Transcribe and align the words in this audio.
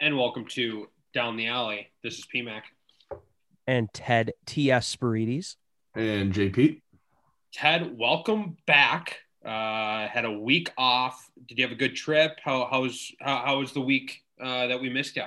and 0.00 0.16
welcome 0.16 0.44
to 0.44 0.88
Down 1.12 1.36
the 1.36 1.48
Alley. 1.48 1.88
This 2.04 2.18
is 2.18 2.26
PMAC. 2.32 2.62
and 3.66 3.92
Ted 3.92 4.32
T.S. 4.46 4.94
Spirides. 4.94 5.56
And 5.94 6.32
JP. 6.32 6.80
Ted, 7.52 7.98
welcome 7.98 8.56
back. 8.66 9.18
Uh, 9.44 10.06
had 10.06 10.24
a 10.24 10.30
week 10.30 10.70
off. 10.78 11.28
Did 11.46 11.58
you 11.58 11.64
have 11.64 11.72
a 11.72 11.78
good 11.78 11.96
trip? 11.96 12.38
How, 12.42 12.68
how 12.70 12.82
was 12.82 13.12
how, 13.20 13.38
how 13.44 13.58
was 13.58 13.72
the 13.72 13.80
week 13.80 14.22
uh, 14.40 14.68
that 14.68 14.80
we 14.80 14.88
missed 14.88 15.16
you? 15.16 15.24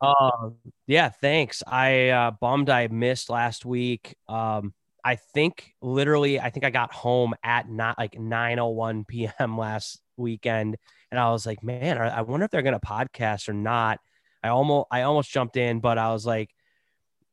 Uh, 0.00 0.50
yeah, 0.86 1.08
thanks. 1.08 1.62
I 1.66 2.10
uh, 2.10 2.30
bummed 2.32 2.70
I 2.70 2.86
missed 2.88 3.28
last 3.30 3.64
week. 3.64 4.14
Um, 4.28 4.72
I 5.04 5.16
think 5.16 5.72
literally, 5.80 6.38
I 6.38 6.50
think 6.50 6.64
I 6.64 6.70
got 6.70 6.92
home 6.92 7.34
at 7.42 7.68
not 7.68 7.98
like 7.98 8.12
9:01 8.12 9.06
p.m. 9.08 9.58
last 9.58 10.00
weekend, 10.16 10.76
and 11.10 11.18
I 11.18 11.30
was 11.30 11.44
like, 11.44 11.62
man, 11.64 11.98
I 11.98 12.22
wonder 12.22 12.44
if 12.44 12.50
they're 12.50 12.62
gonna 12.62 12.78
podcast 12.78 13.48
or 13.48 13.54
not. 13.54 13.98
I 14.42 14.48
almost 14.48 14.88
I 14.90 15.02
almost 15.02 15.30
jumped 15.30 15.56
in, 15.56 15.80
but 15.80 15.98
I 15.98 16.12
was 16.12 16.26
like, 16.26 16.50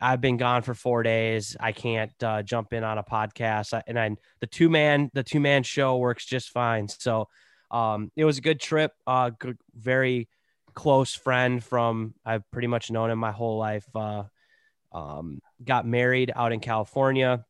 I've 0.01 0.21
been 0.21 0.37
gone 0.37 0.61
for 0.61 0.73
four 0.73 1.03
days. 1.03 1.57
I 1.59 1.71
can't 1.71 2.11
uh, 2.23 2.41
jump 2.43 2.73
in 2.73 2.83
on 2.83 2.97
a 2.97 3.03
podcast, 3.03 3.73
I, 3.73 3.83
and 3.87 3.99
I 3.99 4.15
the 4.39 4.47
two 4.47 4.69
man 4.69 5.09
the 5.13 5.23
two 5.23 5.39
man 5.39 5.63
show 5.63 5.97
works 5.97 6.25
just 6.25 6.49
fine. 6.51 6.87
So 6.87 7.27
um, 7.71 8.11
it 8.15 8.25
was 8.25 8.37
a 8.37 8.41
good 8.41 8.59
trip. 8.59 8.91
Uh, 9.05 9.31
good, 9.37 9.57
very 9.75 10.29
close 10.73 11.13
friend 11.13 11.63
from 11.63 12.13
I've 12.25 12.49
pretty 12.51 12.67
much 12.67 12.91
known 12.91 13.09
him 13.09 13.19
my 13.19 13.31
whole 13.31 13.57
life. 13.57 13.85
Uh, 13.93 14.23
um, 14.91 15.39
got 15.63 15.85
married 15.85 16.31
out 16.35 16.51
in 16.51 16.59
California. 16.59 17.45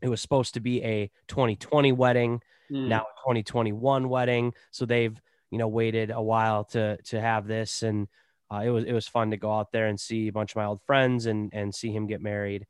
It 0.00 0.08
was 0.08 0.20
supposed 0.20 0.54
to 0.54 0.60
be 0.60 0.82
a 0.84 1.10
2020 1.28 1.92
wedding, 1.92 2.40
Hmm. 2.70 2.88
now 2.88 3.00
a 3.00 3.20
2021 3.26 4.08
wedding. 4.08 4.52
So 4.70 4.86
they've 4.86 5.18
you 5.50 5.58
know 5.58 5.68
waited 5.68 6.10
a 6.10 6.22
while 6.22 6.64
to 6.66 6.98
to 7.06 7.20
have 7.20 7.46
this, 7.46 7.82
and 7.82 8.06
uh, 8.52 8.62
it 8.64 8.70
was 8.70 8.84
it 8.84 8.92
was 8.92 9.06
fun 9.06 9.30
to 9.30 9.36
go 9.36 9.52
out 9.52 9.72
there 9.72 9.86
and 9.86 9.98
see 9.98 10.28
a 10.28 10.32
bunch 10.32 10.52
of 10.52 10.56
my 10.56 10.64
old 10.64 10.82
friends 10.82 11.26
and 11.26 11.50
and 11.52 11.74
see 11.74 11.90
him 11.90 12.06
get 12.06 12.20
married. 12.20 12.66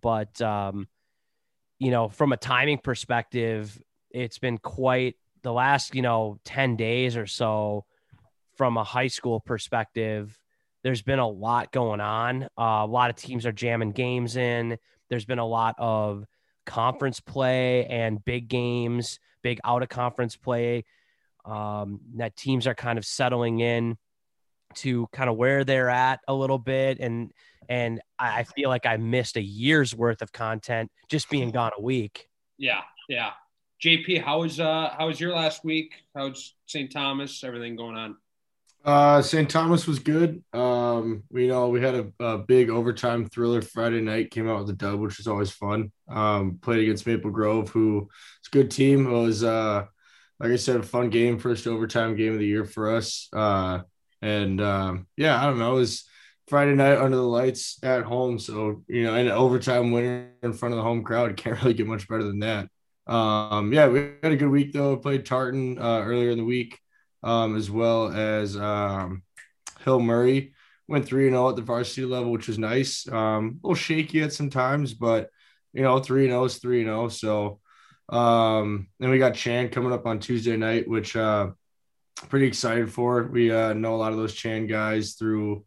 But 0.00 0.40
um, 0.40 0.88
you 1.78 1.90
know, 1.90 2.08
from 2.08 2.32
a 2.32 2.36
timing 2.36 2.78
perspective, 2.78 3.80
it's 4.10 4.38
been 4.38 4.58
quite 4.58 5.16
the 5.42 5.52
last 5.52 5.94
you 5.94 6.02
know 6.02 6.38
10 6.44 6.76
days 6.76 7.16
or 7.16 7.26
so 7.26 7.84
from 8.56 8.76
a 8.76 8.84
high 8.84 9.06
school 9.06 9.40
perspective 9.40 10.36
there's 10.82 11.02
been 11.02 11.18
a 11.18 11.28
lot 11.28 11.72
going 11.72 12.00
on. 12.00 12.44
Uh, 12.58 12.80
a 12.82 12.86
lot 12.86 13.10
of 13.10 13.16
teams 13.16 13.44
are 13.44 13.52
jamming 13.52 13.92
games 13.92 14.36
in. 14.36 14.78
There's 15.10 15.26
been 15.26 15.38
a 15.38 15.46
lot 15.46 15.74
of 15.76 16.24
conference 16.64 17.20
play 17.20 17.84
and 17.84 18.24
big 18.24 18.48
games 18.48 19.18
big 19.42 19.60
out 19.64 19.82
of 19.82 19.88
conference 19.88 20.36
play 20.36 20.84
um, 21.44 22.00
that 22.16 22.36
teams 22.36 22.66
are 22.66 22.74
kind 22.74 22.98
of 22.98 23.04
settling 23.04 23.60
in 23.60 23.96
to 24.76 25.06
kind 25.12 25.30
of 25.30 25.36
where 25.36 25.64
they're 25.64 25.90
at 25.90 26.20
a 26.28 26.34
little 26.34 26.58
bit 26.58 26.98
and 27.00 27.32
and 27.68 28.00
I 28.18 28.40
I 28.40 28.44
feel 28.44 28.68
like 28.68 28.86
I 28.86 28.96
missed 28.96 29.36
a 29.36 29.42
year's 29.42 29.94
worth 29.94 30.22
of 30.22 30.32
content 30.32 30.90
just 31.08 31.30
being 31.30 31.50
gone 31.52 31.72
a 31.78 31.82
week. 31.82 32.28
Yeah, 32.58 32.82
yeah. 33.08 33.30
JP, 33.82 34.22
how 34.22 34.40
was 34.40 34.60
uh 34.60 34.90
how 34.96 35.06
was 35.06 35.18
your 35.18 35.34
last 35.34 35.64
week? 35.64 35.94
How's 36.14 36.54
St. 36.66 36.92
Thomas? 36.92 37.42
Everything 37.42 37.76
going 37.76 37.96
on? 37.96 38.16
Uh, 38.82 39.20
St. 39.20 39.48
Thomas 39.48 39.86
was 39.86 39.98
good. 39.98 40.42
Um, 40.54 41.22
we 41.30 41.48
know 41.48 41.68
we 41.68 41.82
had 41.82 41.94
a, 41.94 42.12
a 42.18 42.38
big 42.38 42.70
overtime 42.70 43.26
thriller 43.26 43.60
Friday 43.60 44.00
night, 44.00 44.30
came 44.30 44.48
out 44.48 44.60
with 44.60 44.70
a 44.70 44.72
dub, 44.74 45.00
which 45.00 45.18
was 45.18 45.26
always 45.26 45.50
fun. 45.50 45.92
Um, 46.08 46.58
played 46.62 46.80
against 46.80 47.06
Maple 47.06 47.30
Grove, 47.30 47.68
who 47.68 48.08
it's 48.38 48.48
a 48.48 48.50
good 48.50 48.70
team. 48.70 49.06
It 49.06 49.10
was 49.10 49.44
uh 49.44 49.84
like 50.38 50.52
I 50.52 50.56
said, 50.56 50.76
a 50.76 50.82
fun 50.82 51.10
game, 51.10 51.38
first 51.38 51.66
overtime 51.66 52.16
game 52.16 52.32
of 52.32 52.38
the 52.38 52.46
year 52.46 52.64
for 52.64 52.96
us. 52.96 53.28
Uh 53.32 53.80
and 54.22 54.60
um, 54.60 55.06
yeah, 55.16 55.40
I 55.40 55.46
don't 55.46 55.58
know, 55.58 55.76
it 55.76 55.80
was 55.80 56.08
Friday 56.50 56.74
night 56.74 56.98
under 56.98 57.16
the 57.16 57.22
lights 57.22 57.78
at 57.84 58.02
home. 58.02 58.38
So, 58.38 58.82
you 58.88 59.04
know, 59.04 59.14
an 59.14 59.28
overtime 59.28 59.92
winner 59.92 60.32
in 60.42 60.52
front 60.52 60.74
of 60.74 60.78
the 60.78 60.82
home 60.82 61.04
crowd 61.04 61.36
can't 61.36 61.60
really 61.62 61.74
get 61.74 61.86
much 61.86 62.08
better 62.08 62.24
than 62.24 62.40
that. 62.40 62.68
Um, 63.06 63.72
yeah, 63.72 63.88
we 63.88 64.00
had 64.22 64.32
a 64.32 64.36
good 64.36 64.50
week 64.50 64.72
though. 64.72 64.96
Played 64.96 65.26
Tartan 65.26 65.78
uh, 65.78 66.00
earlier 66.00 66.30
in 66.30 66.38
the 66.38 66.44
week, 66.44 66.78
um, 67.22 67.56
as 67.56 67.70
well 67.70 68.12
as 68.12 68.56
um, 68.56 69.22
Hill 69.84 70.00
Murray. 70.00 70.52
Went 70.88 71.06
3 71.06 71.28
and 71.28 71.34
0 71.34 71.50
at 71.50 71.56
the 71.56 71.62
varsity 71.62 72.04
level, 72.04 72.32
which 72.32 72.48
was 72.48 72.58
nice. 72.58 73.06
Um, 73.06 73.60
a 73.62 73.68
little 73.68 73.76
shaky 73.76 74.22
at 74.22 74.32
some 74.32 74.50
times, 74.50 74.92
but 74.92 75.30
you 75.72 75.82
know, 75.82 76.00
3 76.00 76.26
0 76.26 76.44
is 76.44 76.58
3 76.58 76.82
0. 76.82 77.08
So, 77.08 77.60
um, 78.08 78.88
then 78.98 79.10
we 79.10 79.18
got 79.18 79.34
Chan 79.34 79.68
coming 79.68 79.92
up 79.92 80.04
on 80.06 80.18
Tuesday 80.18 80.56
night, 80.56 80.88
which 80.88 81.14
uh, 81.14 81.50
pretty 82.28 82.46
excited 82.46 82.92
for. 82.92 83.24
We 83.24 83.50
uh, 83.50 83.72
know 83.72 83.94
a 83.94 83.96
lot 83.96 84.12
of 84.12 84.18
those 84.18 84.34
Chan 84.34 84.66
guys 84.66 85.14
through 85.14 85.64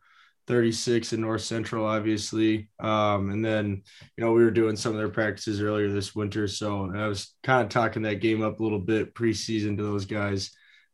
36 0.47 1.13
in 1.13 1.21
North 1.21 1.41
Central, 1.41 1.85
obviously. 1.85 2.69
Um, 2.79 3.29
and 3.29 3.43
then, 3.43 3.83
you 4.17 4.23
know, 4.23 4.33
we 4.33 4.43
were 4.43 4.51
doing 4.51 4.75
some 4.75 4.91
of 4.91 4.97
their 4.97 5.09
practices 5.09 5.61
earlier 5.61 5.89
this 5.89 6.15
winter. 6.15 6.47
So 6.47 6.91
I 6.93 7.07
was 7.07 7.33
kind 7.43 7.63
of 7.63 7.69
talking 7.69 8.01
that 8.03 8.21
game 8.21 8.41
up 8.41 8.59
a 8.59 8.63
little 8.63 8.79
bit 8.79 9.13
preseason 9.13 9.77
to 9.77 9.83
those 9.83 10.05
guys. 10.05 10.51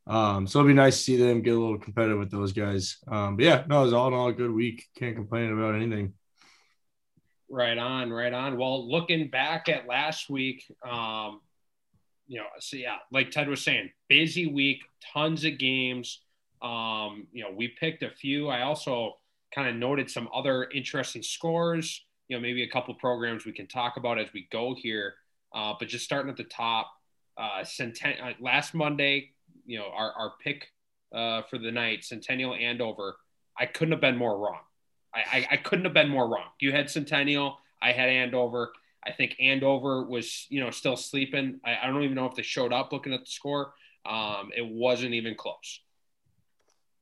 Um, 0.08 0.48
so 0.48 0.60
it'll 0.60 0.68
be 0.68 0.74
nice 0.74 0.98
to 0.98 1.04
see 1.04 1.18
them 1.18 1.42
get 1.42 1.56
a 1.56 1.60
little 1.60 1.78
competitive 1.78 2.20
with 2.20 2.32
those 2.32 2.52
guys. 2.52 2.98
Um, 3.08 3.36
but 3.36 3.46
yeah, 3.46 3.64
no, 3.68 3.82
it 3.82 3.86
was 3.86 3.94
all 3.94 4.08
in 4.08 4.14
all 4.14 4.30
a 4.30 4.34
good 4.34 4.52
week. 4.52 4.86
Can't 4.98 5.16
complain 5.16 5.52
about 5.52 5.76
anything. 5.76 6.14
Right 7.50 7.78
on, 7.78 8.12
right 8.12 8.34
on. 8.34 8.58
Well, 8.58 8.90
looking 8.90 9.30
back 9.30 9.70
at 9.70 9.88
last 9.88 10.30
week, 10.30 10.64
um, 10.88 11.42
you 12.30 12.38
know, 12.38 12.46
so 12.60 12.78
yeah, 12.78 12.98
like 13.12 13.32
Ted 13.32 13.50
was 13.50 13.64
saying, 13.64 13.90
busy 14.08 14.46
week, 14.46 14.84
tons 15.14 15.44
of 15.44 15.58
games. 15.58 16.22
Um, 16.62 17.28
you 17.34 17.44
know, 17.44 17.50
we 17.54 17.70
picked 17.70 18.04
a 18.04 18.12
few. 18.12 18.50
I 18.50 18.62
also 18.62 19.18
kind 19.54 19.68
of 19.68 19.76
noted 19.76 20.12
some 20.12 20.30
other 20.34 20.70
interesting 20.74 21.24
scores. 21.24 22.06
You 22.28 22.38
know, 22.38 22.42
maybe 22.42 22.62
a 22.62 22.70
couple 22.70 22.94
programs 22.94 23.46
we 23.46 23.52
can 23.52 23.66
talk 23.66 23.98
about 23.98 24.20
as 24.20 24.28
we 24.32 24.48
go 24.52 24.76
here. 24.78 25.16
Uh, 25.56 25.74
but 25.80 25.88
just 25.88 26.06
starting 26.06 26.30
at 26.30 26.38
the 26.38 26.44
top, 26.44 26.92
uh, 27.36 27.64
Centen- 27.64 28.22
uh, 28.22 28.34
last 28.40 28.76
Monday, 28.76 29.32
you 29.66 29.80
know, 29.80 29.88
our, 29.92 30.12
our 30.12 30.34
pick 30.44 30.68
uh, 31.12 31.42
for 31.50 31.58
the 31.58 31.72
night, 31.72 32.04
Centennial 32.04 32.54
Andover. 32.54 33.18
I 33.58 33.66
couldn't 33.66 33.94
have 33.94 34.02
been 34.02 34.18
more 34.18 34.38
wrong. 34.38 34.60
I, 35.16 35.20
I, 35.40 35.48
I 35.52 35.58
couldn't 35.58 35.86
have 35.86 35.96
been 35.96 36.10
more 36.10 36.30
wrong. 36.30 36.46
You 36.60 36.72
had 36.72 36.92
Centennial, 36.92 37.58
I 37.82 37.92
had 37.92 38.10
Andover. 38.10 38.72
I 39.06 39.12
think 39.12 39.36
Andover 39.40 40.06
was, 40.06 40.46
you 40.50 40.62
know, 40.62 40.72
still 40.72 40.98
sleeping. 40.98 41.60
I, 41.66 41.78
I 41.84 41.88
don't 41.88 42.04
even 42.04 42.16
know 42.16 42.26
if 42.26 42.36
they 42.36 42.42
showed 42.42 42.74
up 42.74 42.92
looking 42.92 43.14
at 43.14 43.22
the 43.22 43.26
score. 43.26 43.74
Um, 44.06 44.50
it 44.56 44.66
wasn't 44.66 45.14
even 45.14 45.36
close. 45.36 45.82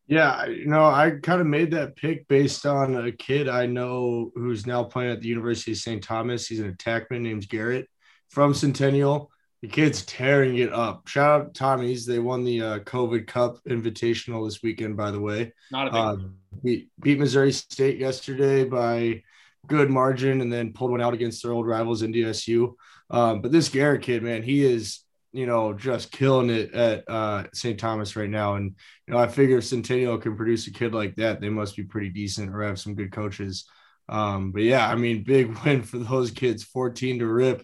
Yeah, 0.08 0.46
you 0.46 0.68
know, 0.68 0.86
I 0.86 1.12
kind 1.22 1.42
of 1.42 1.48
made 1.48 1.72
that 1.72 1.98
pick 1.98 2.28
based 2.30 2.66
on 2.66 2.96
a 2.96 3.12
kid 3.12 3.50
I 3.50 3.66
know 3.66 4.32
who's 4.36 4.66
now 4.66 4.84
playing 4.84 5.12
at 5.12 5.20
the 5.22 5.28
University 5.28 5.74
of 5.74 5.80
St. 5.80 6.02
Thomas. 6.02 6.48
He's 6.48 6.62
an 6.62 6.74
attackman 6.74 7.22
named 7.22 7.50
Garrett 7.50 7.88
from 8.30 8.54
Centennial. 8.54 9.30
The 9.62 9.68
kid's 9.68 10.06
tearing 10.06 10.60
it 10.60 10.72
up. 10.72 11.08
Shout 11.08 11.42
out 11.42 11.54
Tommy's. 11.56 12.06
They 12.06 12.20
won 12.20 12.46
the 12.46 12.62
uh, 12.62 12.80
COVID 12.80 13.28
Cup 13.28 13.58
Invitational 13.68 14.48
this 14.48 14.62
weekend, 14.62 14.96
by 14.96 15.12
the 15.12 15.20
way. 15.20 15.52
Not 15.72 15.88
a 15.88 15.92
big 15.92 16.00
Uh, 16.00 16.16
beat, 16.64 16.90
beat 17.02 17.20
Missouri 17.20 17.52
State 17.52 17.98
yesterday 17.98 18.64
by 18.64 19.24
good 19.68 19.90
margin 19.90 20.42
and 20.42 20.52
then 20.52 20.74
pulled 20.74 20.92
one 20.92 21.02
out 21.02 21.14
against 21.14 21.44
their 21.44 21.52
old 21.52 21.68
rivals, 21.68 22.02
NDSU. 22.02 22.74
Um, 23.10 23.42
but 23.42 23.52
this 23.52 23.70
Garrett 23.70 24.02
kid, 24.02 24.24
man, 24.24 24.44
he 24.44 24.64
is, 24.64 25.02
you 25.34 25.46
know, 25.46 25.74
just 25.74 26.12
killing 26.12 26.50
it 26.50 26.74
at 26.74 27.04
uh, 27.10 27.44
St. 27.54 27.80
Thomas 27.80 28.16
right 28.16 28.30
now. 28.30 28.56
And, 28.56 28.76
you 29.08 29.14
know, 29.14 29.20
I 29.20 29.28
figure 29.28 29.58
if 29.58 29.66
Centennial 29.66 30.18
can 30.18 30.36
produce 30.36 30.68
a 30.68 30.72
kid 30.72 30.94
like 30.94 31.16
that, 31.16 31.42
they 31.42 31.50
must 31.50 31.76
be 31.76 31.84
pretty 31.84 32.10
decent 32.10 32.54
or 32.54 32.64
have 32.64 32.80
some 32.80 32.96
good 32.96 33.12
coaches. 33.12 33.66
Um, 34.10 34.52
but 34.52 34.64
yeah, 34.64 34.88
I 34.88 34.96
mean, 34.96 35.24
big 35.24 35.58
win 35.66 35.84
for 35.84 36.00
those 36.00 36.32
kids, 36.32 36.64
14 36.64 37.20
to 37.20 37.28
rip. 37.28 37.64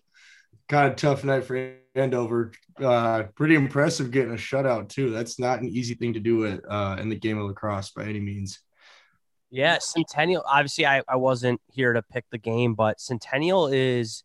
Kind 0.70 0.90
of 0.90 0.96
tough 0.96 1.24
night 1.24 1.46
for 1.46 1.76
Andover. 1.96 2.52
Uh, 2.82 3.24
pretty 3.36 3.56
impressive 3.56 4.12
getting 4.12 4.34
a 4.34 4.38
shutout 4.38 4.90
too. 4.90 5.12
That's 5.12 5.40
not 5.40 5.60
an 5.60 5.70
easy 5.70 5.94
thing 5.94 6.14
to 6.14 6.20
do 6.20 6.46
uh, 6.46 6.98
in 7.00 7.10
the 7.10 7.16
game 7.16 7.38
of 7.38 7.48
lacrosse 7.48 7.92
by 7.92 8.06
any 8.06 8.20
means. 8.20 8.60
Yeah, 9.54 9.78
Centennial. 9.78 10.44
Obviously, 10.48 10.88
I, 10.88 11.04
I 11.08 11.16
wasn't 11.16 11.62
here 11.72 11.94
to 11.94 12.02
pick 12.02 12.26
the 12.32 12.40
game, 12.40 12.74
but 12.74 13.00
Centennial 13.00 13.68
is. 13.68 14.24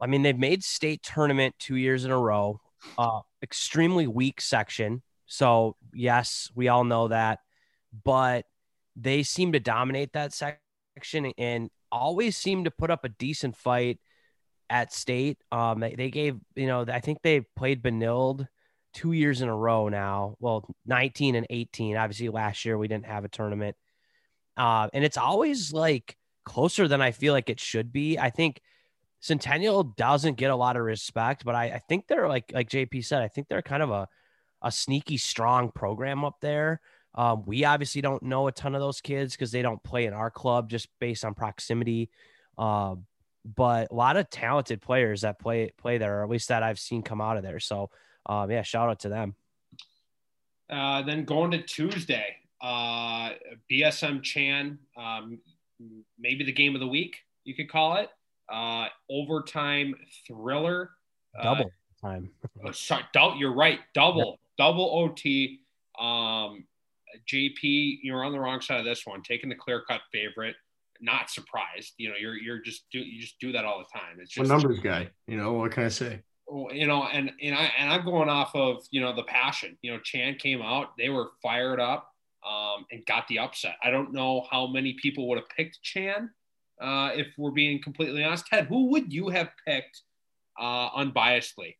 I 0.00 0.06
mean, 0.06 0.22
they've 0.22 0.38
made 0.38 0.64
state 0.64 1.02
tournament 1.02 1.54
two 1.58 1.76
years 1.76 2.06
in 2.06 2.10
a 2.10 2.18
row. 2.18 2.60
Uh, 2.96 3.20
extremely 3.42 4.06
weak 4.06 4.40
section. 4.40 5.02
So 5.26 5.76
yes, 5.92 6.50
we 6.54 6.68
all 6.68 6.84
know 6.84 7.08
that, 7.08 7.40
but 8.04 8.46
they 8.96 9.22
seem 9.22 9.52
to 9.52 9.60
dominate 9.60 10.14
that 10.14 10.32
section 10.32 11.32
and 11.36 11.68
always 11.92 12.38
seem 12.38 12.64
to 12.64 12.70
put 12.70 12.90
up 12.90 13.04
a 13.04 13.10
decent 13.10 13.54
fight 13.54 13.98
at 14.70 14.94
state. 14.94 15.36
Um, 15.52 15.80
they, 15.80 15.94
they 15.94 16.10
gave 16.10 16.38
you 16.54 16.66
know 16.66 16.86
I 16.88 17.00
think 17.00 17.18
they 17.22 17.42
played 17.54 17.82
Benilde 17.82 18.46
two 18.94 19.12
years 19.12 19.42
in 19.42 19.48
a 19.50 19.56
row 19.56 19.90
now. 19.90 20.36
Well, 20.40 20.66
19 20.86 21.34
and 21.34 21.46
18. 21.50 21.98
Obviously, 21.98 22.30
last 22.30 22.64
year 22.64 22.78
we 22.78 22.88
didn't 22.88 23.06
have 23.06 23.26
a 23.26 23.28
tournament. 23.28 23.76
Uh, 24.56 24.88
and 24.92 25.04
it's 25.04 25.16
always 25.16 25.72
like 25.72 26.16
closer 26.44 26.88
than 26.88 27.00
I 27.00 27.10
feel 27.10 27.32
like 27.32 27.50
it 27.50 27.60
should 27.60 27.92
be. 27.92 28.18
I 28.18 28.30
think 28.30 28.60
Centennial 29.20 29.82
doesn't 29.82 30.36
get 30.36 30.50
a 30.50 30.56
lot 30.56 30.76
of 30.76 30.82
respect, 30.82 31.44
but 31.44 31.54
I, 31.54 31.64
I 31.64 31.78
think 31.88 32.06
they're 32.06 32.28
like 32.28 32.52
like 32.54 32.70
JP 32.70 33.04
said, 33.04 33.22
I 33.22 33.28
think 33.28 33.48
they're 33.48 33.62
kind 33.62 33.82
of 33.82 33.90
a 33.90 34.08
a 34.62 34.72
sneaky 34.72 35.16
strong 35.16 35.70
program 35.70 36.24
up 36.24 36.36
there. 36.40 36.80
Um, 37.14 37.44
we 37.46 37.64
obviously 37.64 38.02
don't 38.02 38.22
know 38.22 38.46
a 38.46 38.52
ton 38.52 38.74
of 38.74 38.80
those 38.80 39.00
kids 39.00 39.34
because 39.34 39.50
they 39.50 39.62
don't 39.62 39.82
play 39.82 40.06
in 40.06 40.12
our 40.12 40.30
club 40.30 40.68
just 40.68 40.88
based 41.00 41.24
on 41.24 41.34
proximity. 41.34 42.10
Uh, 42.58 42.96
but 43.44 43.90
a 43.90 43.94
lot 43.94 44.16
of 44.16 44.28
talented 44.28 44.82
players 44.82 45.22
that 45.22 45.38
play 45.38 45.72
play 45.78 45.98
there, 45.98 46.20
or 46.20 46.24
at 46.24 46.30
least 46.30 46.48
that 46.48 46.62
I've 46.62 46.78
seen 46.78 47.02
come 47.02 47.20
out 47.20 47.36
of 47.36 47.42
there. 47.42 47.60
So 47.60 47.90
um, 48.26 48.50
yeah, 48.50 48.62
shout 48.62 48.88
out 48.88 49.00
to 49.00 49.08
them. 49.08 49.34
Uh, 50.68 51.02
then 51.02 51.24
going 51.24 51.52
to 51.52 51.62
Tuesday, 51.62 52.36
uh, 52.62 53.30
BSM 53.70 54.22
Chan, 54.22 54.78
um, 54.96 55.38
maybe 56.18 56.44
the 56.44 56.52
game 56.52 56.74
of 56.74 56.80
the 56.80 56.86
week, 56.86 57.16
you 57.44 57.54
could 57.54 57.70
call 57.70 57.96
it. 57.96 58.08
Uh, 58.52 58.86
overtime 59.10 59.94
thriller. 60.26 60.90
Uh, 61.38 61.42
double 61.42 61.70
time. 62.00 62.30
oh, 62.64 62.70
sorry, 62.72 63.04
double, 63.12 63.36
you're 63.36 63.54
right. 63.54 63.80
Double, 63.94 64.38
double 64.56 64.84
OT. 64.84 65.60
Um, 65.98 66.64
JP, 67.30 68.00
you're 68.02 68.24
on 68.24 68.32
the 68.32 68.38
wrong 68.38 68.60
side 68.60 68.78
of 68.78 68.84
this 68.84 69.06
one, 69.06 69.22
taking 69.22 69.48
the 69.48 69.54
clear 69.54 69.82
cut 69.88 70.00
favorite. 70.12 70.56
Not 71.00 71.30
surprised. 71.30 71.94
You 71.98 72.08
know, 72.08 72.14
you're 72.18 72.36
you're 72.36 72.60
just 72.60 72.84
do 72.90 72.98
you 73.00 73.20
just 73.20 73.38
do 73.38 73.52
that 73.52 73.64
all 73.66 73.78
the 73.78 73.98
time. 73.98 74.18
It's 74.18 74.32
just 74.32 74.50
a 74.50 74.52
numbers 74.52 74.80
guy. 74.80 75.10
You 75.26 75.36
know 75.36 75.52
what 75.52 75.72
can 75.72 75.84
I 75.84 75.88
say? 75.88 76.22
you 76.70 76.86
know, 76.86 77.04
and 77.04 77.32
and 77.42 77.54
I 77.54 77.72
and 77.78 77.90
I'm 77.90 78.04
going 78.04 78.28
off 78.28 78.54
of 78.54 78.84
you 78.90 79.00
know 79.00 79.14
the 79.14 79.24
passion. 79.24 79.76
You 79.82 79.92
know, 79.92 80.00
Chan 80.00 80.36
came 80.36 80.62
out, 80.62 80.96
they 80.96 81.08
were 81.08 81.30
fired 81.42 81.80
up, 81.80 82.12
um, 82.46 82.86
and 82.90 83.04
got 83.06 83.26
the 83.28 83.38
upset. 83.38 83.76
I 83.82 83.90
don't 83.90 84.12
know 84.12 84.46
how 84.50 84.66
many 84.66 84.94
people 84.94 85.28
would 85.28 85.38
have 85.38 85.48
picked 85.48 85.82
Chan, 85.82 86.30
uh, 86.80 87.10
if 87.14 87.28
we're 87.36 87.50
being 87.50 87.82
completely 87.82 88.22
honest. 88.24 88.46
Ted, 88.46 88.66
who 88.66 88.90
would 88.90 89.12
you 89.12 89.28
have 89.28 89.50
picked 89.66 90.02
uh, 90.60 90.90
unbiasedly? 90.90 91.76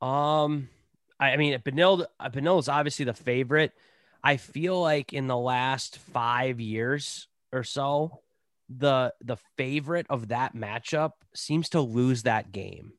Um, 0.00 0.68
I 1.18 1.36
mean, 1.36 1.58
Benilde, 1.60 2.06
Benilde 2.20 2.60
is 2.60 2.68
obviously 2.68 3.04
the 3.04 3.14
favorite. 3.14 3.72
I 4.22 4.36
feel 4.36 4.80
like 4.80 5.12
in 5.12 5.26
the 5.26 5.36
last 5.36 5.98
five 5.98 6.60
years 6.60 7.28
or 7.52 7.64
so, 7.64 8.20
the 8.68 9.14
the 9.20 9.36
favorite 9.56 10.06
of 10.10 10.28
that 10.28 10.54
matchup 10.54 11.12
seems 11.34 11.68
to 11.70 11.80
lose 11.80 12.24
that 12.24 12.52
game. 12.52 12.94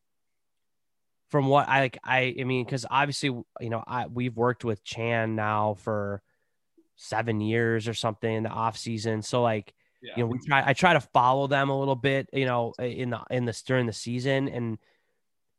From 1.30 1.48
what 1.48 1.68
I 1.68 1.82
like, 1.82 1.98
I 2.04 2.36
I 2.40 2.44
mean, 2.44 2.64
because 2.66 2.86
obviously, 2.90 3.30
you 3.30 3.70
know, 3.70 3.84
I 3.86 4.08
we've 4.08 4.36
worked 4.36 4.64
with 4.64 4.84
Chan 4.84 5.36
now 5.36 5.76
for 5.76 6.22
seven 6.96 7.42
years 7.42 7.88
or 7.88 7.94
something 7.94 8.34
in 8.34 8.44
the 8.44 8.50
off 8.50 8.78
season. 8.78 9.22
So 9.22 9.42
like, 9.42 9.74
yeah. 10.02 10.14
you 10.16 10.24
know, 10.24 10.28
we 10.28 10.40
try 10.40 10.64
I 10.66 10.74
try 10.74 10.94
to 10.94 11.02
follow 11.02 11.48
them 11.48 11.70
a 11.70 11.78
little 11.78 11.96
bit, 11.96 12.30
you 12.34 12.46
know, 12.46 12.74
in 12.80 13.10
the 13.10 13.22
in 13.30 13.46
this 13.46 13.62
during 13.62 13.86
the 13.86 13.94
season, 13.94 14.48
and 14.48 14.78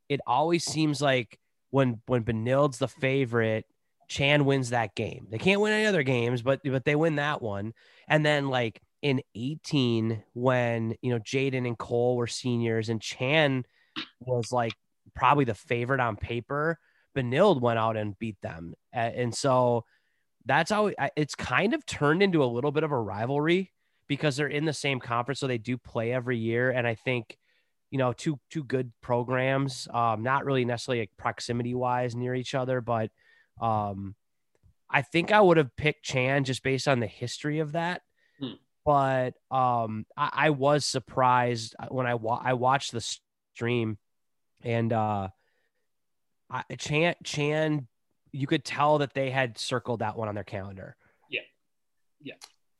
it 0.08 0.20
always 0.26 0.64
seems 0.64 1.00
like 1.00 1.38
when 1.70 2.00
when 2.06 2.24
Benilde's 2.24 2.78
the 2.78 2.88
favorite, 2.88 3.66
Chan 4.08 4.44
wins 4.44 4.70
that 4.70 4.94
game. 4.94 5.26
They 5.30 5.38
can't 5.38 5.60
win 5.60 5.72
any 5.72 5.86
other 5.86 6.02
games, 6.02 6.42
but 6.42 6.60
but 6.64 6.84
they 6.84 6.96
win 6.96 7.16
that 7.16 7.42
one. 7.42 7.74
And 8.08 8.24
then 8.24 8.48
like 8.48 8.80
in 9.02 9.22
18 9.34 10.24
when 10.34 10.94
you 11.02 11.10
know 11.10 11.20
Jaden 11.20 11.66
and 11.66 11.78
Cole 11.78 12.16
were 12.16 12.26
seniors 12.26 12.88
and 12.88 13.00
Chan 13.00 13.64
was 14.20 14.50
like 14.50 14.72
probably 15.14 15.44
the 15.44 15.54
favorite 15.54 16.00
on 16.00 16.16
paper. 16.16 16.78
Benilde 17.16 17.60
went 17.60 17.78
out 17.78 17.96
and 17.96 18.18
beat 18.18 18.40
them, 18.42 18.74
and 18.92 19.34
so 19.34 19.84
that's 20.44 20.70
how 20.70 20.90
it's 21.16 21.34
kind 21.34 21.74
of 21.74 21.84
turned 21.84 22.22
into 22.22 22.42
a 22.42 22.46
little 22.46 22.70
bit 22.70 22.84
of 22.84 22.92
a 22.92 22.98
rivalry 22.98 23.72
because 24.06 24.36
they're 24.36 24.46
in 24.46 24.64
the 24.64 24.72
same 24.72 25.00
conference, 25.00 25.40
so 25.40 25.46
they 25.46 25.58
do 25.58 25.76
play 25.76 26.12
every 26.12 26.38
year. 26.38 26.70
And 26.70 26.86
I 26.86 26.94
think 26.94 27.36
you 27.90 27.98
know 27.98 28.12
two 28.12 28.38
two 28.50 28.62
good 28.62 28.92
programs, 29.00 29.88
um, 29.92 30.22
not 30.22 30.44
really 30.44 30.64
necessarily 30.64 31.00
like 31.00 31.10
proximity 31.16 31.74
wise 31.74 32.14
near 32.14 32.34
each 32.34 32.54
other, 32.54 32.80
but 32.80 33.10
um, 33.60 34.14
I 34.88 35.02
think 35.02 35.32
I 35.32 35.40
would 35.40 35.56
have 35.56 35.74
picked 35.76 36.04
Chan 36.04 36.44
just 36.44 36.62
based 36.62 36.86
on 36.86 37.00
the 37.00 37.06
history 37.06 37.58
of 37.58 37.72
that 37.72 38.02
but 38.88 39.34
um, 39.50 40.06
I, 40.16 40.30
I, 40.32 40.50
was 40.50 40.86
surprised 40.86 41.76
when 41.90 42.06
I 42.06 42.14
wa- 42.14 42.40
I 42.42 42.54
watched 42.54 42.92
the 42.92 43.06
stream, 43.54 43.98
and 44.62 44.92
uh, 44.92 45.28
I, 46.50 46.62
Chan 46.78 47.14
Chan, 47.24 47.86
you 48.32 48.46
could 48.46 48.64
tell 48.64 48.98
that 48.98 49.14
they 49.14 49.30
had 49.30 49.58
circled 49.58 50.00
that 50.00 50.16
one 50.16 50.28
on 50.28 50.34
their 50.34 50.44
calendar. 50.44 50.96
Yeah, 51.30 51.40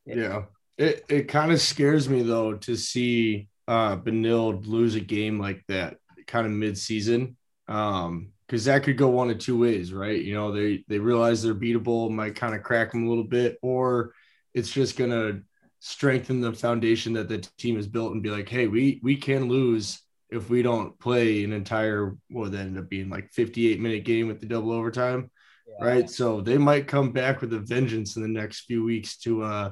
yeah, 0.05 0.15
yeah. 0.15 0.43
It 0.77 1.05
it 1.09 1.23
kind 1.29 1.53
of 1.53 1.61
scares 1.61 2.09
me 2.09 2.23
though 2.23 2.55
to 2.55 2.77
see 2.77 3.49
uh 3.67 3.97
Benilde 3.97 4.67
lose 4.67 4.95
a 4.95 5.01
game 5.01 5.39
like 5.39 5.65
that, 5.69 5.97
kind 6.27 6.47
of 6.47 6.53
mid 6.53 6.79
season. 6.79 7.37
Um, 7.67 8.33
because 8.47 8.65
that 8.65 8.83
could 8.83 8.97
go 8.97 9.09
one 9.09 9.29
of 9.29 9.39
two 9.39 9.59
ways, 9.59 9.93
right? 9.93 10.23
You 10.23 10.35
know, 10.35 10.53
they 10.53 10.83
they 10.89 10.99
realize 10.99 11.43
they're 11.43 11.55
beatable, 11.55 12.11
might 12.11 12.35
kind 12.35 12.55
of 12.55 12.63
crack 12.63 12.93
them 12.93 13.05
a 13.05 13.09
little 13.09 13.25
bit, 13.25 13.59
or 13.61 14.15
it's 14.55 14.71
just 14.71 14.97
gonna 14.97 15.43
strengthen 15.81 16.41
the 16.41 16.53
foundation 16.53 17.13
that 17.13 17.29
the 17.29 17.39
team 17.59 17.77
has 17.77 17.87
built 17.87 18.13
and 18.13 18.23
be 18.23 18.31
like, 18.31 18.49
hey, 18.49 18.67
we 18.67 19.01
we 19.03 19.17
can 19.17 19.49
lose 19.49 20.01
if 20.31 20.51
we 20.51 20.63
don't 20.63 20.99
play 20.99 21.45
an 21.45 21.53
entire 21.53 22.17
what 22.29 22.51
would 22.51 22.55
end 22.55 22.79
up 22.79 22.89
being 22.89 23.09
like 23.09 23.33
58 23.33 23.81
minute 23.81 24.05
game 24.05 24.29
with 24.29 24.41
the 24.41 24.47
double 24.47 24.73
overtime. 24.73 25.31
Yeah. 25.67 25.87
Right. 25.87 26.11
So 26.11 26.41
they 26.41 26.59
might 26.59 26.87
come 26.87 27.13
back 27.13 27.41
with 27.41 27.53
a 27.53 27.59
vengeance 27.59 28.17
in 28.17 28.23
the 28.23 28.29
next 28.29 28.61
few 28.63 28.85
weeks 28.85 29.17
to 29.19 29.43
uh 29.43 29.71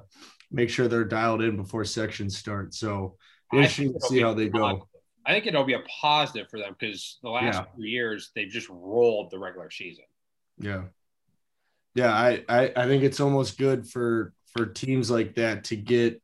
make 0.51 0.71
sure 0.71 0.89
they're 0.89 1.05
dialed 1.05 1.43
in 1.43 1.57
before 1.57 1.85
sections 1.85 2.37
start. 2.37 2.75
So 2.75 3.17
interesting 3.53 3.93
to 3.93 4.01
see 4.01 4.21
how 4.21 4.35
they 4.35 4.49
go. 4.49 4.89
I 5.27 5.33
think 5.33 5.47
it'll 5.47 5.65
be 5.65 5.75
a 5.75 5.83
positive 6.01 6.49
for 6.49 6.59
them 6.59 6.77
because 6.79 7.19
the 7.23 7.31
last 7.31 7.57
yeah. 7.57 7.65
few 7.75 7.85
years 7.85 8.31
they've 8.35 8.49
just 8.49 8.69
rolled 8.69 9.31
the 9.31 9.39
regular 9.39 9.71
season. 9.71 10.05
Yeah. 10.59 10.85
Yeah, 11.97 12.13
I, 12.13 12.45
I, 12.49 12.73
I 12.77 12.87
think 12.87 13.03
it's 13.03 13.21
almost 13.21 13.59
good 13.59 13.89
for 13.89 14.33
for 14.55 14.67
teams 14.67 15.11
like 15.11 15.35
that 15.37 15.65
to 15.65 15.77
get, 15.77 16.23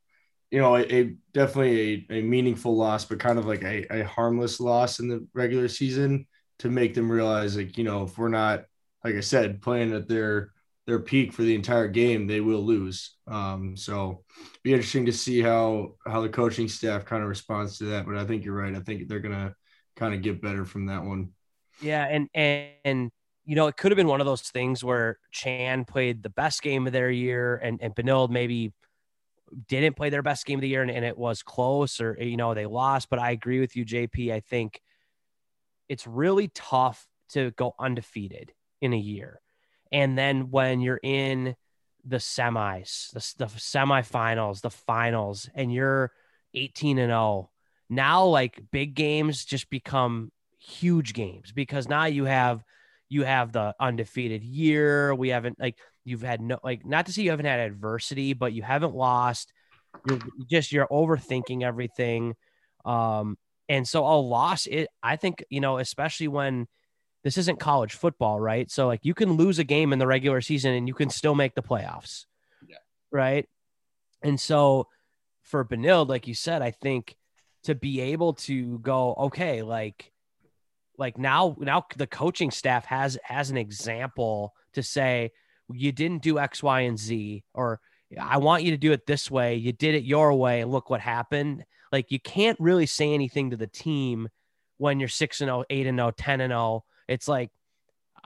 you 0.53 0.61
know, 0.61 0.77
a, 0.77 0.83
a 0.83 1.17
definitely 1.33 2.07
a, 2.11 2.19
a 2.19 2.23
meaningful 2.23 2.77
loss, 2.77 3.07
but 3.07 3.19
kind 3.19 3.39
of 3.39 3.47
like 3.47 3.63
a, 3.63 3.87
a 3.91 4.05
harmless 4.05 4.61
loss 4.61 5.01
in 5.01 5.09
the 5.09 5.27
regular 5.33 5.67
season 5.67 6.27
to 6.59 6.69
make 6.69 6.95
them 6.95 7.11
realize, 7.11 7.57
like, 7.57 7.79
you 7.79 7.85
know, 7.85 8.05
if 8.05 8.19
we're 8.19 8.29
not, 8.29 8.67
like 9.03 9.15
I 9.15 9.21
said, 9.21 9.63
playing 9.63 9.95
at 9.95 10.09
their 10.09 10.53
their 10.87 10.99
peak 10.99 11.33
for 11.33 11.43
the 11.43 11.55
entire 11.55 11.89
game, 11.89 12.27
they 12.27 12.41
will 12.41 12.61
lose. 12.61 13.17
Um, 13.27 13.77
so 13.77 14.25
be 14.63 14.75
interesting 14.75 15.07
to 15.07 15.13
see 15.13 15.41
how 15.41 15.95
how 16.07 16.21
the 16.21 16.29
coaching 16.29 16.69
staff 16.69 17.07
kind 17.07 17.23
of 17.23 17.31
responds 17.31 17.79
to 17.79 17.85
that. 17.87 18.05
But 18.05 18.19
I 18.19 18.27
think 18.27 18.45
you're 18.45 18.55
right. 18.55 18.77
I 18.77 18.81
think 18.81 19.09
they're 19.09 19.21
gonna 19.21 19.55
kind 19.97 20.13
of 20.15 20.21
get 20.21 20.43
better 20.43 20.67
from 20.67 20.87
that 20.87 21.03
one. 21.03 21.31
Yeah, 21.81 22.05
and 22.05 22.29
and, 22.35 22.71
and 22.85 23.11
you 23.47 23.57
know, 23.57 23.69
it 23.69 23.79
could 23.79 23.91
have 23.91 23.97
been 23.97 24.07
one 24.07 24.21
of 24.21 24.27
those 24.27 24.43
things 24.43 24.85
where 24.85 25.19
Chan 25.31 25.87
played 25.87 26.23
the 26.23 26.31
best 26.31 26.63
game 26.63 26.87
of 26.87 26.93
their 26.93 27.11
year 27.11 27.57
and, 27.57 27.81
and 27.83 27.95
Benilde 27.95 28.31
maybe 28.31 28.73
didn't 29.69 29.97
play 29.97 30.11
their 30.11 30.23
best 30.23 30.47
game 30.47 30.59
of 30.59 30.63
the 30.63 30.69
year 30.69 30.83
and, 30.83 30.91
and 30.91 31.05
it 31.05 31.17
was 31.17 31.43
close 31.43 32.01
or, 32.01 32.17
you 32.21 32.37
know, 32.37 32.55
they 32.55 32.67
lost. 32.67 33.09
But 33.11 33.19
I 33.19 33.31
agree 33.31 33.61
with 33.61 33.77
you, 33.77 33.85
JP. 33.85 34.33
I 34.33 34.41
think 34.41 34.81
it's 35.89 36.07
really 36.07 36.49
tough 36.49 37.07
to 37.31 37.51
go 37.53 37.75
undefeated 37.79 38.53
in 38.81 38.93
a 38.93 38.99
year. 38.99 39.41
And 39.91 40.17
then 40.17 40.51
when 40.51 40.81
you're 40.81 41.01
in 41.03 41.55
the 42.05 42.17
semis, 42.17 43.11
the, 43.13 43.45
the 43.45 43.51
semifinals, 43.51 44.61
the 44.61 44.71
finals, 44.71 45.49
and 45.55 45.73
you're 45.73 46.13
18 46.55 46.99
and 46.99 47.11
0, 47.11 47.51
now 47.89 48.25
like 48.25 48.63
big 48.71 48.95
games 48.95 49.45
just 49.45 49.71
become 49.71 50.33
huge 50.59 51.13
games 51.13 51.53
because 51.53 51.89
now 51.89 52.05
you 52.05 52.25
have– 52.25 52.65
you 53.13 53.25
have 53.25 53.53
the 53.53 53.75
undefeated 53.79 54.43
year. 54.43 55.15
We 55.15 55.29
haven't 55.29 55.61
like 55.61 55.77
you've 56.03 56.23
had 56.23 56.41
no 56.41 56.59
like 56.65 56.87
not 56.87 57.07
to 57.07 57.13
say 57.13 57.23
you 57.23 57.31
haven't 57.31 57.45
had 57.45 57.61
adversity, 57.61 58.33
but 58.33 58.55
you 58.55 58.63
haven't 58.63 58.95
lost. 58.95 59.53
You're 60.09 60.19
just 60.49 60.73
you're 60.73 60.89
overthinking 60.89 61.63
everything. 61.63 62.35
Um, 62.87 63.37
and 63.69 63.87
so 63.87 64.07
a 64.07 64.17
loss, 64.19 64.65
it 64.67 64.89
I 65.03 65.17
think, 65.17 65.45
you 65.51 65.61
know, 65.61 65.77
especially 65.77 66.29
when 66.29 66.67
this 67.23 67.37
isn't 67.37 67.61
college 67.61 67.93
football, 67.93 68.41
right? 68.41 68.71
So 68.71 68.87
like 68.87 69.01
you 69.03 69.13
can 69.13 69.33
lose 69.33 69.59
a 69.59 69.65
game 69.65 69.93
in 69.93 69.99
the 69.99 70.07
regular 70.07 70.41
season 70.41 70.73
and 70.73 70.89
you 70.89 70.95
can 70.95 71.11
still 71.11 71.35
make 71.35 71.55
the 71.55 71.63
playoffs. 71.63 72.25
Yeah. 72.67 72.79
Right. 73.11 73.47
And 74.23 74.41
so 74.41 74.89
for 75.43 75.67
Benilde, 75.67 76.09
like 76.09 76.27
you 76.27 76.35
said, 76.35 76.63
I 76.63 76.71
think 76.71 77.15
to 77.65 77.75
be 77.75 78.01
able 78.01 78.33
to 78.35 78.79
go, 78.79 79.15
okay, 79.15 79.63
like 79.63 80.12
like 80.99 81.19
now 81.19 81.57
now 81.59 81.85
the 81.97 82.07
coaching 82.07 82.51
staff 82.51 82.85
has 82.87 83.19
has 83.25 83.51
an 83.51 83.57
example 83.57 84.53
to 84.75 84.83
say 84.83 85.31
you 85.73 85.93
didn't 85.93 86.23
do 86.23 86.39
x 86.39 86.63
y 86.63 86.81
and 86.81 86.99
z 86.99 87.45
or 87.55 87.81
i 88.21 88.37
want 88.37 88.63
you 88.63 88.71
to 88.73 88.77
do 88.77 88.93
it 88.93 89.07
this 89.07 89.31
way. 89.31 89.57
You 89.57 89.73
did 89.73 89.95
it 89.95 90.05
your 90.05 90.35
way. 90.35 90.61
And 90.61 90.71
look 90.71 90.91
what 90.91 91.01
happened. 91.01 91.65
Like 91.91 92.11
you 92.11 92.21
can't 92.21 92.59
really 92.61 92.87
say 92.87 93.13
anything 93.13 93.51
to 93.51 93.57
the 93.57 93.67
team 93.67 94.29
when 94.79 94.99
you're 94.99 95.09
6 95.09 95.41
and 95.41 95.49
0 95.49 95.65
8 95.71 95.87
and 95.87 95.99
0 95.99 96.11
10 96.11 96.41
and 96.41 96.51
0 96.51 96.85
it's 97.07 97.29
like 97.29 97.51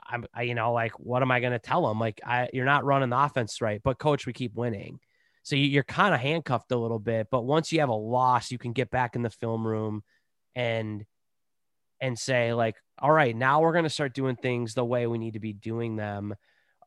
i'm 0.07 0.25
I, 0.33 0.43
you 0.43 0.55
know 0.55 0.73
like 0.73 0.93
what 0.99 1.21
am 1.21 1.29
i 1.29 1.39
going 1.39 1.51
to 1.51 1.59
tell 1.59 1.87
them 1.87 1.99
like 1.99 2.19
i 2.25 2.49
you're 2.51 2.65
not 2.65 2.85
running 2.85 3.09
the 3.09 3.19
offense 3.19 3.61
right 3.61 3.81
but 3.83 3.99
coach 3.99 4.25
we 4.25 4.33
keep 4.33 4.55
winning. 4.55 4.99
So 5.43 5.55
you're 5.55 5.83
kind 5.83 6.13
of 6.13 6.19
handcuffed 6.19 6.71
a 6.71 6.77
little 6.77 6.99
bit 6.99 7.27
but 7.31 7.43
once 7.43 7.71
you 7.71 7.79
have 7.79 7.89
a 7.89 7.93
loss 7.93 8.51
you 8.51 8.57
can 8.57 8.73
get 8.73 8.89
back 8.89 9.15
in 9.15 9.21
the 9.21 9.29
film 9.29 9.65
room 9.65 10.03
and 10.55 11.05
and 12.01 12.17
say 12.17 12.53
like 12.53 12.75
all 12.99 13.11
right 13.11 13.35
now 13.35 13.61
we're 13.61 13.71
going 13.73 13.83
to 13.83 13.89
start 13.89 14.13
doing 14.13 14.35
things 14.35 14.73
the 14.73 14.85
way 14.85 15.07
we 15.07 15.17
need 15.17 15.33
to 15.33 15.39
be 15.39 15.53
doing 15.53 15.95
them 15.95 16.33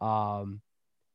Um, 0.01 0.63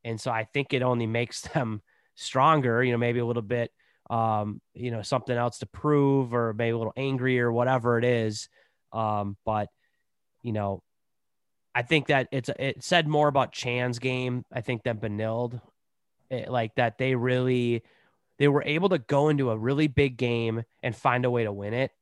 and 0.04 0.20
so 0.20 0.30
I 0.30 0.44
think 0.44 0.72
it 0.72 0.82
only 0.82 1.06
makes 1.06 1.42
them 1.54 1.82
stronger, 2.14 2.82
you 2.82 2.92
know, 2.92 2.98
maybe 2.98 3.18
a 3.20 3.26
little 3.26 3.42
bit, 3.42 3.72
um, 4.10 4.60
you 4.74 4.90
know, 4.90 5.02
something 5.02 5.36
else 5.36 5.58
to 5.58 5.66
prove 5.66 6.34
or 6.34 6.54
maybe 6.54 6.72
a 6.72 6.78
little 6.78 6.92
angry 6.96 7.40
or 7.40 7.52
whatever 7.52 7.98
it 7.98 8.04
is. 8.04 8.48
Um, 8.92 9.36
but, 9.44 9.68
you 10.42 10.52
know, 10.52 10.82
I 11.74 11.82
think 11.82 12.06
that 12.08 12.28
it's 12.32 12.48
it 12.58 12.82
said 12.82 13.06
more 13.06 13.28
about 13.28 13.52
Chan's 13.52 13.98
game, 13.98 14.44
I 14.52 14.60
think, 14.62 14.82
than 14.82 14.98
Benilde. 14.98 15.60
It, 16.30 16.50
like 16.50 16.74
that 16.76 16.98
they 16.98 17.14
really 17.14 17.82
they 18.38 18.48
were 18.48 18.62
able 18.64 18.90
to 18.90 18.98
go 18.98 19.28
into 19.28 19.50
a 19.50 19.58
really 19.58 19.88
big 19.88 20.16
game 20.16 20.64
and 20.82 20.96
find 20.96 21.24
a 21.24 21.30
way 21.30 21.44
to 21.44 21.52
win 21.52 21.74
it, 21.74 21.92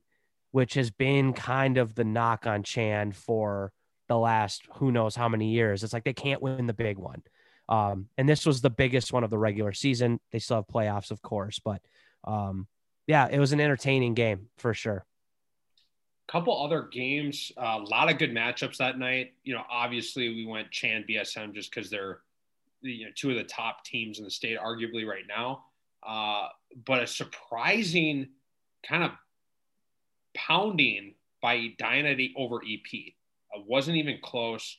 which 0.55 0.75
has 0.75 0.93
been 0.93 1.33
kind 1.33 1.79
of 1.79 1.97
the 1.97 2.05
knock 2.05 2.47
on 2.47 2.63
Chan 2.63 3.11
for 3.11 3.73
the 4.07 4.17
last 4.17 4.63
who 4.77 4.93
knows 4.93 5.17
how 5.17 5.29
many 5.29 5.51
years. 5.51 5.83
It's 5.83 5.93
like 5.93 6.05
they 6.05 6.13
can't 6.13 6.41
win 6.41 6.69
the 6.69 6.73
big 6.73 6.97
one. 6.97 7.25
Um, 7.69 8.07
and 8.17 8.29
this 8.29 8.47
was 8.47 8.61
the 8.61 8.71
biggest 8.71 9.13
one 9.13 9.25
of 9.25 9.31
the 9.31 9.39
regular 9.39 9.73
season. 9.73 10.21
They 10.31 10.39
still 10.39 10.59
have 10.59 10.69
playoffs, 10.69 11.11
of 11.11 11.21
course, 11.23 11.59
but 11.59 11.83
um, 12.23 12.69
yeah, 13.09 13.27
it 13.29 13.41
was 13.41 13.51
an 13.51 13.61
entertaining 13.61 14.15
game 14.15 14.47
for 14.57 14.73
sure 14.75 15.05
couple 16.27 16.65
other 16.65 16.89
games, 16.91 17.53
uh, 17.59 17.81
a 17.81 17.85
lot 17.91 18.11
of 18.11 18.17
good 18.17 18.31
matchups 18.31 18.79
that 18.79 18.99
night. 18.99 19.35
You 19.43 19.55
know, 19.55 19.63
obviously 19.71 20.31
we 20.31 20.47
went 20.47 20.71
Chan 20.71 21.05
BSM 21.07 21.53
just 21.53 21.71
because 21.75 21.91
they're 21.91 22.21
you 22.81 23.05
know 23.05 23.11
two 23.15 23.31
of 23.31 23.37
the 23.37 23.45
top 23.45 23.85
teams 23.85 24.19
in 24.19 24.25
the 24.25 24.31
state, 24.31 24.59
arguably 24.59 25.07
right 25.07 25.25
now. 25.29 25.65
Uh, 26.03 26.49
but 26.87 27.03
a 27.03 27.07
surprising 27.07 28.29
kind 28.89 29.05
of 29.05 29.11
pounding 30.35 31.15
by 31.41 31.55
Edina 31.55 32.17
over 32.37 32.57
EP. 32.57 32.93
It 32.93 33.15
wasn't 33.67 33.97
even 33.99 34.19
close. 34.23 34.79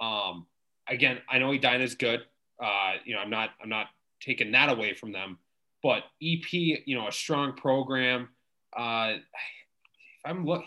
Um, 0.00 0.46
again, 0.88 1.18
I 1.28 1.38
know 1.38 1.52
Edina 1.52 1.84
is 1.84 1.94
good. 1.94 2.22
Uh, 2.62 2.94
you 3.04 3.14
know, 3.14 3.20
I'm 3.20 3.30
not 3.30 3.50
I'm 3.62 3.68
not 3.68 3.86
taking 4.20 4.52
that 4.52 4.70
away 4.70 4.94
from 4.94 5.12
them, 5.12 5.38
but 5.82 6.04
EP, 6.22 6.52
you 6.52 6.96
know, 6.96 7.08
a 7.08 7.12
strong 7.12 7.52
program. 7.52 8.28
Uh, 8.76 9.14
if 9.16 10.24
I'm 10.24 10.44
look 10.44 10.64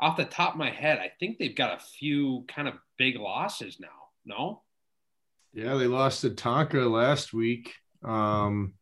off 0.00 0.16
the 0.16 0.24
top 0.24 0.52
of 0.52 0.58
my 0.58 0.70
head, 0.70 0.98
I 0.98 1.10
think 1.18 1.38
they've 1.38 1.54
got 1.54 1.76
a 1.76 1.82
few 1.82 2.44
kind 2.48 2.68
of 2.68 2.74
big 2.98 3.16
losses 3.16 3.78
now. 3.80 3.88
No. 4.24 4.62
Yeah, 5.52 5.74
they 5.74 5.86
lost 5.86 6.20
to 6.20 6.30
Tonka 6.30 6.90
last 6.90 7.32
week. 7.32 7.74
Um, 8.04 8.74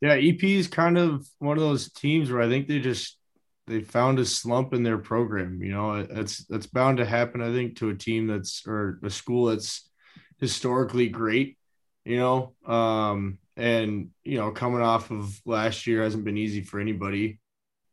yeah, 0.00 0.14
EP 0.14 0.42
is 0.42 0.68
kind 0.68 0.98
of 0.98 1.26
one 1.38 1.56
of 1.56 1.62
those 1.62 1.90
teams 1.92 2.30
where 2.30 2.42
I 2.42 2.48
think 2.48 2.68
they 2.68 2.78
just 2.78 3.18
they 3.66 3.80
found 3.80 4.18
a 4.18 4.24
slump 4.24 4.74
in 4.74 4.82
their 4.82 4.98
program. 4.98 5.62
You 5.62 5.72
know, 5.72 6.02
that's 6.02 6.44
that's 6.46 6.66
bound 6.66 6.98
to 6.98 7.04
happen. 7.04 7.40
I 7.40 7.52
think 7.52 7.76
to 7.76 7.90
a 7.90 7.94
team 7.94 8.26
that's 8.26 8.66
or 8.66 8.98
a 9.02 9.10
school 9.10 9.46
that's 9.46 9.88
historically 10.38 11.08
great. 11.08 11.58
You 12.04 12.18
know, 12.18 12.54
um, 12.66 13.38
and 13.56 14.10
you 14.24 14.38
know, 14.38 14.50
coming 14.50 14.82
off 14.82 15.10
of 15.10 15.40
last 15.44 15.86
year 15.86 16.02
hasn't 16.02 16.24
been 16.24 16.38
easy 16.38 16.62
for 16.62 16.80
anybody. 16.80 17.40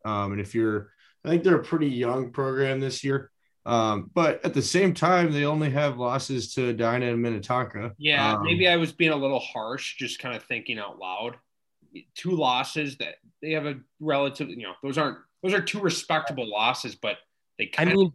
Um, 0.06 0.32
and 0.32 0.42
if 0.42 0.56
you're 0.56 0.92
I 1.24 1.30
think 1.30 1.44
they're 1.44 1.56
a 1.56 1.64
pretty 1.64 1.88
young 1.88 2.32
program 2.32 2.80
this 2.80 3.04
year. 3.04 3.32
Um, 3.66 4.10
but 4.14 4.44
at 4.46 4.54
the 4.54 4.62
same 4.62 4.94
time, 4.94 5.32
they 5.32 5.46
only 5.46 5.70
have 5.70 5.98
losses 5.98 6.54
to 6.56 6.70
Edina 6.70 7.08
and 7.08 7.22
Minnetonka. 7.22 7.94
Yeah, 7.98 8.36
um, 8.36 8.44
maybe 8.44 8.68
I 8.68 8.78
was 8.78 8.92
being 8.92 9.12
a 9.12 9.16
little 9.16 9.40
harsh, 9.40 9.98
just 9.98 10.20
kind 10.20 10.36
of 10.36 10.44
thinking 10.44 10.80
out 10.80 10.98
loud. 10.98 11.36
Two 12.16 12.32
losses 12.32 12.98
that 12.98 13.16
they 13.42 13.52
have 13.52 13.66
a 13.66 13.76
relative, 14.00 14.50
you 14.50 14.64
know, 14.64 14.74
those 14.82 14.98
aren't 14.98 15.18
those 15.44 15.54
are 15.54 15.62
two 15.62 15.80
respectable 15.80 16.50
losses, 16.50 16.96
but 16.96 17.18
they. 17.58 17.68
Kind 17.68 17.90
I 17.90 17.94
mean, 17.94 18.14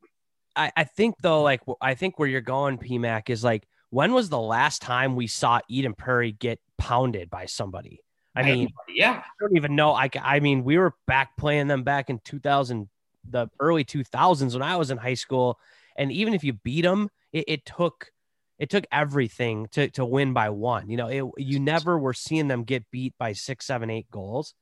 I, 0.56 0.72
I 0.76 0.84
think 0.84 1.16
though, 1.20 1.42
like 1.42 1.60
I 1.80 1.94
think 1.94 2.18
where 2.18 2.28
you're 2.28 2.40
going, 2.40 2.78
PMAC 2.78 3.30
is 3.30 3.44
like, 3.44 3.66
when 3.90 4.12
was 4.12 4.28
the 4.28 4.40
last 4.40 4.82
time 4.82 5.16
we 5.16 5.26
saw 5.26 5.60
Eden 5.68 5.94
Prairie 5.94 6.32
get 6.32 6.60
pounded 6.78 7.30
by 7.30 7.46
somebody? 7.46 8.00
I 8.36 8.42
mean, 8.42 8.68
yeah, 8.88 9.22
I 9.24 9.30
don't 9.40 9.56
even 9.56 9.76
know. 9.76 9.92
I, 9.92 10.10
I 10.20 10.40
mean, 10.40 10.64
we 10.64 10.76
were 10.76 10.92
back 11.06 11.36
playing 11.36 11.68
them 11.68 11.84
back 11.84 12.10
in 12.10 12.18
2000 12.24 12.88
the 13.30 13.48
early 13.60 13.84
2000s 13.84 14.52
when 14.52 14.62
I 14.62 14.76
was 14.76 14.90
in 14.90 14.98
high 14.98 15.14
school. 15.14 15.58
And 15.96 16.12
even 16.12 16.34
if 16.34 16.44
you 16.44 16.52
beat 16.52 16.82
them, 16.82 17.10
it, 17.32 17.44
it 17.46 17.66
took 17.66 18.10
it 18.58 18.70
took 18.70 18.84
everything 18.92 19.68
to 19.72 19.88
to 19.90 20.04
win 20.04 20.32
by 20.32 20.50
one. 20.50 20.88
You 20.90 20.96
know, 20.96 21.08
it, 21.08 21.24
you 21.38 21.58
never 21.58 21.98
were 21.98 22.12
seeing 22.12 22.48
them 22.48 22.64
get 22.64 22.90
beat 22.90 23.14
by 23.18 23.32
six, 23.32 23.66
seven, 23.66 23.90
eight 23.90 24.10
goals. 24.10 24.54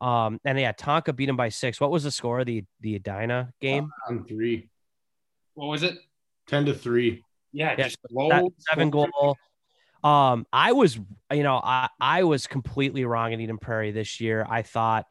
Um, 0.00 0.40
and 0.44 0.58
yeah, 0.58 0.72
Tonka 0.72 1.14
beat 1.14 1.26
them 1.26 1.36
by 1.36 1.50
six. 1.50 1.80
What 1.80 1.90
was 1.90 2.04
the 2.04 2.10
score 2.10 2.40
of 2.40 2.46
the 2.46 2.64
the 2.80 2.96
Edina 2.96 3.52
game? 3.60 3.90
On 4.08 4.24
three. 4.24 4.70
What 5.54 5.66
was 5.66 5.82
it? 5.82 5.98
Ten 6.46 6.64
to 6.66 6.74
three. 6.74 7.24
Yeah, 7.52 7.74
yeah 7.76 7.84
just 7.84 7.98
low 8.10 8.50
seven 8.58 8.90
goal. 8.90 9.36
Um, 10.02 10.46
I 10.52 10.72
was, 10.72 10.98
you 11.30 11.42
know, 11.42 11.60
I 11.62 11.88
I 12.00 12.24
was 12.24 12.46
completely 12.46 13.04
wrong 13.04 13.32
in 13.32 13.40
Eden 13.40 13.58
Prairie 13.58 13.92
this 13.92 14.20
year. 14.20 14.46
I 14.48 14.62
thought 14.62 15.06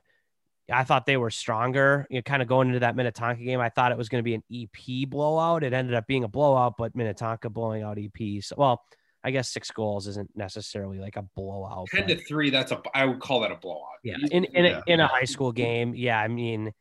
I 0.72 0.84
thought 0.84 1.06
they 1.06 1.18
were 1.18 1.30
stronger. 1.30 2.08
You 2.10 2.18
know, 2.18 2.22
kind 2.24 2.42
of 2.42 2.48
going 2.48 2.70
into 2.70 2.80
that 2.80 2.96
Minnetonka 2.96 3.44
game, 3.44 3.60
I 3.60 3.70
thought 3.70 3.92
it 3.92 3.98
was 3.98 4.10
going 4.10 4.24
to 4.24 4.24
be 4.24 4.36
an 4.36 4.44
EP 4.52 5.10
blowout. 5.10 5.64
It 5.64 5.74
ended 5.74 5.94
up 5.94 6.08
being 6.08 6.24
a 6.24 6.28
blowout, 6.28 6.76
but 6.78 6.96
Minnetonka 6.96 7.50
blowing 7.50 7.84
out 7.84 7.98
EP. 8.00 8.44
So, 8.44 8.56
well, 8.58 8.84
I 9.24 9.32
guess 9.32 9.50
six 9.50 9.70
goals 9.72 10.08
isn't 10.08 10.30
necessarily 10.36 11.00
like 11.00 11.18
a 11.18 11.24
blowout. 11.36 11.88
Ten 11.94 12.08
to 12.08 12.16
three, 12.16 12.50
that's 12.50 12.72
a 12.72 12.82
I 12.94 13.06
would 13.06 13.20
call 13.20 13.42
that 13.42 13.52
a 13.52 13.56
blowout. 13.56 14.00
Yeah, 14.04 14.16
in 14.32 14.46
in, 14.46 14.66
yeah. 14.66 14.82
A, 14.88 14.92
in 14.92 15.00
a 15.00 15.08
high 15.08 15.26
school 15.26 15.52
game, 15.52 15.94
yeah. 15.96 16.20
I 16.20 16.28
mean, 16.28 16.72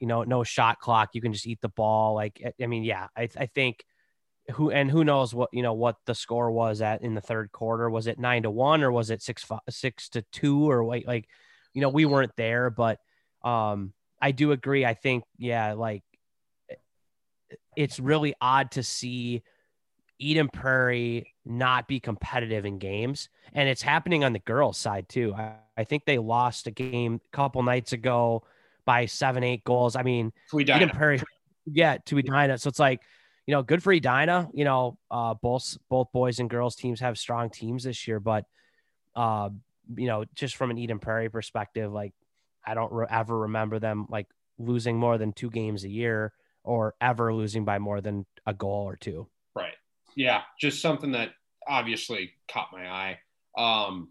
you 0.00 0.06
know, 0.06 0.22
no 0.22 0.42
shot 0.42 0.78
clock. 0.78 1.10
You 1.12 1.20
can 1.20 1.32
just 1.32 1.46
eat 1.46 1.60
the 1.60 1.68
ball. 1.68 2.14
Like, 2.14 2.42
I 2.60 2.66
mean, 2.66 2.84
yeah. 2.84 3.08
I 3.16 3.28
I 3.36 3.46
think 3.46 3.84
who 4.52 4.70
and 4.70 4.90
who 4.90 5.04
knows 5.04 5.34
what 5.34 5.50
you 5.52 5.62
know 5.62 5.74
what 5.74 5.96
the 6.06 6.14
score 6.14 6.50
was 6.50 6.80
at 6.80 7.02
in 7.02 7.14
the 7.14 7.20
third 7.20 7.52
quarter. 7.52 7.90
Was 7.90 8.06
it 8.06 8.18
nine 8.18 8.44
to 8.44 8.50
one 8.50 8.82
or 8.82 8.90
was 8.90 9.10
it 9.10 9.22
six 9.22 9.44
five, 9.44 9.60
six 9.68 10.08
to 10.10 10.22
two 10.32 10.70
or 10.70 10.84
like 10.84 11.06
like 11.06 11.28
you 11.74 11.80
know 11.82 11.90
we 11.90 12.04
weren't 12.04 12.32
there, 12.36 12.70
but 12.70 12.98
um, 13.44 13.92
I 14.20 14.30
do 14.30 14.52
agree. 14.52 14.86
I 14.86 14.94
think, 14.94 15.24
yeah, 15.36 15.72
like 15.72 16.02
it's 17.76 17.98
really 17.98 18.34
odd 18.40 18.70
to 18.72 18.82
see 18.82 19.42
Eden 20.18 20.48
Prairie 20.48 21.31
not 21.44 21.88
be 21.88 22.00
competitive 22.00 22.64
in 22.64 22.78
games. 22.78 23.28
And 23.52 23.68
it's 23.68 23.82
happening 23.82 24.24
on 24.24 24.32
the 24.32 24.38
girls' 24.38 24.78
side 24.78 25.08
too. 25.08 25.34
I, 25.34 25.54
I 25.76 25.84
think 25.84 26.04
they 26.04 26.18
lost 26.18 26.66
a 26.66 26.70
game 26.70 27.20
a 27.32 27.36
couple 27.36 27.62
nights 27.62 27.92
ago 27.92 28.44
by 28.84 29.06
seven, 29.06 29.42
eight 29.42 29.64
goals. 29.64 29.96
I 29.96 30.02
mean, 30.02 30.32
Eden 30.76 30.90
Prairie, 30.90 31.20
yeah, 31.66 31.98
to 32.06 32.18
Edina. 32.18 32.58
So 32.58 32.68
it's 32.68 32.78
like, 32.78 33.00
you 33.46 33.52
know, 33.52 33.62
good 33.62 33.82
for 33.82 33.92
Edina. 33.92 34.48
You 34.54 34.64
know, 34.64 34.98
uh, 35.10 35.34
both 35.34 35.76
both 35.88 36.12
boys 36.12 36.38
and 36.38 36.48
girls 36.48 36.76
teams 36.76 37.00
have 37.00 37.18
strong 37.18 37.50
teams 37.50 37.84
this 37.84 38.06
year, 38.06 38.20
but 38.20 38.44
uh, 39.16 39.50
you 39.96 40.06
know, 40.06 40.24
just 40.34 40.56
from 40.56 40.70
an 40.70 40.78
Eden 40.78 40.98
Prairie 40.98 41.28
perspective, 41.28 41.92
like 41.92 42.12
I 42.64 42.74
don't 42.74 42.92
re- 42.92 43.06
ever 43.10 43.40
remember 43.40 43.78
them 43.78 44.06
like 44.08 44.26
losing 44.58 44.96
more 44.96 45.18
than 45.18 45.32
two 45.32 45.50
games 45.50 45.84
a 45.84 45.88
year 45.88 46.32
or 46.64 46.94
ever 47.00 47.34
losing 47.34 47.64
by 47.64 47.78
more 47.78 48.00
than 48.00 48.26
a 48.46 48.54
goal 48.54 48.84
or 48.84 48.96
two. 48.96 49.26
Right. 49.54 49.74
Yeah. 50.16 50.42
Just 50.58 50.80
something 50.80 51.12
that 51.12 51.30
obviously 51.66 52.32
caught 52.50 52.68
my 52.72 52.88
eye. 52.88 53.18
Um, 53.56 54.08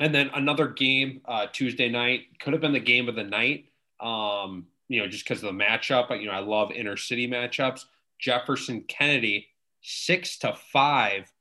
and 0.00 0.14
then 0.14 0.30
another 0.34 0.68
game 0.68 1.20
uh, 1.24 1.46
Tuesday 1.52 1.88
night 1.88 2.22
could 2.40 2.52
have 2.52 2.62
been 2.62 2.72
the 2.72 2.80
game 2.80 3.08
of 3.08 3.14
the 3.14 3.24
night. 3.24 3.66
Um, 4.00 4.66
you 4.88 5.00
know, 5.00 5.06
just 5.06 5.24
because 5.24 5.42
of 5.42 5.54
the 5.54 5.64
matchup. 5.64 6.20
You 6.20 6.26
know, 6.26 6.32
I 6.32 6.40
love 6.40 6.72
inner 6.72 6.96
city 6.96 7.28
matchups. 7.28 7.84
Jefferson 8.18 8.82
Kennedy, 8.88 9.48
six 9.82 10.38
to 10.38 10.54
five. 10.72 11.32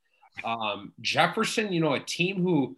Um, 0.43 0.93
Jefferson, 1.01 1.71
you 1.71 1.79
know, 1.79 1.93
a 1.93 1.99
team 1.99 2.41
who 2.41 2.77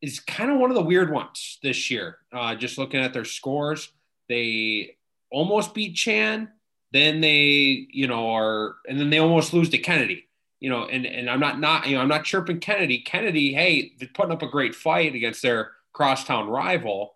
is 0.00 0.20
kind 0.20 0.50
of 0.50 0.58
one 0.58 0.70
of 0.70 0.76
the 0.76 0.82
weird 0.82 1.12
ones 1.12 1.58
this 1.62 1.90
year. 1.90 2.18
Uh, 2.32 2.54
just 2.54 2.78
looking 2.78 3.00
at 3.00 3.12
their 3.12 3.24
scores, 3.24 3.90
they 4.28 4.96
almost 5.30 5.74
beat 5.74 5.94
Chan, 5.94 6.48
then 6.92 7.20
they, 7.20 7.86
you 7.90 8.06
know, 8.06 8.30
are 8.30 8.76
and 8.88 8.98
then 8.98 9.10
they 9.10 9.18
almost 9.18 9.52
lose 9.52 9.68
to 9.70 9.78
Kennedy. 9.78 10.27
You 10.60 10.70
know, 10.70 10.84
and 10.84 11.06
and 11.06 11.30
I'm 11.30 11.40
not 11.40 11.60
not 11.60 11.86
you 11.86 11.94
know 11.94 12.02
I'm 12.02 12.08
not 12.08 12.24
chirping 12.24 12.60
Kennedy. 12.60 13.00
Kennedy, 13.00 13.52
hey, 13.54 13.92
they're 13.98 14.08
putting 14.12 14.32
up 14.32 14.42
a 14.42 14.48
great 14.48 14.74
fight 14.74 15.14
against 15.14 15.42
their 15.42 15.72
crosstown 15.92 16.48
rival, 16.48 17.14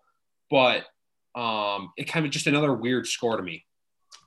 but 0.49 0.85
um, 1.35 1.91
it 1.97 2.05
kind 2.05 2.25
of 2.25 2.31
just 2.31 2.47
another 2.47 2.73
weird 2.73 3.07
score 3.07 3.37
to 3.37 3.43
me. 3.43 3.65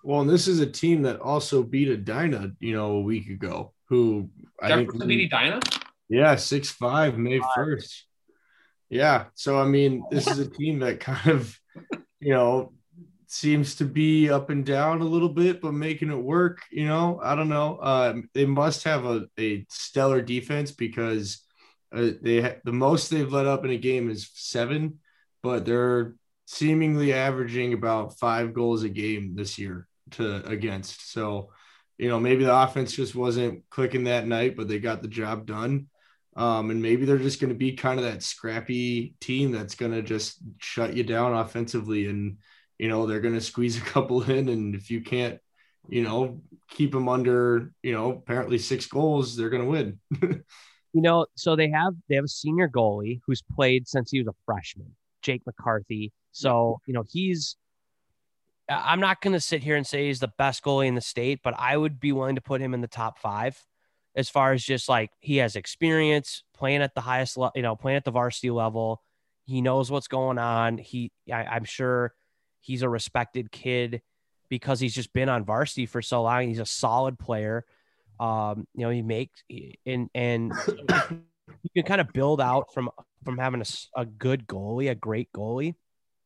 Well, 0.02 0.20
and 0.20 0.30
this 0.30 0.48
is 0.48 0.60
a 0.60 0.66
team 0.66 1.02
that 1.02 1.20
also 1.20 1.62
beat 1.62 1.88
a 1.88 1.94
Edina, 1.94 2.52
you 2.60 2.74
know, 2.74 2.92
a 2.92 3.00
week 3.00 3.28
ago. 3.28 3.72
Who 3.88 4.30
I 4.62 4.68
Jefferson 4.68 5.00
think 5.00 5.08
beat 5.08 5.32
Edina? 5.32 5.60
Yeah, 6.08 6.36
six 6.36 6.70
five 6.70 7.18
May 7.18 7.40
first. 7.54 8.06
Yeah. 8.88 9.24
So, 9.34 9.58
I 9.58 9.64
mean, 9.64 10.04
this 10.10 10.26
is 10.28 10.38
a 10.38 10.48
team 10.48 10.80
that 10.80 11.00
kind 11.00 11.30
of, 11.30 11.58
you 12.20 12.32
know, 12.32 12.72
seems 13.26 13.74
to 13.76 13.84
be 13.84 14.30
up 14.30 14.50
and 14.50 14.64
down 14.64 15.00
a 15.00 15.04
little 15.04 15.28
bit, 15.28 15.60
but 15.60 15.72
making 15.72 16.10
it 16.10 16.22
work, 16.22 16.60
you 16.70 16.86
know, 16.86 17.20
I 17.22 17.34
don't 17.34 17.48
know. 17.48 17.76
Uh, 17.76 18.14
they 18.34 18.46
must 18.46 18.84
have 18.84 19.04
a, 19.04 19.26
a 19.38 19.66
stellar 19.68 20.22
defense 20.22 20.70
because 20.70 21.42
uh, 21.92 22.10
they 22.22 22.40
ha- 22.40 22.60
the 22.64 22.72
most 22.72 23.10
they've 23.10 23.32
let 23.32 23.46
up 23.46 23.64
in 23.64 23.70
a 23.70 23.78
game 23.78 24.10
is 24.10 24.30
seven, 24.34 25.00
but 25.42 25.64
they're 25.64 26.14
seemingly 26.46 27.12
averaging 27.12 27.72
about 27.72 28.18
five 28.18 28.54
goals 28.54 28.84
a 28.84 28.88
game 28.88 29.34
this 29.34 29.58
year 29.58 29.88
to 30.12 30.46
against. 30.46 31.12
So, 31.12 31.50
you 31.98 32.08
know, 32.08 32.20
maybe 32.20 32.44
the 32.44 32.56
offense 32.56 32.92
just 32.92 33.14
wasn't 33.14 33.68
clicking 33.70 34.04
that 34.04 34.26
night, 34.26 34.56
but 34.56 34.68
they 34.68 34.78
got 34.78 35.02
the 35.02 35.08
job 35.08 35.46
done. 35.46 35.88
Um, 36.36 36.70
and 36.70 36.82
maybe 36.82 37.06
they're 37.06 37.16
just 37.16 37.40
going 37.40 37.52
to 37.52 37.58
be 37.58 37.72
kind 37.72 37.98
of 37.98 38.04
that 38.04 38.22
scrappy 38.22 39.14
team 39.20 39.52
that's 39.52 39.74
going 39.74 39.92
to 39.92 40.02
just 40.02 40.38
shut 40.58 40.94
you 40.94 41.02
down 41.02 41.32
offensively. 41.32 42.06
And, 42.06 42.36
you 42.78 42.88
know, 42.88 43.06
they're 43.06 43.20
going 43.20 43.34
to 43.34 43.40
squeeze 43.40 43.78
a 43.78 43.80
couple 43.92 44.22
in. 44.22 44.48
And 44.48 44.74
if 44.74 44.90
you 44.90 45.00
can't, 45.00 45.38
you 45.88 46.02
know, 46.02 46.40
keep 46.68 46.92
them 46.92 47.08
under, 47.08 47.72
you 47.82 47.92
know, 47.92 48.10
apparently 48.12 48.58
six 48.58 48.86
goals, 48.86 49.36
they're 49.36 49.50
going 49.50 49.62
to 49.62 49.68
win. 49.68 50.00
you 50.92 51.02
know, 51.02 51.26
so 51.36 51.56
they 51.56 51.70
have 51.70 51.94
they 52.08 52.16
have 52.16 52.24
a 52.24 52.28
senior 52.28 52.68
goalie 52.68 53.20
who's 53.26 53.42
played 53.42 53.86
since 53.86 54.10
he 54.10 54.18
was 54.18 54.28
a 54.28 54.34
freshman, 54.44 54.96
Jake 55.22 55.42
McCarthy. 55.46 56.12
So, 56.32 56.80
you 56.86 56.92
know, 56.92 57.04
he's 57.08 57.56
I'm 58.68 59.00
not 59.00 59.20
going 59.20 59.32
to 59.32 59.40
sit 59.40 59.62
here 59.62 59.76
and 59.76 59.86
say 59.86 60.06
he's 60.06 60.20
the 60.20 60.32
best 60.38 60.64
goalie 60.64 60.88
in 60.88 60.96
the 60.96 61.00
state, 61.00 61.40
but 61.44 61.54
I 61.56 61.76
would 61.76 62.00
be 62.00 62.12
willing 62.12 62.34
to 62.34 62.40
put 62.40 62.60
him 62.60 62.74
in 62.74 62.80
the 62.80 62.88
top 62.88 63.18
five 63.18 63.62
as 64.16 64.28
far 64.28 64.52
as 64.52 64.64
just 64.64 64.88
like 64.88 65.10
he 65.20 65.36
has 65.36 65.54
experience 65.54 66.42
playing 66.54 66.82
at 66.82 66.94
the 66.94 67.00
highest, 67.00 67.36
level, 67.36 67.52
you 67.54 67.62
know, 67.62 67.76
playing 67.76 67.96
at 67.96 68.04
the 68.04 68.10
varsity 68.10 68.50
level. 68.50 69.02
He 69.44 69.60
knows 69.60 69.90
what's 69.90 70.08
going 70.08 70.38
on. 70.38 70.78
He, 70.78 71.12
I, 71.32 71.44
I'm 71.44 71.64
sure 71.64 72.12
he's 72.66 72.82
a 72.82 72.88
respected 72.88 73.52
kid 73.52 74.02
because 74.48 74.80
he's 74.80 74.94
just 74.94 75.12
been 75.12 75.28
on 75.28 75.44
varsity 75.44 75.86
for 75.86 76.02
so 76.02 76.22
long. 76.22 76.48
He's 76.48 76.58
a 76.58 76.66
solid 76.66 77.18
player. 77.18 77.64
Um, 78.18 78.66
you 78.74 78.84
know, 78.84 78.90
he 78.90 79.02
makes 79.02 79.42
and 79.84 80.10
and 80.14 80.52
you 80.68 81.70
can 81.74 81.84
kind 81.84 82.00
of 82.00 82.12
build 82.12 82.40
out 82.40 82.72
from 82.74 82.90
from 83.24 83.38
having 83.38 83.60
a, 83.60 84.00
a 84.00 84.04
good 84.04 84.46
goalie, 84.46 84.90
a 84.90 84.94
great 84.94 85.32
goalie. 85.32 85.74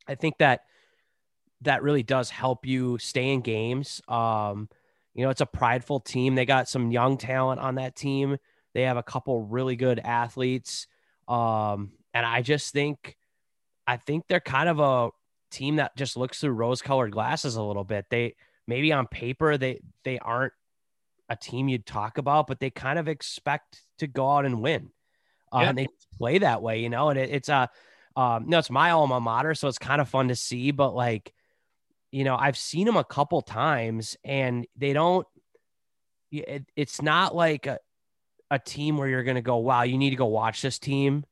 I 0.09 0.15
think 0.15 0.39
that 0.39 0.63
that 1.63 1.83
really 1.83 2.03
does 2.03 2.31
help 2.31 2.67
you 2.67 2.97
stay 2.99 3.33
in 3.33 3.43
games. 3.43 4.01
Um, 4.09 4.69
you 5.15 5.25
know, 5.25 5.31
it's 5.31 5.43
a 5.43 5.47
prideful 5.47 6.01
team. 6.01 6.35
They 6.35 6.47
got 6.47 6.69
some 6.69 6.91
young 6.91 7.19
talent 7.19 7.61
on 7.61 7.75
that 7.75 7.97
team. 7.97 8.39
They 8.73 8.83
have 8.83 8.97
a 8.97 9.03
couple 9.03 9.43
really 9.43 9.77
good 9.77 9.99
athletes. 9.99 10.87
Um, 11.29 11.93
and 12.15 12.25
I 12.25 12.41
just 12.43 12.73
think, 12.73 13.17
I 13.87 13.97
think 13.99 14.25
they're 14.29 14.41
kind 14.41 14.69
of 14.69 14.79
a 14.79 15.11
team 15.51 15.77
that 15.77 15.97
just 15.97 16.17
looks 16.17 16.41
through 16.41 16.53
rose 16.53 16.83
colored 16.83 17.13
glasses 17.13 17.57
a 17.57 17.63
little 17.63 17.85
bit. 17.85 18.07
They 18.11 18.37
maybe 18.67 18.93
on 18.93 19.07
paper, 19.07 19.59
they, 19.59 19.81
they 20.05 20.19
aren't 20.19 20.53
a 21.29 21.37
team 21.37 21.69
you'd 21.69 21.87
talk 21.87 22.19
about, 22.19 22.47
but 22.47 22.61
they 22.61 22.71
kind 22.71 22.99
of 22.99 23.09
expect 23.09 23.83
to 23.99 24.07
go 24.07 24.29
out 24.31 24.47
and 24.47 24.63
win. 24.63 24.91
Uh, 25.53 25.61
yeah. 25.61 25.69
And 25.69 25.79
they 25.79 25.89
play 26.19 26.39
that 26.39 26.63
way, 26.63 26.81
you 26.81 26.89
know, 26.89 27.09
and 27.11 27.19
it, 27.19 27.31
it's 27.31 27.49
a, 27.49 27.69
um, 28.17 28.45
no, 28.49 28.59
it's 28.59 28.71
my 28.71 28.91
alma 28.91 29.21
mater. 29.21 29.55
So 29.55 29.69
it's 29.69 29.79
kind 29.79 30.01
of 30.01 30.09
fun 30.09 30.29
to 30.29 30.37
see, 30.37 30.71
but 30.71 30.95
like, 30.95 31.33
you 32.13 32.25
know, 32.25 32.37
I've 32.37 32.57
seen 32.57 32.87
them 32.87 32.97
a 32.97 33.05
couple 33.05 33.43
times 33.43 34.17
and 34.25 34.67
they 34.77 34.93
don't, 34.93 35.27
it, 36.33 36.67
it's 36.77 37.03
not 37.03 37.35
like 37.35 37.67
a, 37.67 37.79
a 38.51 38.59
team 38.59 38.97
where 38.97 39.09
you're 39.09 39.23
going 39.25 39.37
to 39.37 39.43
go, 39.43 39.57
wow, 39.59 39.83
you 39.83 39.99
need 39.99 40.11
to 40.11 40.17
go 40.17 40.27
watch 40.27 40.63
this 40.63 40.79
team. 40.79 41.25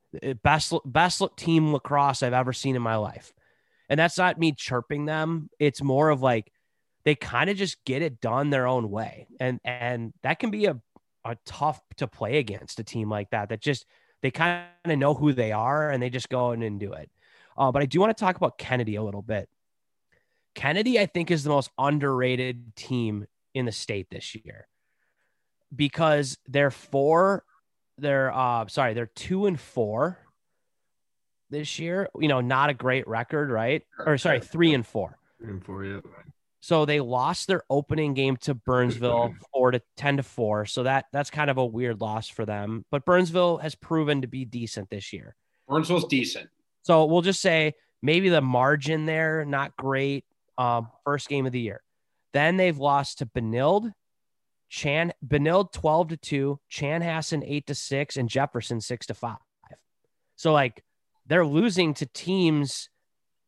Best, 0.43 0.73
best 0.85 1.23
team 1.37 1.73
lacrosse 1.73 2.23
I've 2.23 2.33
ever 2.33 2.53
seen 2.53 2.77
in 2.77 2.83
my 2.83 2.97
life. 2.97 3.33
And 3.88 3.99
that's 3.99 4.18
not 4.18 4.38
me 4.38 4.52
chirping 4.52 5.07
them. 5.07 5.49
It's 5.59 5.83
more 5.83 6.11
of 6.11 6.23
like, 6.23 6.52
they 7.04 7.14
kind 7.14 7.49
of 7.49 7.57
just 7.57 7.83
get 7.85 8.02
it 8.02 8.21
done 8.21 8.50
their 8.50 8.66
own 8.66 8.90
way. 8.90 9.26
And, 9.40 9.61
and 9.64 10.12
that 10.23 10.38
can 10.38 10.50
be 10.50 10.66
a, 10.66 10.78
a 11.25 11.37
tough 11.47 11.80
to 11.97 12.07
play 12.07 12.38
against 12.38 12.80
a 12.80 12.85
team 12.85 13.09
like 13.09 13.30
that, 13.30 13.49
that 13.49 13.61
just, 13.61 13.87
they 14.21 14.30
kind 14.30 14.66
of 14.85 14.99
know 14.99 15.14
who 15.14 15.33
they 15.33 15.52
are 15.52 15.90
and 15.90 16.02
they 16.02 16.11
just 16.11 16.28
go 16.28 16.52
in 16.52 16.62
and 16.62 16.78
do 16.80 16.92
it. 16.92 17.11
Uh, 17.57 17.73
but 17.73 17.83
I 17.83 17.87
do 17.87 18.00
want 18.00 18.16
to 18.16 18.21
talk 18.21 18.37
about 18.37 18.59
Kennedy 18.59 18.97
a 18.97 19.02
little 19.02 19.23
bit. 19.23 19.49
Kennedy, 20.54 20.99
I 20.99 21.07
think, 21.07 21.30
is 21.30 21.45
the 21.45 21.50
most 21.50 21.71
underrated 21.78 22.75
team 22.76 23.26
in 23.54 23.64
the 23.64 23.73
state 23.73 24.09
this 24.11 24.35
year 24.35 24.66
because 25.75 26.37
they're 26.47 26.71
four, 26.71 27.45
they're 27.97 28.33
uh 28.33 28.66
sorry, 28.68 28.95
they're 28.95 29.07
two 29.07 29.47
and 29.47 29.59
four 29.59 30.18
this 31.50 31.78
year. 31.78 32.09
You 32.18 32.29
know, 32.29 32.40
not 32.40 32.70
a 32.70 32.75
great 32.75 33.07
record, 33.07 33.51
right? 33.51 33.83
Or 33.99 34.18
sorry, 34.18 34.40
three 34.40 34.75
and 34.75 34.87
four. 34.87 35.18
Three 35.38 35.51
and 35.51 35.64
four, 35.64 35.85
yeah. 35.85 36.01
So 36.61 36.85
they 36.85 37.01
lost 37.01 37.46
their 37.46 37.62
opening 37.70 38.14
game 38.14 38.37
to 38.38 38.55
Burnsville 38.55 39.35
four 39.53 39.70
to 39.70 39.81
ten 39.96 40.16
to 40.16 40.23
four. 40.23 40.66
So 40.66 40.83
that 40.83 41.07
that's 41.12 41.31
kind 41.31 41.51
of 41.51 41.59
a 41.59 41.64
weird 41.64 42.01
loss 42.01 42.29
for 42.29 42.44
them. 42.44 42.85
But 42.90 43.05
Burnsville 43.05 43.59
has 43.59 43.75
proven 43.75 44.23
to 44.23 44.27
be 44.27 44.44
decent 44.44 44.90
this 44.90 45.12
year. 45.12 45.37
Burnsville's 45.68 46.07
decent. 46.07 46.49
So 46.83 47.05
we'll 47.05 47.23
just 47.23 47.40
say 47.40 47.75
maybe 48.03 48.29
the 48.29 48.40
margin 48.40 49.07
there 49.07 49.44
not 49.44 49.77
great 49.77 50.25
uh, 50.57 50.83
first 51.05 51.29
game 51.29 51.46
of 51.46 51.53
the 51.53 51.61
year. 51.61 51.83
Then 52.33 52.57
they've 52.57 52.77
lost 52.77 53.18
to 53.18 53.27
Benilde, 53.27 53.92
Chan 54.68 55.12
Benilde 55.27 55.73
12 55.73 56.09
to 56.09 56.16
2, 56.16 56.61
Chanhassen 56.70 57.42
8 57.46 57.66
to 57.66 57.75
6, 57.75 58.16
and 58.16 58.29
Jefferson 58.29 58.81
6 58.81 59.07
to 59.07 59.14
5. 59.14 59.37
So 60.37 60.53
like 60.53 60.85
they're 61.29 61.47
losing 61.47 61.95
to 61.95 62.07
teams, 62.07 62.88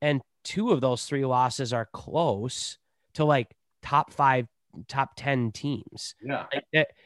and 0.00 0.20
two 0.44 0.70
of 0.70 0.80
those 0.80 1.04
three 1.04 1.24
losses 1.24 1.72
are 1.72 1.88
close 1.92 2.78
to 3.14 3.24
like 3.24 3.48
top 3.82 4.12
five, 4.12 4.46
top 4.88 5.10
10 5.16 5.52
teams. 5.52 6.14
Yeah. 6.22 6.46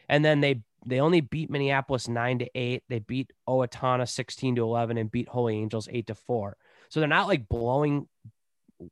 And 0.08 0.24
then 0.24 0.40
they 0.40 0.62
they 0.86 1.00
only 1.00 1.22
beat 1.22 1.48
Minneapolis 1.48 2.08
9 2.08 2.40
to 2.40 2.50
8. 2.54 2.82
They 2.88 2.98
beat 2.98 3.32
Owatonna 3.48 4.06
16 4.06 4.56
to 4.56 4.62
11 4.62 4.98
and 4.98 5.10
beat 5.10 5.28
Holy 5.28 5.56
Angels 5.56 5.88
8 5.90 6.08
to 6.08 6.14
4. 6.14 6.56
So 6.90 7.00
they're 7.00 7.08
not 7.08 7.28
like 7.28 7.48
blowing 7.48 8.06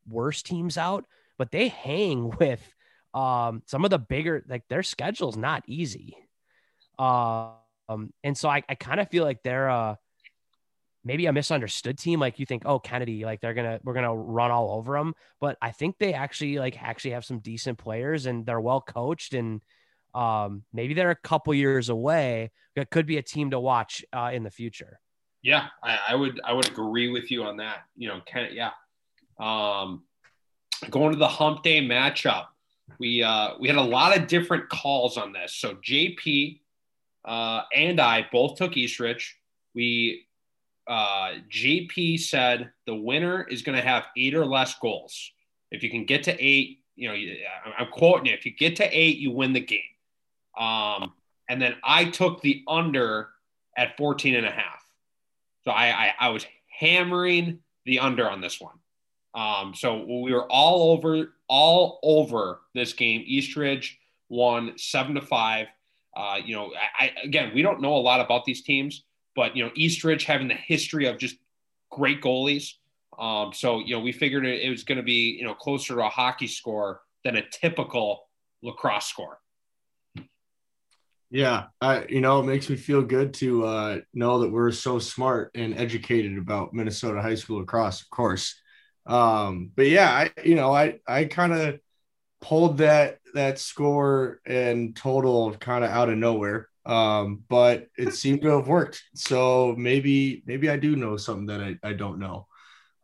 worse 0.08 0.42
teams 0.42 0.78
out, 0.78 1.04
but 1.36 1.50
they 1.50 1.68
hang 1.68 2.30
with 2.40 2.62
um, 3.12 3.62
some 3.66 3.84
of 3.84 3.90
the 3.90 3.98
bigger, 3.98 4.42
like 4.48 4.66
their 4.68 4.82
schedule's 4.82 5.36
not 5.36 5.64
easy. 5.66 6.16
Um, 6.98 8.12
and 8.24 8.36
so 8.38 8.48
I, 8.48 8.62
I 8.68 8.74
kind 8.74 9.00
of 9.00 9.10
feel 9.10 9.24
like 9.24 9.42
they're 9.42 9.68
uh, 9.68 9.96
maybe 11.04 11.26
a 11.26 11.32
misunderstood 11.32 11.98
team. 11.98 12.20
Like 12.20 12.38
you 12.38 12.46
think, 12.46 12.62
oh, 12.64 12.78
Kennedy, 12.78 13.24
like 13.24 13.40
they're 13.40 13.54
gonna 13.54 13.80
we're 13.82 13.94
gonna 13.94 14.14
run 14.14 14.50
all 14.50 14.72
over 14.72 14.96
them, 14.96 15.14
but 15.40 15.56
I 15.60 15.70
think 15.70 15.96
they 15.98 16.12
actually 16.14 16.58
like 16.58 16.80
actually 16.82 17.12
have 17.12 17.24
some 17.24 17.38
decent 17.38 17.78
players 17.78 18.26
and 18.26 18.46
they're 18.46 18.60
well 18.60 18.80
coached 18.80 19.34
and 19.34 19.60
um, 20.14 20.64
maybe 20.72 20.94
they're 20.94 21.10
a 21.10 21.16
couple 21.16 21.54
years 21.54 21.88
away. 21.88 22.50
That 22.76 22.90
could 22.90 23.06
be 23.06 23.18
a 23.18 23.22
team 23.22 23.50
to 23.50 23.60
watch 23.60 24.04
uh, 24.12 24.30
in 24.32 24.42
the 24.42 24.50
future. 24.50 25.00
Yeah, 25.42 25.66
I, 25.82 25.98
I, 26.10 26.14
would 26.14 26.40
I 26.44 26.52
would 26.52 26.68
agree 26.68 27.08
with 27.08 27.30
you 27.30 27.42
on 27.44 27.56
that. 27.56 27.78
You 27.96 28.08
know, 28.08 28.20
Ken, 28.24 28.50
yeah, 28.52 28.70
um, 29.40 30.04
going 30.90 31.12
to 31.12 31.18
the 31.18 31.28
hump 31.28 31.62
day 31.62 31.80
matchup, 31.80 32.46
we 32.98 33.22
uh, 33.22 33.54
we 33.58 33.68
had 33.68 33.76
a 33.76 33.82
lot 33.82 34.16
of 34.16 34.28
different 34.28 34.68
calls 34.68 35.16
on 35.16 35.32
this. 35.32 35.54
So 35.54 35.74
JP 35.76 36.60
uh, 37.24 37.62
and 37.74 38.00
I 38.00 38.26
both 38.32 38.56
took 38.56 38.76
Eastridge. 38.76 39.36
We 39.74 40.26
uh, 40.88 41.34
JP 41.50 42.20
said 42.20 42.70
the 42.86 42.94
winner 42.94 43.44
is 43.44 43.62
going 43.62 43.76
to 43.76 43.84
have 43.84 44.06
eight 44.16 44.34
or 44.34 44.44
less 44.44 44.74
goals. 44.78 45.32
If 45.70 45.82
you 45.82 45.90
can 45.90 46.04
get 46.04 46.24
to 46.24 46.44
eight, 46.44 46.80
you 46.96 47.08
know, 47.08 47.14
I'm 47.78 47.88
quoting 47.88 48.26
you. 48.26 48.34
If 48.34 48.44
you 48.44 48.52
get 48.52 48.76
to 48.76 48.84
eight, 48.84 49.18
you 49.18 49.30
win 49.30 49.52
the 49.52 49.60
game. 49.60 49.80
Um, 50.58 51.12
and 51.48 51.60
then 51.60 51.76
I 51.82 52.06
took 52.06 52.42
the 52.42 52.62
under 52.68 53.28
at 53.76 53.96
14 53.96 54.34
and 54.34 54.46
a 54.46 54.50
half. 54.50 54.84
So 55.64 55.70
I, 55.70 55.86
I, 55.86 56.14
I 56.20 56.28
was 56.28 56.46
hammering 56.78 57.60
the 57.84 58.00
under 58.00 58.28
on 58.28 58.40
this 58.40 58.60
one. 58.60 58.74
Um, 59.34 59.74
so 59.74 60.04
we 60.04 60.32
were 60.32 60.50
all 60.50 60.92
over, 60.92 61.32
all 61.48 62.00
over 62.02 62.60
this 62.74 62.92
game. 62.92 63.22
Eastridge 63.24 63.98
won 64.28 64.76
seven 64.76 65.14
to 65.14 65.22
five. 65.22 65.68
Uh, 66.14 66.38
you 66.44 66.54
know, 66.54 66.72
I, 66.98 67.06
I, 67.06 67.12
again, 67.24 67.52
we 67.54 67.62
don't 67.62 67.80
know 67.80 67.94
a 67.94 67.98
lot 67.98 68.20
about 68.20 68.44
these 68.44 68.62
teams, 68.62 69.04
but 69.34 69.56
you 69.56 69.64
know, 69.64 69.70
Eastridge 69.74 70.24
having 70.24 70.48
the 70.48 70.54
history 70.54 71.06
of 71.06 71.18
just 71.18 71.36
great 71.90 72.20
goalies. 72.20 72.74
Um, 73.18 73.52
so 73.52 73.80
you 73.80 73.94
know, 73.94 74.00
we 74.00 74.12
figured 74.12 74.46
it, 74.46 74.62
it 74.62 74.70
was 74.70 74.84
going 74.84 74.96
to 74.96 75.04
be 75.04 75.36
you 75.38 75.44
know 75.44 75.54
closer 75.54 75.94
to 75.94 76.04
a 76.04 76.08
hockey 76.08 76.46
score 76.46 77.00
than 77.24 77.36
a 77.36 77.42
typical 77.50 78.28
lacrosse 78.62 79.06
score. 79.06 79.38
Yeah, 81.30 81.64
I 81.80 82.04
you 82.08 82.20
know 82.20 82.40
it 82.40 82.44
makes 82.44 82.68
me 82.68 82.76
feel 82.76 83.02
good 83.02 83.32
to 83.34 83.64
uh, 83.64 83.98
know 84.12 84.40
that 84.40 84.50
we're 84.52 84.70
so 84.70 84.98
smart 84.98 85.50
and 85.54 85.78
educated 85.78 86.36
about 86.36 86.74
Minnesota 86.74 87.22
high 87.22 87.36
school 87.36 87.60
lacrosse. 87.60 88.02
Of 88.02 88.10
course, 88.10 88.54
um, 89.06 89.70
but 89.74 89.88
yeah, 89.88 90.10
I 90.10 90.30
you 90.44 90.54
know 90.54 90.74
I 90.74 90.98
I 91.06 91.24
kind 91.24 91.54
of 91.54 91.80
pulled 92.42 92.78
that 92.78 93.18
that 93.32 93.58
score 93.58 94.40
and 94.44 94.94
total 94.94 95.54
kind 95.54 95.84
of 95.84 95.90
out 95.90 96.10
of 96.10 96.18
nowhere. 96.18 96.68
Um, 96.84 97.44
but 97.48 97.88
it 97.96 98.12
seemed 98.14 98.42
to 98.42 98.48
have 98.48 98.66
worked. 98.68 99.02
So 99.14 99.74
maybe 99.78 100.42
maybe 100.46 100.68
I 100.70 100.76
do 100.76 100.96
know 100.96 101.16
something 101.16 101.46
that 101.46 101.60
I, 101.60 101.76
I 101.82 101.92
don't 101.92 102.18
know. 102.18 102.46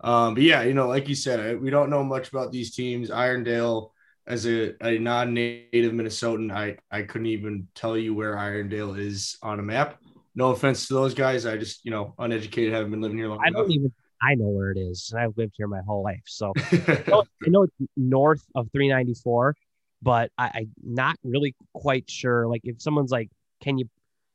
Um, 0.01 0.35
but 0.35 0.43
yeah, 0.43 0.63
you 0.63 0.75
know, 0.75 0.89
like 0.89 1.09
you 1.09 1.15
said, 1.15 1.41
I, 1.41 1.55
we 1.55 1.71
don't 1.71 1.91
know 1.91 2.05
much 2.05 2.29
about 2.29 2.53
these 2.53 2.75
teams. 2.75 3.11
Irondale, 3.11 3.91
as 4.27 4.47
a, 4.47 4.75
a 4.87 4.99
non-native 4.99 5.93
Minnesotan, 5.93 6.53
I 6.53 6.79
I 6.91 7.03
couldn't 7.03 7.29
even 7.29 7.69
tell 7.75 7.97
you 7.97 8.15
where 8.15 8.37
Irondale 8.37 8.99
is 8.99 9.39
on 9.43 9.59
a 9.61 9.63
map. 9.63 9.99
No 10.35 10.51
offense 10.51 10.87
to 10.89 10.95
those 10.95 11.15
guys. 11.15 11.47
I 11.47 11.57
just, 11.57 11.85
you 11.85 11.91
know, 11.91 12.15
uneducated, 12.19 12.73
haven't 12.73 12.91
been 12.93 13.01
living 13.01 13.19
here 13.19 13.29
long 13.29 13.41
I 13.45 13.49
enough. 13.49 13.63
don't 13.63 13.73
even 13.73 13.93
I 14.23 14.35
know 14.35 14.49
where 14.49 14.71
it 14.73 14.79
is. 14.79 15.13
I've 15.17 15.37
lived 15.37 15.55
here 15.57 15.69
my 15.69 15.81
whole 15.87 16.03
life. 16.03 16.23
So 16.27 16.53
I 16.73 17.49
know 17.49 17.63
it's 17.65 17.75
north 17.97 18.45
of 18.55 18.69
394. 18.73 19.57
but 20.03 20.31
I, 20.39 20.51
I'm 20.55 20.73
not 20.83 21.17
really 21.25 21.55
quite 21.75 22.09
sure. 22.11 22.47
Like 22.49 22.63
if 22.65 22.81
someone's 22.83 23.11
like, 23.11 23.31
"Can 23.63 23.79
you 23.79 23.85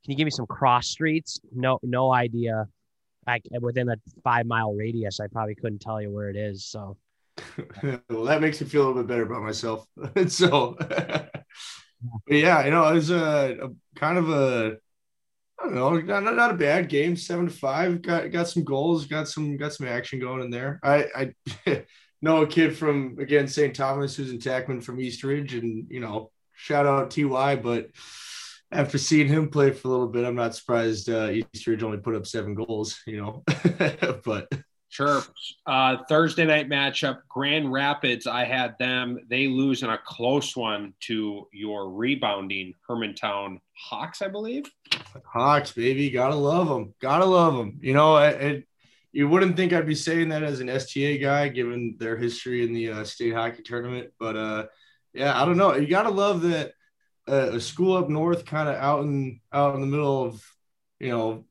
can 0.03 0.11
you 0.11 0.17
give 0.17 0.25
me 0.25 0.31
some 0.31 0.47
cross 0.47 0.87
streets?" 0.87 1.39
No, 1.51 1.79
no 1.83 2.13
idea. 2.13 2.67
Like 3.25 3.43
within 3.61 3.89
a 3.89 3.95
five 4.23 4.45
mile 4.45 4.73
radius, 4.73 5.19
I 5.19 5.27
probably 5.27 5.55
couldn't 5.55 5.79
tell 5.79 6.01
you 6.01 6.11
where 6.11 6.29
it 6.29 6.35
is. 6.35 6.65
So 6.65 6.97
well, 8.09 8.23
that 8.25 8.41
makes 8.41 8.61
me 8.61 8.67
feel 8.67 8.81
a 8.81 8.87
little 8.87 9.03
bit 9.03 9.07
better 9.07 9.23
about 9.23 9.43
myself. 9.43 9.87
so, 10.27 10.77
yeah, 12.27 12.65
you 12.65 12.71
know, 12.71 12.87
it 12.87 12.93
was 12.93 13.09
a, 13.09 13.57
a, 13.61 13.99
kind 13.99 14.17
of 14.17 14.29
a, 14.29 14.77
I 15.59 15.65
don't 15.65 15.75
know, 15.75 15.99
not, 15.99 16.35
not 16.35 16.51
a 16.51 16.57
bad 16.57 16.89
game. 16.89 17.15
Seven 17.15 17.45
to 17.47 17.51
five, 17.51 18.01
got 18.01 18.31
got 18.31 18.47
some 18.47 18.63
goals, 18.63 19.05
got 19.05 19.27
some 19.27 19.57
got 19.57 19.73
some 19.73 19.87
action 19.87 20.19
going 20.19 20.41
in 20.41 20.49
there. 20.49 20.79
I 20.83 21.33
I 21.65 21.85
know 22.21 22.41
a 22.41 22.47
kid 22.47 22.77
from 22.77 23.17
again 23.19 23.47
St. 23.47 23.75
Thomas 23.75 24.15
who's 24.15 24.31
an 24.31 24.39
attackman 24.39 24.83
from 24.83 24.99
Eastridge, 24.99 25.53
and 25.53 25.87
you 25.89 25.99
know, 25.99 26.31
shout 26.53 26.85
out 26.85 27.11
Ty, 27.11 27.57
but. 27.57 27.87
After 28.73 28.97
seeing 28.97 29.27
him 29.27 29.49
play 29.49 29.71
for 29.71 29.87
a 29.87 29.91
little 29.91 30.07
bit, 30.07 30.25
I'm 30.25 30.35
not 30.35 30.55
surprised 30.55 31.09
uh, 31.09 31.29
Eastridge 31.53 31.83
only 31.83 31.99
put 31.99 32.15
up 32.15 32.25
seven 32.27 32.55
goals. 32.55 32.99
You 33.05 33.21
know, 33.21 33.43
but 34.25 34.47
Sure. 34.93 35.23
Uh, 35.65 35.97
Thursday 36.07 36.45
night 36.45 36.69
matchup, 36.69 37.21
Grand 37.27 37.73
Rapids. 37.73 38.27
I 38.27 38.43
had 38.43 38.77
them. 38.77 39.17
They 39.27 39.47
lose 39.47 39.81
in 39.81 39.89
a 39.89 39.97
close 39.97 40.55
one 40.55 40.93
to 41.07 41.47
your 41.51 41.89
rebounding 41.89 42.75
Hermantown 42.87 43.59
Hawks, 43.75 44.21
I 44.21 44.27
believe. 44.27 44.65
Hawks, 45.25 45.71
baby, 45.71 46.11
gotta 46.11 46.35
love 46.35 46.67
them. 46.67 46.93
Gotta 47.01 47.25
love 47.25 47.55
them. 47.55 47.79
You 47.81 47.95
know, 47.95 48.17
it, 48.17 48.39
it, 48.39 48.67
you 49.11 49.27
wouldn't 49.27 49.57
think 49.57 49.73
I'd 49.73 49.87
be 49.87 49.95
saying 49.95 50.29
that 50.29 50.43
as 50.43 50.59
an 50.59 50.69
STA 50.69 51.17
guy, 51.17 51.47
given 51.47 51.95
their 51.97 52.15
history 52.15 52.63
in 52.63 52.71
the 52.71 52.91
uh, 52.91 53.03
state 53.03 53.33
hockey 53.33 53.63
tournament. 53.63 54.11
But 54.19 54.37
uh, 54.37 54.65
yeah, 55.11 55.41
I 55.41 55.43
don't 55.45 55.57
know. 55.57 55.73
You 55.73 55.87
gotta 55.87 56.11
love 56.11 56.43
that 56.43 56.73
uh, 57.27 57.51
a 57.53 57.59
school 57.59 57.95
up 57.97 58.09
north, 58.09 58.45
kind 58.45 58.69
of 58.69 58.75
out 58.75 59.03
in 59.03 59.39
out 59.51 59.75
in 59.75 59.81
the 59.81 59.87
middle 59.87 60.23
of 60.23 60.43
you 60.99 61.09
know 61.09 61.45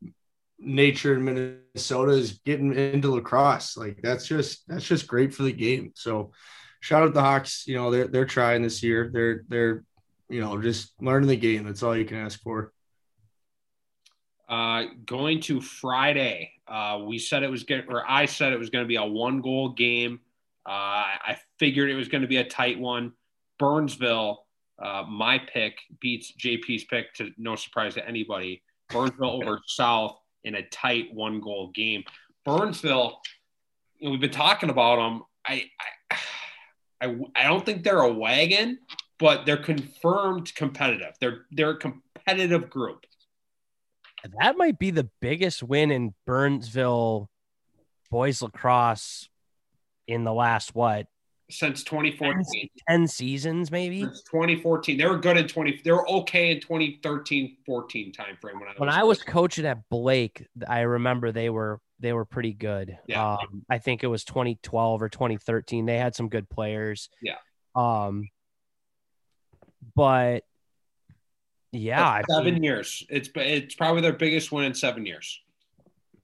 nature 0.58 1.14
in 1.14 1.24
Minnesota 1.24 2.12
is 2.12 2.40
getting 2.44 2.74
into 2.74 3.10
lacrosse. 3.10 3.76
Like 3.76 4.00
that's 4.02 4.26
just 4.26 4.66
that's 4.68 4.86
just 4.86 5.06
great 5.06 5.34
for 5.34 5.42
the 5.42 5.52
game. 5.52 5.92
So 5.94 6.32
shout 6.80 7.02
out 7.02 7.14
the 7.14 7.22
Hawks. 7.22 7.66
You 7.66 7.76
know, 7.76 7.90
they're 7.90 8.08
they're 8.08 8.24
trying 8.24 8.62
this 8.62 8.82
year. 8.82 9.10
They're 9.12 9.44
they're 9.48 9.84
you 10.28 10.40
know 10.40 10.60
just 10.60 10.92
learning 11.00 11.28
the 11.28 11.36
game. 11.36 11.64
That's 11.64 11.82
all 11.82 11.96
you 11.96 12.04
can 12.04 12.18
ask 12.18 12.40
for. 12.42 12.72
Uh, 14.48 14.84
going 15.06 15.40
to 15.40 15.62
Friday, 15.62 16.52
uh, 16.68 17.00
we 17.06 17.18
said 17.18 17.42
it 17.42 17.50
was 17.50 17.62
going, 17.62 17.84
or 17.88 18.04
I 18.06 18.26
said 18.26 18.52
it 18.52 18.58
was 18.58 18.68
going 18.68 18.84
to 18.84 18.88
be 18.88 18.96
a 18.96 19.04
one 19.04 19.40
goal 19.40 19.70
game. 19.70 20.20
Uh, 20.66 21.16
I 21.24 21.38
figured 21.58 21.90
it 21.90 21.94
was 21.94 22.08
going 22.08 22.22
to 22.22 22.28
be 22.28 22.36
a 22.36 22.44
tight 22.44 22.78
one. 22.78 23.12
Burnsville, 23.58 24.44
uh, 24.82 25.04
my 25.08 25.38
pick 25.38 25.78
beats 26.00 26.32
JP's 26.32 26.84
pick 26.84 27.14
to 27.14 27.30
no 27.38 27.54
surprise 27.54 27.94
to 27.94 28.06
anybody. 28.06 28.62
Burnsville 28.88 29.30
over 29.42 29.60
South 29.66 30.18
in 30.44 30.56
a 30.56 30.62
tight 30.68 31.14
one 31.14 31.40
goal 31.40 31.70
game. 31.72 32.02
Burnsville, 32.44 33.20
you 33.98 34.06
know, 34.06 34.10
we've 34.10 34.20
been 34.20 34.30
talking 34.30 34.70
about 34.70 34.96
them. 34.96 35.22
I, 35.46 35.70
I, 36.10 36.16
I, 37.00 37.16
I 37.36 37.44
don't 37.44 37.64
think 37.64 37.84
they're 37.84 38.00
a 38.00 38.12
wagon, 38.12 38.78
but 39.18 39.46
they're 39.46 39.56
confirmed 39.56 40.52
competitive. 40.54 41.14
They're 41.20 41.46
they're 41.52 41.70
a 41.70 41.78
competitive 41.78 42.68
group. 42.68 43.06
That 44.40 44.56
might 44.56 44.78
be 44.78 44.90
the 44.90 45.08
biggest 45.20 45.62
win 45.62 45.90
in 45.90 46.14
Burnsville 46.26 47.28
boys 48.10 48.42
lacrosse 48.42 49.28
in 50.06 50.24
the 50.24 50.32
last 50.32 50.74
what 50.74 51.06
since 51.52 51.84
2014 51.84 52.68
10 52.88 53.06
seasons 53.06 53.70
maybe? 53.70 54.02
Since 54.02 54.22
2014 54.22 54.98
they 54.98 55.06
were 55.06 55.18
good 55.18 55.36
in 55.36 55.46
20 55.46 55.82
they 55.84 55.92
were 55.92 56.08
okay 56.10 56.50
in 56.50 56.60
2013 56.60 57.56
14 57.64 58.12
time 58.12 58.36
frame 58.40 58.58
when 58.58 58.68
i 58.68 58.72
was 58.72 58.80
when 58.80 58.88
i 58.88 59.02
was 59.02 59.22
coaching 59.22 59.66
at 59.66 59.88
blake 59.88 60.46
i 60.66 60.80
remember 60.80 61.32
they 61.32 61.50
were 61.50 61.80
they 62.02 62.12
were 62.12 62.24
pretty 62.24 62.52
good. 62.52 62.98
Yeah. 63.06 63.34
Um, 63.34 63.64
i 63.70 63.78
think 63.78 64.02
it 64.02 64.08
was 64.08 64.24
2012 64.24 65.02
or 65.02 65.08
2013 65.08 65.86
they 65.86 65.96
had 65.96 66.14
some 66.14 66.28
good 66.28 66.50
players. 66.50 67.08
Yeah. 67.22 67.36
Um 67.74 68.28
but 69.96 70.44
yeah 71.70 72.20
seven 72.28 72.48
I 72.48 72.50
mean, 72.50 72.62
years. 72.62 73.06
It's 73.08 73.30
it's 73.34 73.74
probably 73.74 74.02
their 74.02 74.12
biggest 74.12 74.52
win 74.52 74.64
in 74.64 74.74
seven 74.74 75.06
years. 75.06 75.40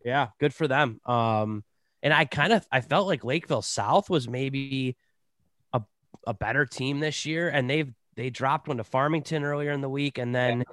Yeah 0.04 0.28
good 0.40 0.52
for 0.52 0.68
them. 0.68 1.00
Um 1.06 1.64
and 2.02 2.12
I 2.12 2.24
kind 2.24 2.52
of 2.52 2.66
I 2.70 2.80
felt 2.80 3.06
like 3.06 3.24
Lakeville 3.24 3.62
South 3.62 4.10
was 4.10 4.28
maybe 4.28 4.96
a 6.28 6.34
better 6.34 6.66
team 6.66 7.00
this 7.00 7.24
year, 7.24 7.48
and 7.48 7.68
they've 7.68 7.90
they 8.14 8.28
dropped 8.30 8.68
one 8.68 8.76
to 8.76 8.84
Farmington 8.84 9.44
earlier 9.44 9.70
in 9.70 9.80
the 9.80 9.88
week, 9.88 10.18
and 10.18 10.34
then 10.34 10.64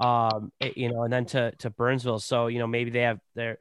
yeah. 0.00 0.32
um 0.32 0.52
it, 0.58 0.76
you 0.76 0.90
know, 0.92 1.04
and 1.04 1.12
then 1.12 1.24
to 1.26 1.52
to 1.58 1.70
Burnsville. 1.70 2.18
So 2.18 2.48
you 2.48 2.58
know 2.58 2.66
maybe 2.66 2.90
they 2.90 3.02
have 3.02 3.20
their 3.36 3.58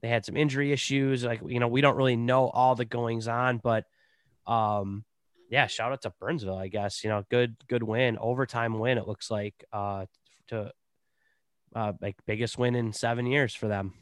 they 0.00 0.08
had 0.08 0.24
some 0.24 0.36
injury 0.36 0.72
issues. 0.72 1.22
Like 1.22 1.40
you 1.46 1.60
know 1.60 1.68
we 1.68 1.82
don't 1.82 1.96
really 1.96 2.16
know 2.16 2.48
all 2.48 2.74
the 2.74 2.86
goings 2.86 3.28
on, 3.28 3.58
but 3.58 3.84
um 4.46 5.04
yeah, 5.50 5.66
shout 5.66 5.92
out 5.92 6.02
to 6.02 6.12
Burnsville. 6.20 6.56
I 6.56 6.68
guess 6.68 7.04
you 7.04 7.10
know 7.10 7.22
good 7.30 7.56
good 7.68 7.82
win 7.82 8.16
overtime 8.18 8.78
win. 8.78 8.96
It 8.96 9.06
looks 9.06 9.30
like 9.30 9.62
uh 9.72 10.06
to 10.48 10.72
uh 11.76 11.92
like 12.00 12.16
biggest 12.26 12.56
win 12.56 12.74
in 12.74 12.94
seven 12.94 13.26
years 13.26 13.54
for 13.54 13.68
them. 13.68 13.92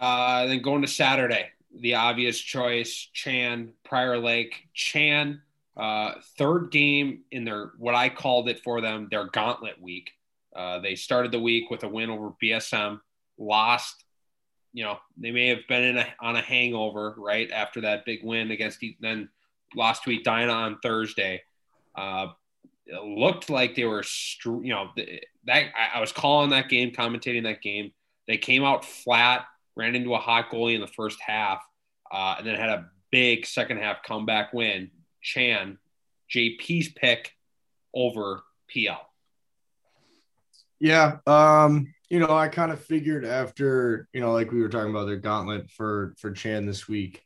Uh, 0.00 0.46
then 0.46 0.60
going 0.60 0.82
to 0.82 0.88
Saturday, 0.88 1.50
the 1.76 1.94
obvious 1.94 2.38
choice: 2.38 3.08
Chan, 3.12 3.72
Prior 3.84 4.18
Lake, 4.18 4.68
Chan 4.74 5.40
uh, 5.76 6.12
third 6.38 6.70
game 6.70 7.22
in 7.30 7.44
their 7.44 7.72
what 7.78 7.94
I 7.94 8.08
called 8.08 8.48
it 8.48 8.60
for 8.60 8.80
them 8.80 9.08
their 9.10 9.26
gauntlet 9.26 9.80
week. 9.80 10.10
Uh, 10.54 10.78
they 10.78 10.94
started 10.94 11.32
the 11.32 11.40
week 11.40 11.68
with 11.70 11.82
a 11.82 11.88
win 11.88 12.10
over 12.10 12.30
BSM, 12.42 13.00
lost. 13.38 14.04
You 14.72 14.84
know 14.84 14.98
they 15.16 15.30
may 15.30 15.48
have 15.48 15.66
been 15.68 15.82
in 15.82 15.98
a, 15.98 16.06
on 16.20 16.36
a 16.36 16.40
hangover 16.40 17.14
right 17.18 17.50
after 17.50 17.80
that 17.82 18.04
big 18.04 18.20
win 18.22 18.50
against 18.50 18.84
then 19.00 19.28
lost 19.74 20.04
to 20.04 20.16
Edina 20.16 20.52
on 20.52 20.78
Thursday. 20.80 21.42
Uh, 21.94 22.28
it 22.86 23.02
looked 23.02 23.50
like 23.50 23.74
they 23.74 23.84
were 23.84 24.04
you 24.44 24.72
know 24.72 24.90
that 24.96 25.08
I, 25.48 25.96
I 25.96 26.00
was 26.00 26.12
calling 26.12 26.50
that 26.50 26.68
game, 26.68 26.92
commentating 26.92 27.44
that 27.44 27.62
game. 27.62 27.92
They 28.28 28.36
came 28.36 28.62
out 28.62 28.84
flat, 28.84 29.44
ran 29.76 29.96
into 29.96 30.14
a 30.14 30.18
hot 30.18 30.50
goalie 30.50 30.76
in 30.76 30.80
the 30.80 30.86
first 30.86 31.20
half, 31.20 31.62
uh, 32.12 32.36
and 32.38 32.46
then 32.46 32.54
had 32.54 32.68
a 32.70 32.90
big 33.10 33.44
second 33.44 33.78
half 33.78 34.02
comeback 34.04 34.52
win 34.52 34.90
Chan, 35.24 35.78
JP's 36.32 36.90
pick 36.90 37.32
over 37.92 38.42
PL. 38.68 39.00
Yeah. 40.78 41.16
Um, 41.26 41.94
you 42.10 42.20
know, 42.20 42.36
I 42.36 42.48
kind 42.48 42.70
of 42.70 42.84
figured 42.84 43.24
after, 43.24 44.06
you 44.12 44.20
know, 44.20 44.32
like 44.32 44.52
we 44.52 44.60
were 44.60 44.68
talking 44.68 44.90
about 44.90 45.06
their 45.06 45.16
gauntlet 45.16 45.70
for 45.70 46.14
for 46.18 46.30
Chan 46.30 46.66
this 46.66 46.86
week. 46.86 47.24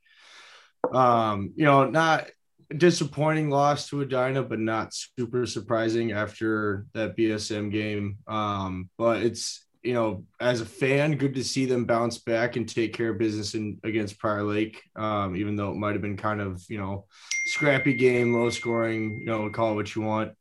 Um, 0.93 1.53
you 1.57 1.65
know, 1.65 1.91
not 1.91 2.29
disappointing 2.75 3.51
loss 3.51 3.89
to 3.89 4.03
Edina, 4.03 4.43
but 4.43 4.61
not 4.61 4.95
super 4.95 5.47
surprising 5.47 6.13
after 6.13 6.87
that 6.95 7.17
BSM 7.17 7.73
game. 7.73 8.19
Um, 8.29 8.91
but 8.97 9.23
it's 9.23 9.67
you 9.83 9.95
know, 9.95 10.25
as 10.41 10.61
a 10.61 10.67
fan, 10.67 11.17
good 11.17 11.35
to 11.35 11.45
see 11.45 11.65
them 11.65 11.85
bounce 11.85 12.19
back 12.19 12.57
and 12.57 12.69
take 12.69 12.93
care 12.93 13.11
of 13.11 13.19
business 13.19 13.55
in 13.55 13.79
against 13.85 14.19
Prior 14.19 14.43
Lake. 14.43 14.83
Um, 14.97 15.37
even 15.37 15.57
though 15.57 15.71
it 15.71 15.77
might 15.77 15.93
have 15.93 16.03
been 16.03 16.17
kind 16.17 16.41
of, 16.41 16.63
you 16.69 16.79
know, 16.79 17.07
scrappy 17.47 17.95
game, 17.95 18.35
low 18.35 18.51
scoring, 18.51 19.21
you 19.21 19.27
know, 19.27 19.49
call 19.51 19.73
it 19.73 19.77
what 19.77 19.95
you 19.95 20.03
want. 20.03 20.33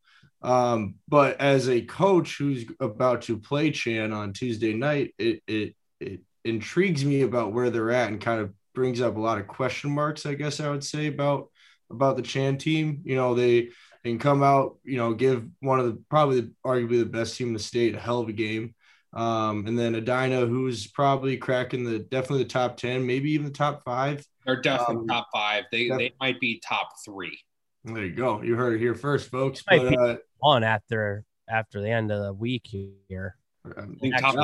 Um, 0.42 0.96
but 1.08 1.40
as 1.42 1.70
a 1.70 1.82
coach 1.82 2.38
who's 2.38 2.66
about 2.80 3.24
to 3.24 3.38
play 3.38 3.72
Chan 3.72 4.12
on 4.12 4.34
Tuesday 4.34 4.74
night, 4.74 5.14
it 5.18 5.42
it 5.48 5.76
it 6.00 6.22
intrigues 6.46 7.04
me 7.04 7.22
about 7.22 7.54
where 7.54 7.70
they're 7.70 7.92
at 7.92 8.10
and 8.10 8.22
kind 8.22 8.42
of 8.42 8.54
brings 8.74 9.02
up 9.02 9.18
a 9.18 9.20
lot 9.20 9.40
of 9.40 9.48
question 9.48 9.92
marks, 9.92 10.26
I 10.26 10.36
guess 10.36 10.60
I 10.60 10.70
would 10.70 10.84
say 10.84 11.08
about 11.08 11.50
about 11.90 12.16
the 12.16 12.22
Chan 12.22 12.58
team. 12.58 13.02
You 13.04 13.16
know, 13.16 13.34
they 13.34 13.70
can 14.04 14.20
come 14.20 14.44
out, 14.44 14.78
you 14.84 14.98
know, 14.98 15.14
give 15.14 15.48
one 15.60 15.80
of 15.80 15.86
the 15.86 16.02
probably 16.10 16.50
arguably 16.66 17.00
the 17.00 17.06
best 17.06 17.38
team 17.38 17.48
in 17.48 17.54
the 17.54 17.60
state 17.60 17.96
a 17.96 18.00
hell 18.00 18.20
of 18.20 18.30
a 18.30 18.34
game. 18.34 18.76
Um, 19.18 19.66
and 19.66 19.78
then 19.78 19.96
Edina, 19.96 20.46
who's 20.46 20.86
probably 20.86 21.38
cracking 21.38 21.84
the 21.84 21.98
definitely 21.98 22.44
the 22.44 22.50
top 22.50 22.78
10, 22.78 23.04
maybe 23.04 23.32
even 23.32 23.48
the 23.48 23.52
top 23.52 23.84
five. 23.84 24.24
They're 24.46 24.62
definitely 24.62 24.98
um, 24.98 25.08
top 25.08 25.30
five. 25.34 25.64
They, 25.72 25.90
they 25.90 26.14
might 26.20 26.40
be 26.40 26.62
top 26.64 26.90
three. 27.04 27.40
There 27.84 28.06
you 28.06 28.14
go. 28.14 28.44
You 28.44 28.56
heard 28.56 28.76
it 28.76 28.80
here 28.80 28.94
first, 28.94 29.32
folks. 29.32 29.64
But, 29.68 29.98
uh, 29.98 30.18
on 30.44 30.64
after 30.64 31.24
after 31.50 31.82
the 31.82 31.90
end 31.90 32.12
of 32.12 32.22
the 32.22 32.34
week 32.34 32.68
here. 32.68 33.36
Um, 33.76 33.98
top 34.20 34.36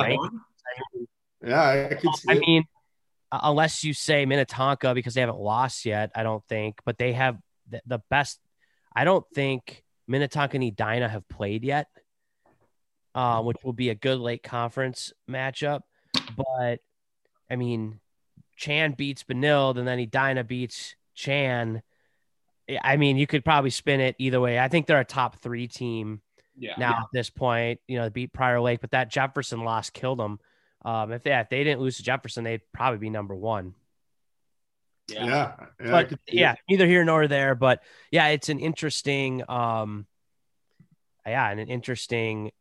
yeah, 1.44 1.88
I 1.90 1.94
could 1.94 2.16
see. 2.16 2.32
I 2.32 2.38
mean, 2.40 2.64
unless 3.30 3.84
you 3.84 3.94
say 3.94 4.26
Minnetonka 4.26 4.92
because 4.92 5.14
they 5.14 5.20
haven't 5.20 5.38
lost 5.38 5.86
yet, 5.86 6.10
I 6.16 6.24
don't 6.24 6.42
think. 6.48 6.80
But 6.84 6.98
they 6.98 7.12
have 7.12 7.38
the, 7.70 7.80
the 7.86 8.00
best. 8.10 8.40
I 8.96 9.04
don't 9.04 9.26
think 9.34 9.84
Minnetonka 10.08 10.56
and 10.56 10.64
Edina 10.64 11.08
have 11.08 11.28
played 11.28 11.62
yet 11.62 11.86
uh, 13.14 13.42
which 13.42 13.56
will 13.62 13.72
be 13.72 13.90
a 13.90 13.94
good 13.94 14.18
late 14.18 14.42
conference 14.42 15.12
matchup. 15.30 15.80
But 16.36 16.80
I 17.50 17.56
mean, 17.56 18.00
Chan 18.56 18.92
beats 18.92 19.24
Benilde 19.24 19.78
and 19.78 19.86
then 19.86 19.98
Edina 19.98 20.44
beats 20.44 20.94
Chan. 21.14 21.82
I 22.82 22.96
mean, 22.96 23.16
you 23.16 23.26
could 23.26 23.44
probably 23.44 23.70
spin 23.70 24.00
it 24.00 24.16
either 24.18 24.40
way. 24.40 24.58
I 24.58 24.68
think 24.68 24.86
they're 24.86 25.00
a 25.00 25.04
top 25.04 25.42
three 25.42 25.68
team 25.68 26.22
Yeah. 26.56 26.74
now 26.78 26.92
at 26.92 27.06
this 27.12 27.28
point. 27.30 27.80
You 27.86 27.98
know, 27.98 28.08
beat 28.10 28.32
Prior 28.32 28.60
Lake, 28.60 28.80
but 28.80 28.92
that 28.92 29.10
Jefferson 29.10 29.60
loss 29.64 29.90
killed 29.90 30.18
them. 30.18 30.40
Um, 30.84 31.12
if 31.12 31.22
they 31.22 31.32
if 31.34 31.48
they 31.48 31.62
didn't 31.64 31.80
lose 31.80 31.96
to 31.98 32.02
Jefferson, 32.02 32.44
they'd 32.44 32.62
probably 32.72 32.98
be 32.98 33.10
number 33.10 33.34
one. 33.34 33.74
Yeah. 35.08 35.26
Yeah, 35.26 35.52
yeah, 35.84 35.90
but 35.90 36.08
could 36.08 36.18
see 36.28 36.36
it. 36.36 36.40
yeah, 36.40 36.54
neither 36.68 36.86
here 36.86 37.04
nor 37.04 37.28
there. 37.28 37.54
But 37.54 37.82
yeah, 38.10 38.28
it's 38.28 38.48
an 38.48 38.58
interesting, 38.58 39.42
um, 39.50 40.06
yeah, 41.26 41.50
and 41.50 41.60
an 41.60 41.68
interesting 41.68 42.52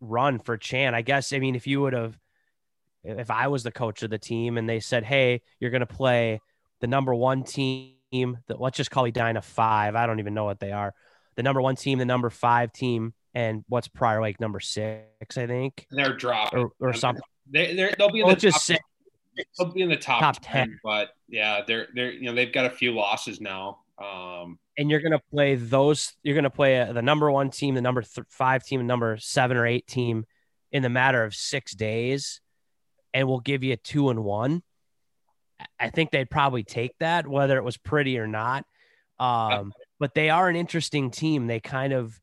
run 0.00 0.38
for 0.38 0.56
Chan. 0.56 0.94
I 0.94 1.02
guess. 1.02 1.32
I 1.32 1.38
mean, 1.38 1.54
if 1.54 1.66
you 1.66 1.80
would 1.80 1.92
have, 1.92 2.18
if 3.04 3.30
I 3.30 3.48
was 3.48 3.62
the 3.62 3.72
coach 3.72 4.02
of 4.02 4.10
the 4.10 4.18
team 4.18 4.58
and 4.58 4.68
they 4.68 4.80
said, 4.80 5.04
"Hey, 5.04 5.42
you're 5.60 5.70
going 5.70 5.80
to 5.80 5.86
play 5.86 6.40
the 6.80 6.86
number 6.86 7.14
one 7.14 7.44
team," 7.44 8.38
that 8.46 8.60
let's 8.60 8.76
just 8.76 8.90
call 8.90 9.06
Edina 9.06 9.42
five. 9.42 9.94
I 9.94 10.06
don't 10.06 10.18
even 10.20 10.34
know 10.34 10.44
what 10.44 10.60
they 10.60 10.72
are. 10.72 10.94
The 11.36 11.42
number 11.42 11.60
one 11.60 11.76
team, 11.76 11.98
the 11.98 12.04
number 12.04 12.30
five 12.30 12.72
team, 12.72 13.14
and 13.34 13.64
what's 13.68 13.88
Prior 13.88 14.20
Lake 14.22 14.40
number 14.40 14.60
six, 14.60 15.38
I 15.38 15.46
think, 15.46 15.86
They're 15.90 16.16
dropping. 16.16 16.58
or 16.58 16.72
or 16.80 16.92
something. 16.92 17.22
They 17.50 17.74
they're, 17.74 17.94
they'll 17.96 18.10
be 18.10 18.20
in 18.20 18.28
the 18.28 18.34
just 18.34 18.54
top, 18.54 18.62
say 18.62 18.78
they'll 19.58 19.72
be 19.72 19.82
in 19.82 19.88
the 19.88 19.96
top, 19.96 20.20
top 20.20 20.38
10, 20.42 20.68
10. 20.68 20.80
but 20.82 21.10
yeah, 21.28 21.62
they're 21.66 21.88
they're 21.94 22.12
you 22.12 22.26
know 22.26 22.34
they've 22.34 22.52
got 22.52 22.66
a 22.66 22.70
few 22.70 22.92
losses 22.92 23.40
now. 23.40 23.80
Um, 24.02 24.58
and 24.76 24.90
you're 24.90 25.00
going 25.00 25.12
to 25.12 25.22
play 25.32 25.56
those 25.56 26.14
you're 26.22 26.34
going 26.34 26.44
to 26.44 26.50
play 26.50 26.80
uh 26.80 26.92
the 26.92 27.02
number 27.02 27.30
one 27.30 27.50
team 27.50 27.74
the 27.74 27.80
number 27.80 28.02
th- 28.02 28.26
five 28.30 28.62
team 28.64 28.86
number 28.86 29.16
seven 29.16 29.56
or 29.56 29.66
eight 29.66 29.88
team 29.88 30.24
in 30.70 30.82
the 30.84 30.88
matter 30.88 31.24
of 31.24 31.34
six 31.34 31.74
days 31.74 32.40
and 33.12 33.26
we'll 33.26 33.40
give 33.40 33.64
you 33.64 33.72
a 33.72 33.76
two 33.76 34.08
and 34.10 34.22
one. 34.22 34.62
I- 35.60 35.86
i 35.86 35.90
think 35.90 36.12
they'd 36.12 36.30
probably 36.30 36.62
take 36.62 36.92
that 37.00 37.26
whether 37.26 37.56
it 37.58 37.64
was 37.64 37.76
pretty 37.76 38.18
or 38.18 38.28
not. 38.28 38.64
Um, 39.18 39.72
but 39.98 40.14
they 40.14 40.30
are 40.30 40.48
an 40.48 40.54
interesting 40.54 41.10
team. 41.10 41.48
They 41.48 41.58
kind 41.58 41.92
of 41.92 42.20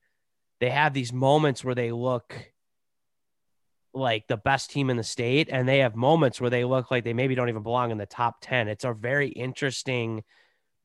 they 0.62 0.70
have 0.70 0.94
these 0.94 1.12
moments 1.12 1.62
where 1.62 1.76
they 1.76 1.92
look 1.92 2.54
like 3.94 4.28
the 4.28 4.38
best 4.38 4.72
team 4.72 4.90
in 4.90 4.98
the 4.98 5.04
state 5.04 5.50
and 5.52 5.68
they 5.68 5.80
have 5.80 5.96
moments 5.96 6.40
where 6.40 6.50
they 6.50 6.64
look 6.66 6.92
like 6.92 7.04
they 7.04 7.14
maybe 7.14 7.36
don't 7.36 7.50
even 7.50 7.64
belong 7.64 7.92
in 7.92 7.98
the 7.98 8.06
top 8.06 8.36
10 8.42 8.68
it's 8.68 8.84
a 8.84 8.94
very 8.94 9.30
interesting 9.30 10.22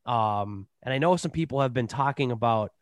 um, 0.06 0.66
and 0.82 0.92
I 0.92 0.98
know 0.98 1.16
some 1.16 1.30
people 1.30 1.60
have 1.60 1.74
been 1.74 1.86
talking 1.86 2.32
about 2.32 2.72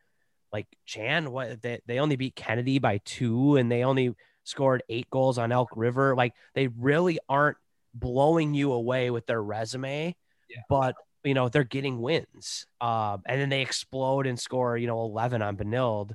like 0.52 0.66
Chan, 0.86 1.30
what 1.30 1.60
they, 1.60 1.80
they 1.86 1.98
only 1.98 2.16
beat 2.16 2.34
Kennedy 2.34 2.78
by 2.78 3.00
two 3.04 3.56
and 3.56 3.70
they 3.70 3.84
only 3.84 4.14
scored 4.44 4.82
eight 4.88 5.10
goals 5.10 5.38
on 5.38 5.52
Elk 5.52 5.68
River. 5.76 6.14
Like 6.16 6.32
they 6.54 6.68
really 6.68 7.18
aren't 7.28 7.58
blowing 7.94 8.54
you 8.54 8.72
away 8.72 9.10
with 9.10 9.26
their 9.26 9.42
resume, 9.42 10.16
Yeah. 10.48 10.62
but 10.68 10.94
you 11.24 11.34
know, 11.34 11.48
they're 11.48 11.64
getting 11.64 12.00
wins. 12.00 12.66
Um, 12.80 13.22
and 13.26 13.40
then 13.40 13.48
they 13.48 13.60
explode 13.60 14.26
and 14.26 14.38
score, 14.38 14.76
you 14.78 14.86
know, 14.86 15.02
11 15.02 15.42
on 15.42 15.56
Benilde. 15.56 16.12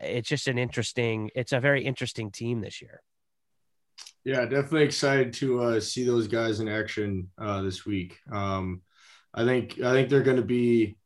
It's 0.00 0.28
just 0.28 0.48
an 0.48 0.58
interesting, 0.58 1.30
it's 1.34 1.52
a 1.52 1.60
very 1.60 1.84
interesting 1.84 2.30
team 2.30 2.60
this 2.60 2.80
year. 2.80 3.02
Yeah, 4.24 4.42
definitely 4.42 4.84
excited 4.84 5.32
to 5.34 5.60
uh, 5.62 5.80
see 5.80 6.04
those 6.04 6.28
guys 6.28 6.60
in 6.60 6.68
action 6.68 7.30
uh, 7.38 7.62
this 7.62 7.86
week. 7.86 8.18
Um, 8.32 8.82
I 9.34 9.44
think 9.44 9.80
I 9.80 9.92
think 9.92 10.08
they're 10.08 10.22
going 10.22 10.36
to 10.36 10.42
be 10.42 10.96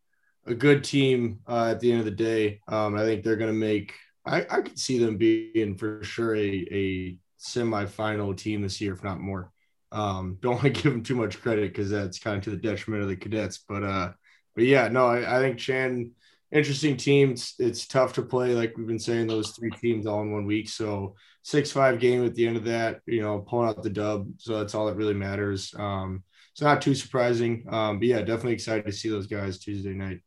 a 0.47 0.55
good 0.55 0.85
team 0.85 1.41
uh, 1.47 1.71
at 1.71 1.81
the 1.81 1.91
end 1.91 2.01
of 2.01 2.05
the 2.05 2.11
day. 2.11 2.61
Um, 2.69 2.97
I 2.97 3.05
think 3.05 3.23
they're 3.23 3.37
going 3.37 3.53
to 3.53 3.59
make. 3.59 3.95
I, 4.25 4.47
I 4.49 4.61
could 4.61 4.79
see 4.79 4.99
them 4.99 5.17
being 5.17 5.77
for 5.77 6.03
sure 6.05 6.35
a, 6.37 6.67
a 6.71 7.17
semifinal 7.41 8.37
team 8.37 8.63
this 8.63 8.81
year, 8.81 8.93
if 8.93 9.03
not 9.03 9.21
more. 9.21 9.51
Um, 9.91 10.39
don't 10.41 10.55
want 10.55 10.75
to 10.75 10.83
give 10.83 10.93
them 10.93 11.03
too 11.03 11.17
much 11.17 11.41
credit 11.41 11.73
because 11.73 11.91
that's 11.91 12.19
kind 12.19 12.39
of 12.39 12.45
to 12.45 12.51
the 12.51 12.57
detriment 12.57 13.03
of 13.03 13.09
the 13.09 13.17
cadets. 13.17 13.65
But 13.69 13.83
uh, 13.83 14.13
but 14.55 14.65
yeah, 14.65 14.89
no, 14.89 15.07
I, 15.07 15.39
I 15.39 15.41
think 15.41 15.59
Chan, 15.59 16.13
interesting 16.51 16.97
teams. 16.97 17.55
It's 17.59 17.87
tough 17.87 18.13
to 18.15 18.23
play, 18.23 18.55
like 18.55 18.77
we've 18.77 18.87
been 18.87 18.99
saying, 18.99 19.27
those 19.27 19.51
three 19.51 19.71
teams 19.71 20.07
all 20.07 20.23
in 20.23 20.33
one 20.33 20.47
week. 20.47 20.69
So 20.69 21.17
six 21.43 21.71
five 21.73 21.99
game 21.99 22.25
at 22.25 22.35
the 22.35 22.47
end 22.47 22.57
of 22.57 22.65
that, 22.65 23.01
you 23.07 23.23
know, 23.23 23.41
pulling 23.41 23.69
out 23.69 23.83
the 23.83 23.91
dub. 23.91 24.29
So 24.39 24.59
that's 24.59 24.75
all 24.75 24.87
that 24.87 24.97
really 24.97 25.15
matters. 25.15 25.75
Um, 25.77 26.23
it's 26.53 26.61
not 26.61 26.83
too 26.83 26.95
surprising. 26.95 27.65
Um, 27.69 27.99
but 27.99 28.09
yeah, 28.09 28.19
definitely 28.19 28.53
excited 28.53 28.85
to 28.87 28.93
see 28.93 29.09
those 29.09 29.27
guys 29.27 29.59
Tuesday 29.59 29.95
night. 29.95 30.21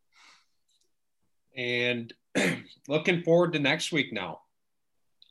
and 1.56 2.14
looking 2.88 3.24
forward 3.24 3.54
to 3.54 3.60
next 3.60 3.92
week 3.92 4.12
now. 4.12 4.42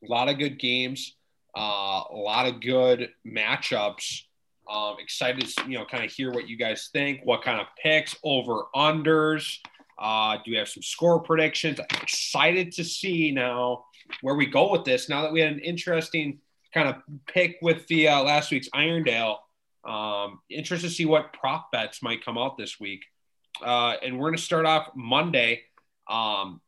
A 0.03 0.11
lot 0.11 0.29
of 0.29 0.39
good 0.39 0.59
games, 0.59 1.17
uh, 1.57 2.03
a 2.11 2.17
lot 2.17 2.47
of 2.47 2.61
good 2.61 3.11
matchups. 3.27 4.23
Um, 4.71 4.97
excited 4.99 5.47
to 5.47 5.71
you 5.71 5.79
know 5.79 5.85
kind 5.85 6.05
of 6.05 6.11
hear 6.11 6.33
what 6.33 6.49
you 6.49 6.57
guys 6.57 6.89
think. 6.93 7.21
What 7.25 7.43
kind 7.43 7.61
of 7.61 7.67
picks 7.83 8.17
over 8.23 8.65
unders? 8.75 9.59
Uh, 9.99 10.39
do 10.45 10.51
we 10.51 10.57
have 10.57 10.69
some 10.69 10.83
score 10.83 11.21
predictions? 11.21 11.79
Excited 12.03 12.73
to 12.73 12.85
see 12.85 13.31
now 13.31 13.85
where 14.23 14.35
we 14.35 14.47
go 14.47 14.71
with 14.71 14.85
this. 14.85 15.09
Now 15.09 15.23
that 15.23 15.33
we 15.33 15.41
had 15.41 15.53
an 15.53 15.61
interesting 15.61 16.39
kind 16.73 16.89
of 16.89 16.97
pick 17.27 17.57
with 17.63 17.87
the 17.87 18.09
uh, 18.09 18.23
last 18.23 18.51
week's 18.51 18.69
Irondale. 18.71 19.37
Um, 19.87 20.40
interested 20.51 20.88
to 20.88 20.94
see 20.94 21.05
what 21.05 21.33
prop 21.33 21.70
bets 21.70 22.03
might 22.03 22.25
come 22.25 22.38
out 22.38 22.57
this 22.57 22.81
week. 22.81 23.05
Uh, 23.62 23.94
and 24.03 24.18
we're 24.18 24.29
going 24.29 24.37
to 24.37 24.42
start 24.42 24.66
off 24.66 24.88
Monday. 24.94 25.62
Um, 26.09 26.61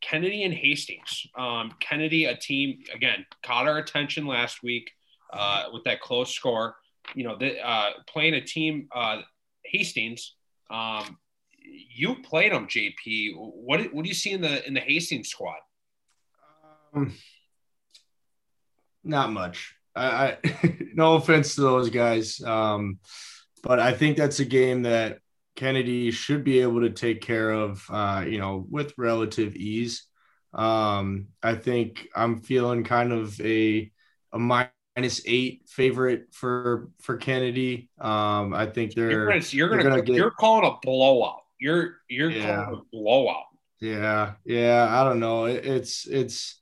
Kennedy 0.00 0.44
and 0.44 0.54
Hastings. 0.54 1.26
Um, 1.36 1.72
Kennedy, 1.80 2.26
a 2.26 2.36
team 2.36 2.82
again, 2.92 3.24
caught 3.42 3.66
our 3.66 3.78
attention 3.78 4.26
last 4.26 4.62
week 4.62 4.90
uh, 5.32 5.64
with 5.72 5.84
that 5.84 6.00
close 6.00 6.34
score. 6.34 6.76
You 7.14 7.24
know, 7.24 7.36
the, 7.36 7.66
uh, 7.66 7.90
playing 8.06 8.34
a 8.34 8.40
team, 8.40 8.88
uh, 8.94 9.22
Hastings. 9.64 10.34
Um, 10.70 11.18
you 11.62 12.16
played 12.22 12.52
them, 12.52 12.66
JP. 12.66 13.34
What 13.36 13.92
what 13.92 14.02
do 14.02 14.08
you 14.08 14.14
see 14.14 14.32
in 14.32 14.40
the 14.40 14.66
in 14.66 14.74
the 14.74 14.80
Hastings 14.80 15.28
squad? 15.28 15.58
Um, 16.94 17.14
not 19.04 19.32
much. 19.32 19.74
I, 19.94 20.36
I 20.44 20.78
no 20.94 21.14
offense 21.14 21.54
to 21.54 21.62
those 21.62 21.90
guys, 21.90 22.40
um, 22.42 22.98
but 23.62 23.78
I 23.80 23.92
think 23.92 24.16
that's 24.16 24.40
a 24.40 24.44
game 24.44 24.82
that 24.82 25.18
Kennedy 25.56 26.10
should 26.10 26.44
be 26.44 26.60
able 26.60 26.80
to 26.82 26.90
take 26.90 27.20
care 27.20 27.50
of, 27.50 27.84
uh, 27.90 28.24
you 28.26 28.38
know, 28.38 28.64
with 28.70 28.94
relative 28.96 29.54
ease. 29.56 30.04
Um, 30.54 31.28
I 31.42 31.54
think 31.54 32.08
I'm 32.14 32.40
feeling 32.40 32.84
kind 32.84 33.12
of 33.12 33.40
a 33.40 33.90
a 34.32 34.38
minus 34.38 35.20
eight 35.26 35.62
favorite 35.68 36.28
for 36.32 36.90
for 37.02 37.16
Kennedy. 37.16 37.88
Um, 38.00 38.54
I 38.54 38.66
think 38.66 38.94
they're 38.94 39.10
You're 39.10 39.26
gonna 39.28 39.42
you're, 39.50 39.68
they're 39.68 39.78
gonna, 39.78 39.90
gonna 39.90 40.02
get- 40.02 40.16
you're 40.16 40.30
calling 40.30 40.66
a 40.66 40.76
blowout. 40.82 41.40
You're 41.58 41.96
you're 42.08 42.30
Yeah. 42.30 42.64
calling 42.64 42.80
a 42.80 42.96
blowout. 42.96 43.44
yeah 43.80 44.32
yeah. 44.44 44.86
I 44.90 45.04
don't 45.04 45.20
know. 45.20 45.44
It, 45.44 45.64
it's 45.66 46.06
it's 46.06 46.59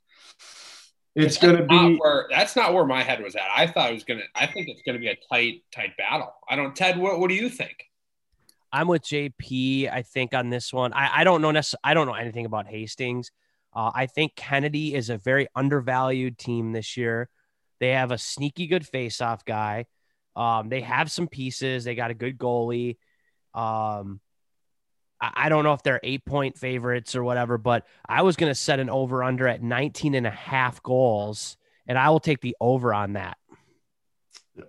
it's 1.18 1.37
gonna 1.37 1.64
be 1.64 1.96
where 1.96 2.26
that's 2.31 2.54
not 2.54 2.72
where 2.72 2.87
my 2.87 3.02
head 3.02 3.22
was 3.22 3.35
at. 3.35 3.42
I 3.54 3.66
thought 3.66 3.90
it 3.90 3.94
was 3.94 4.04
gonna. 4.04 4.22
I 4.35 4.46
think 4.46 4.68
it's 4.68 4.83
gonna 4.83 4.98
be 4.98 5.09
a 5.09 5.18
tight 5.31 5.62
tight 5.74 5.96
battle. 5.96 6.33
I 6.48 6.57
don't. 6.57 6.74
Ted, 6.74 6.98
what 6.98 7.18
what 7.18 7.28
do 7.28 7.35
you 7.35 7.48
think? 7.48 7.85
I'm 8.72 8.87
with 8.87 9.02
JP. 9.02 9.90
I 9.90 10.02
think 10.02 10.35
on 10.35 10.50
this 10.50 10.72
one, 10.72 10.92
I, 10.92 11.20
I 11.20 11.24
don't 11.24 11.42
know 11.42 11.50
necess- 11.50 11.74
I 11.83 11.94
don't 11.94 12.07
know 12.07 12.14
anything 12.14 12.46
about 12.46 12.66
Hastings. 12.66 13.31
Uh, 13.74 13.90
I 13.94 14.07
think 14.07 14.35
Kennedy 14.37 14.94
is 14.94 15.11
a 15.11 15.18
very 15.18 15.48
undervalued 15.54 16.38
team 16.38 16.72
this 16.72 16.96
year. 16.96 17.28
They 17.81 17.90
have 17.90 18.11
a 18.11 18.18
sneaky 18.18 18.66
good 18.66 18.87
face-off 18.87 19.44
guy. 19.44 19.87
Um, 20.37 20.68
they 20.68 20.81
have 20.83 21.11
some 21.11 21.28
pieces. 21.28 21.85
They 21.85 21.94
got 21.94 22.11
a 22.11 22.14
good 22.14 22.38
goalie. 22.38 22.96
Um, 23.54 24.20
I, 25.20 25.33
I 25.35 25.48
don't 25.48 25.64
know 25.64 25.72
if 25.72 25.83
they're 25.83 26.00
eight 26.02 26.24
point 26.24 26.59
favorites 26.59 27.14
or 27.16 27.22
whatever, 27.24 27.59
but 27.59 27.87
I 28.09 28.22
was 28.22 28.37
going 28.37 28.50
to 28.50 28.54
set 28.54 28.81
an 28.81 28.90
over 28.90 29.22
under 29.22 29.46
at 29.48 29.62
19 29.62 30.14
and 30.14 30.26
a 30.26 30.31
half 30.31 30.83
goals, 30.83 31.57
and 31.87 31.98
I 31.98 32.11
will 32.11 32.20
take 32.20 32.40
the 32.40 32.57
over 32.61 32.92
on 32.94 33.14
that. 33.14 33.37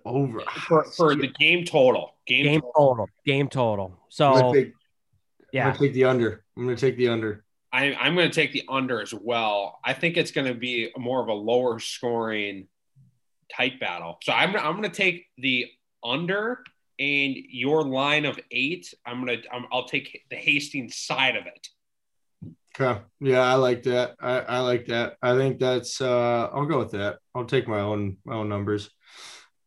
over 0.06 0.42
For, 0.68 0.84
for 0.86 1.16
the 1.16 1.28
game 1.28 1.66
total, 1.66 2.16
game, 2.28 2.44
Game 2.46 2.62
total. 2.62 2.74
total. 2.96 3.10
Game 3.26 3.50
total. 3.50 3.86
I'm 3.94 3.98
So, 4.10 4.32
gonna 4.34 4.54
take, 4.54 4.68
I'm 4.68 4.74
yeah. 5.52 5.64
gonna 5.68 5.80
take 5.80 5.94
the 5.94 6.04
under. 6.06 6.44
I'm 6.58 6.64
gonna 6.66 6.76
take 6.78 6.98
the 6.98 7.08
under. 7.10 7.44
I, 7.72 7.94
I'm 7.94 8.16
going 8.16 8.28
to 8.28 8.34
take 8.34 8.52
the 8.52 8.64
under 8.68 9.00
as 9.00 9.14
well. 9.14 9.78
I 9.86 9.94
think 9.94 10.18
it's 10.18 10.32
going 10.32 10.48
to 10.48 10.56
be 10.56 10.90
more 10.98 11.22
of 11.22 11.28
a 11.28 11.34
lower 11.34 11.78
scoring 11.80 12.68
tight 13.56 13.80
battle. 13.80 14.18
So 14.24 14.34
I'm 14.34 14.56
I'm 14.56 14.72
going 14.78 14.90
to 14.90 14.96
take 14.96 15.28
the 15.38 15.68
under 16.04 16.64
and 17.00 17.36
your 17.50 17.84
line 17.84 18.26
of 18.26 18.40
eight. 18.52 18.94
I'm 19.06 19.26
going 19.26 19.42
to 19.42 19.48
I'll 19.72 19.88
take 19.88 20.26
the 20.30 20.36
Hastings 20.36 20.98
side 20.98 21.36
of 21.36 21.46
it. 21.46 21.68
Okay. 22.80 23.02
Yeah, 23.20 23.42
I 23.42 23.56
like 23.56 23.84
that. 23.84 24.16
I, 24.22 24.40
I 24.40 24.60
like 24.60 24.86
that. 24.88 25.16
I 25.22 25.36
think 25.36 25.60
that's 25.60 26.02
uh 26.02 26.50
I'll 26.54 26.66
go 26.66 26.80
with 26.80 26.92
that. 26.92 27.20
I'll 27.34 27.46
take 27.46 27.68
my 27.68 27.80
own 27.80 28.18
my 28.26 28.36
own 28.36 28.50
numbers. 28.50 28.90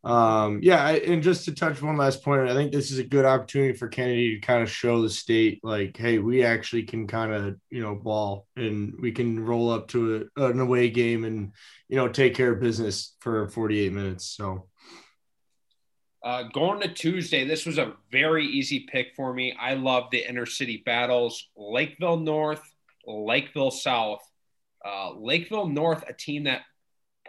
Um 0.03 0.59
yeah, 0.61 0.83
I, 0.83 0.93
and 0.93 1.23
just 1.23 1.45
to 1.45 1.53
touch 1.53 1.81
one 1.81 1.97
last 1.97 2.23
point, 2.23 2.49
I 2.49 2.53
think 2.53 2.71
this 2.71 2.91
is 2.91 2.99
a 2.99 3.03
good 3.03 3.25
opportunity 3.25 3.77
for 3.77 3.87
Kennedy 3.87 4.35
to 4.35 4.45
kind 4.45 4.63
of 4.63 4.69
show 4.69 5.01
the 5.01 5.09
state 5.09 5.59
like, 5.63 5.95
hey, 5.95 6.19
we 6.19 6.43
actually 6.43 6.83
can 6.83 7.07
kind 7.07 7.31
of, 7.33 7.55
you 7.69 7.81
know, 7.81 7.95
ball 7.95 8.47
and 8.55 8.95
we 8.99 9.11
can 9.11 9.45
roll 9.45 9.69
up 9.69 9.89
to 9.89 10.29
a, 10.35 10.45
an 10.45 10.59
away 10.59 10.89
game 10.89 11.23
and, 11.23 11.53
you 11.89 11.97
know, 11.97 12.07
take 12.07 12.35
care 12.35 12.51
of 12.51 12.61
business 12.61 13.15
for 13.19 13.47
48 13.47 13.93
minutes. 13.93 14.25
So 14.25 14.67
Uh, 16.23 16.43
going 16.53 16.79
to 16.79 16.87
Tuesday, 16.87 17.45
this 17.45 17.65
was 17.65 17.77
a 17.77 17.93
very 18.11 18.45
easy 18.45 18.87
pick 18.89 19.13
for 19.15 19.33
me. 19.33 19.53
I 19.59 19.73
love 19.73 20.05
the 20.09 20.27
inner 20.27 20.45
city 20.45 20.81
battles. 20.85 21.49
Lakeville 21.57 22.17
North, 22.17 22.61
Lakeville 23.05 23.71
South. 23.71 24.21
Uh, 24.85 25.13
Lakeville 25.15 25.67
North, 25.67 26.03
a 26.07 26.13
team 26.13 26.43
that 26.43 26.61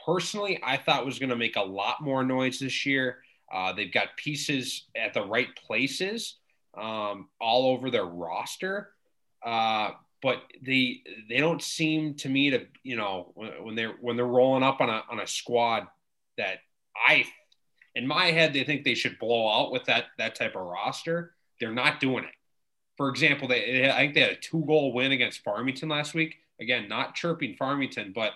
personally 0.05 0.61
I 0.63 0.77
thought 0.77 1.07
was 1.07 1.19
going 1.19 1.31
to 1.31 1.37
make 1.37 1.57
a 1.57 1.63
lot 1.63 2.03
more 2.03 2.25
noise 2.25 2.59
this 2.59 2.87
year. 2.87 3.19
Uh, 3.53 3.73
they've 3.73 3.93
got 3.93 4.17
pieces 4.17 4.85
at 4.97 5.15
the 5.15 5.25
right 5.25 5.49
places 5.57 6.37
um, 6.77 7.29
all 7.41 7.73
over 7.73 7.91
their 7.91 8.05
roster. 8.05 8.91
Uh, 9.45 9.91
but 10.23 10.43
they 10.65 11.03
they 11.29 11.37
don't 11.37 11.63
seem 11.63 12.15
to 12.15 12.31
me 12.31 12.51
to 12.51 12.67
you 12.83 12.97
know 12.97 13.33
when 13.35 13.75
they're 13.75 13.95
when 14.01 14.17
they're 14.17 14.25
rolling 14.25 14.63
up 14.63 14.81
on 14.81 14.89
a 14.89 15.05
on 15.11 15.21
a 15.21 15.27
squad 15.27 15.87
that 16.39 16.61
I 16.97 17.27
in 17.95 18.07
my 18.07 18.27
head 18.27 18.53
they 18.53 18.65
think 18.65 18.85
they 18.85 18.95
should 18.95 19.19
blow 19.19 19.49
out 19.49 19.73
with 19.73 19.85
that 19.85 20.07
that 20.19 20.35
type 20.35 20.57
of 20.57 20.63
roster. 20.63 21.35
They're 21.61 21.73
not 21.73 22.01
doing 22.01 22.25
it. 22.25 22.31
For 22.97 23.09
example, 23.09 23.49
they 23.49 23.91
I 23.91 23.99
think 23.99 24.15
they 24.15 24.21
had 24.21 24.31
a 24.31 24.37
two 24.37 24.65
goal 24.67 24.93
win 24.93 25.13
against 25.13 25.43
Farmington 25.45 25.89
last 25.89 26.15
week. 26.15 26.37
Again, 26.61 26.89
not 26.89 27.15
chirping 27.15 27.57
Farmington, 27.57 28.13
but 28.15 28.33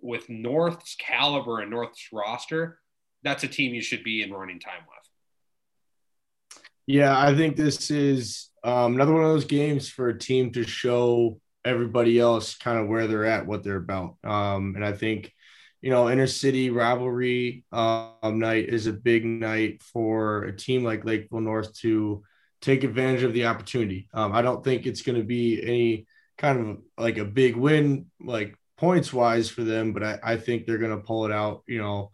with 0.00 0.28
North's 0.28 0.94
caliber 0.96 1.60
and 1.60 1.70
North's 1.70 2.08
roster, 2.12 2.78
that's 3.22 3.44
a 3.44 3.48
team 3.48 3.74
you 3.74 3.82
should 3.82 4.04
be 4.04 4.22
in 4.22 4.32
running 4.32 4.60
time 4.60 4.82
with. 4.86 6.62
Yeah, 6.86 7.18
I 7.18 7.34
think 7.34 7.56
this 7.56 7.90
is 7.90 8.48
um, 8.64 8.94
another 8.94 9.12
one 9.12 9.24
of 9.24 9.28
those 9.28 9.44
games 9.44 9.88
for 9.90 10.08
a 10.08 10.18
team 10.18 10.52
to 10.52 10.62
show 10.62 11.40
everybody 11.64 12.18
else 12.18 12.56
kind 12.56 12.78
of 12.78 12.88
where 12.88 13.06
they're 13.06 13.26
at, 13.26 13.46
what 13.46 13.62
they're 13.62 13.76
about. 13.76 14.16
Um, 14.24 14.74
and 14.74 14.84
I 14.84 14.92
think, 14.92 15.34
you 15.80 15.90
know, 15.90 16.10
inner 16.10 16.26
city 16.26 16.70
rivalry 16.70 17.64
um, 17.72 18.38
night 18.38 18.68
is 18.68 18.86
a 18.86 18.92
big 18.92 19.24
night 19.24 19.82
for 19.82 20.44
a 20.44 20.56
team 20.56 20.84
like 20.84 21.04
Lakeville 21.04 21.40
North 21.40 21.72
to 21.80 22.22
take 22.60 22.84
advantage 22.84 23.22
of 23.22 23.32
the 23.32 23.46
opportunity. 23.46 24.08
Um, 24.12 24.32
I 24.32 24.42
don't 24.42 24.64
think 24.64 24.86
it's 24.86 25.02
going 25.02 25.18
to 25.18 25.24
be 25.24 25.62
any 25.62 26.06
kind 26.36 26.60
of 26.60 26.78
like 26.96 27.18
a 27.18 27.24
big 27.24 27.56
win, 27.56 28.06
like 28.20 28.56
points 28.76 29.12
wise 29.12 29.48
for 29.48 29.62
them, 29.62 29.92
but 29.92 30.02
I, 30.02 30.18
I 30.22 30.36
think 30.36 30.66
they're 30.66 30.78
going 30.78 30.96
to 30.96 31.04
pull 31.04 31.26
it 31.26 31.32
out, 31.32 31.62
you 31.66 31.78
know, 31.78 32.10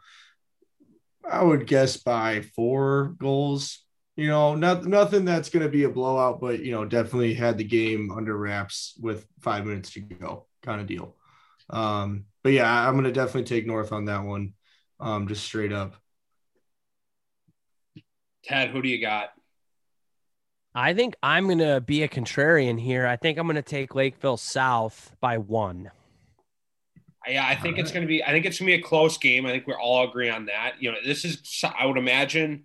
I 1.28 1.42
would 1.42 1.66
guess 1.66 1.96
by 1.96 2.42
four 2.54 3.14
goals, 3.18 3.82
you 4.16 4.28
know, 4.28 4.54
not 4.54 4.84
nothing 4.84 5.24
that's 5.24 5.48
going 5.48 5.64
to 5.64 5.70
be 5.70 5.84
a 5.84 5.88
blowout, 5.88 6.40
but 6.40 6.60
you 6.60 6.72
know, 6.72 6.84
definitely 6.84 7.34
had 7.34 7.58
the 7.58 7.64
game 7.64 8.10
under 8.10 8.36
wraps 8.36 8.94
with 9.00 9.26
five 9.40 9.64
minutes 9.64 9.92
to 9.92 10.00
go, 10.00 10.46
kind 10.62 10.80
of 10.80 10.86
deal. 10.86 11.16
Um, 11.70 12.26
but 12.44 12.52
yeah, 12.52 12.86
I'm 12.86 12.92
going 12.92 13.04
to 13.04 13.12
definitely 13.12 13.44
take 13.44 13.66
North 13.66 13.90
on 13.90 14.04
that 14.04 14.22
one, 14.22 14.52
um, 15.00 15.26
just 15.26 15.42
straight 15.42 15.72
up. 15.72 15.96
Ted, 18.44 18.70
who 18.70 18.82
do 18.82 18.88
you 18.88 19.00
got? 19.00 19.30
I 20.74 20.92
think 20.92 21.16
I'm 21.22 21.46
going 21.46 21.58
to 21.58 21.80
be 21.80 22.02
a 22.02 22.08
contrarian 22.08 22.78
here. 22.78 23.06
I 23.06 23.16
think 23.16 23.38
I'm 23.38 23.46
going 23.46 23.56
to 23.56 23.62
take 23.62 23.94
Lakeville 23.94 24.36
South 24.36 25.16
by 25.20 25.38
one. 25.38 25.90
Yeah, 27.26 27.46
I 27.46 27.54
think 27.54 27.78
it's 27.78 27.90
going 27.90 28.02
to 28.02 28.06
be. 28.06 28.22
I 28.22 28.30
think 28.32 28.44
it's 28.44 28.58
going 28.58 28.70
to 28.70 28.76
be 28.76 28.82
a 28.82 28.86
close 28.86 29.16
game. 29.16 29.46
I 29.46 29.50
think 29.50 29.66
we're 29.66 29.80
all 29.80 30.06
agree 30.06 30.28
on 30.28 30.46
that. 30.46 30.74
You 30.80 30.92
know, 30.92 30.98
this 31.02 31.24
is. 31.24 31.64
I 31.78 31.86
would 31.86 31.96
imagine 31.96 32.64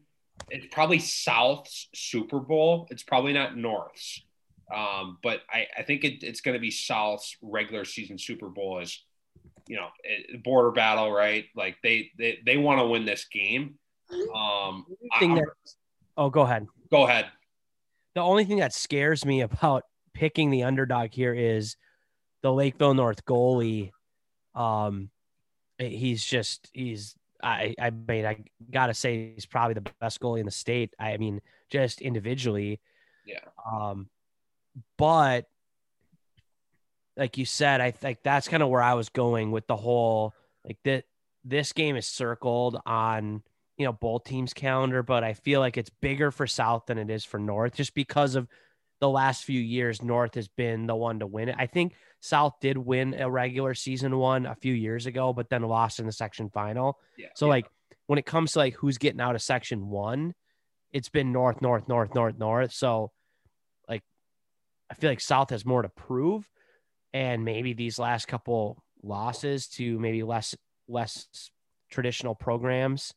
it's 0.50 0.66
probably 0.70 1.00
South's 1.00 1.88
Super 1.96 2.40
Bowl. 2.40 2.88
It's 2.90 3.04
probably 3.04 3.32
not 3.32 3.56
North's, 3.56 4.22
um, 4.76 5.18
but 5.24 5.42
I, 5.50 5.68
I 5.78 5.84
think 5.84 6.04
it, 6.04 6.24
it's 6.24 6.42
going 6.42 6.56
to 6.56 6.60
be 6.60 6.72
South's 6.72 7.38
regular 7.42 7.86
season 7.86 8.18
Super 8.18 8.50
Bowl. 8.50 8.80
Is 8.80 9.02
you 9.70 9.78
know, 9.78 9.88
border 10.44 10.72
battle, 10.72 11.12
right? 11.12 11.46
Like 11.56 11.78
they 11.82 12.12
they 12.18 12.40
they 12.46 12.58
want 12.58 12.82
to 12.82 12.88
win 12.88 13.06
this 13.06 13.26
game. 13.32 13.76
Um, 14.36 14.86
that, 15.22 15.46
oh, 16.18 16.30
go 16.30 16.42
ahead. 16.42 16.68
Go 16.92 17.08
ahead. 17.08 17.28
The 18.16 18.22
only 18.22 18.44
thing 18.44 18.58
that 18.58 18.74
scares 18.74 19.24
me 19.24 19.42
about 19.42 19.84
picking 20.14 20.50
the 20.50 20.64
underdog 20.64 21.12
here 21.12 21.34
is 21.34 21.78
the 22.42 22.52
Lakeville 22.52 22.96
North 22.96 23.24
goalie 23.26 23.92
um, 24.56 25.10
he's 25.78 26.24
just 26.24 26.70
he's 26.74 27.16
I 27.42 27.76
I 27.80 27.92
mean 27.92 28.26
I 28.26 28.44
gotta 28.70 28.94
say 28.94 29.34
he's 29.34 29.46
probably 29.46 29.76
the 29.76 29.90
best 30.02 30.20
goalie 30.20 30.40
in 30.40 30.46
the 30.46 30.52
state. 30.52 30.94
I 31.00 31.18
mean 31.18 31.42
just 31.70 32.02
individually, 32.02 32.80
yeah. 33.26 33.40
Um, 33.72 34.10
but 34.98 35.46
like 37.20 37.38
you 37.38 37.46
said, 37.46 37.82
I 37.82 37.92
think 37.92 38.20
that's 38.24 38.48
kind 38.48 38.64
of 38.64 38.70
where 38.70 38.82
I 38.82 38.94
was 38.94 39.10
going 39.10 39.52
with 39.52 39.68
the 39.68 39.76
whole 39.76 40.34
like 40.66 40.78
that. 40.86 41.04
This 41.44 41.74
game 41.74 41.96
is 41.96 42.08
circled 42.08 42.80
on 42.86 43.44
you 43.78 43.86
know 43.86 43.94
both 43.94 44.24
teams' 44.24 44.54
calendar, 44.54 45.04
but 45.04 45.24
I 45.24 45.34
feel 45.34 45.60
like 45.60 45.78
it's 45.78 45.90
bigger 46.02 46.32
for 46.32 46.48
South 46.48 46.86
than 46.88 46.98
it 46.98 47.10
is 47.10 47.26
for 47.26 47.40
North, 47.40 47.76
just 47.76 47.94
because 47.94 48.36
of 48.36 48.48
the 49.00 49.10
last 49.10 49.44
few 49.44 49.60
years. 49.60 50.02
North 50.02 50.36
has 50.36 50.48
been 50.48 50.88
the 50.88 50.96
one 50.96 51.20
to 51.20 51.28
win 51.28 51.50
it. 51.50 51.56
I 51.58 51.68
think 51.68 51.94
South 52.22 52.56
did 52.62 52.78
win 52.78 53.14
a 53.14 53.30
regular 53.30 53.74
season 53.74 54.18
one 54.18 54.46
a 54.46 54.56
few 54.56 54.74
years 54.74 55.06
ago, 55.06 55.34
but 55.34 55.50
then 55.50 55.62
lost 55.64 56.00
in 56.00 56.06
the 56.06 56.12
section 56.12 56.50
final. 56.50 57.00
Yeah, 57.18 57.28
so 57.36 57.46
yeah. 57.46 57.52
like 57.52 57.66
when 58.08 58.20
it 58.20 58.26
comes 58.26 58.54
to 58.54 58.60
like 58.60 58.76
who's 58.76 58.98
getting 58.98 59.22
out 59.22 59.36
of 59.36 59.42
section 59.42 59.90
one, 59.90 60.34
it's 60.92 61.10
been 61.10 61.32
north, 61.32 61.62
north, 61.62 61.88
north, 61.88 62.16
north, 62.16 62.38
north. 62.38 62.74
So 62.74 63.12
like 63.88 64.04
I 64.90 64.96
feel 64.96 65.10
like 65.10 65.22
South 65.22 65.50
has 65.52 65.66
more 65.66 65.82
to 65.82 65.90
prove. 65.90 66.50
And 67.14 67.44
maybe 67.44 67.74
these 67.74 67.98
last 67.98 68.28
couple 68.28 68.84
losses 69.02 69.68
to 69.68 69.98
maybe 70.00 70.24
less 70.24 70.56
less 70.88 71.28
traditional 71.90 72.36
programs 72.36 73.14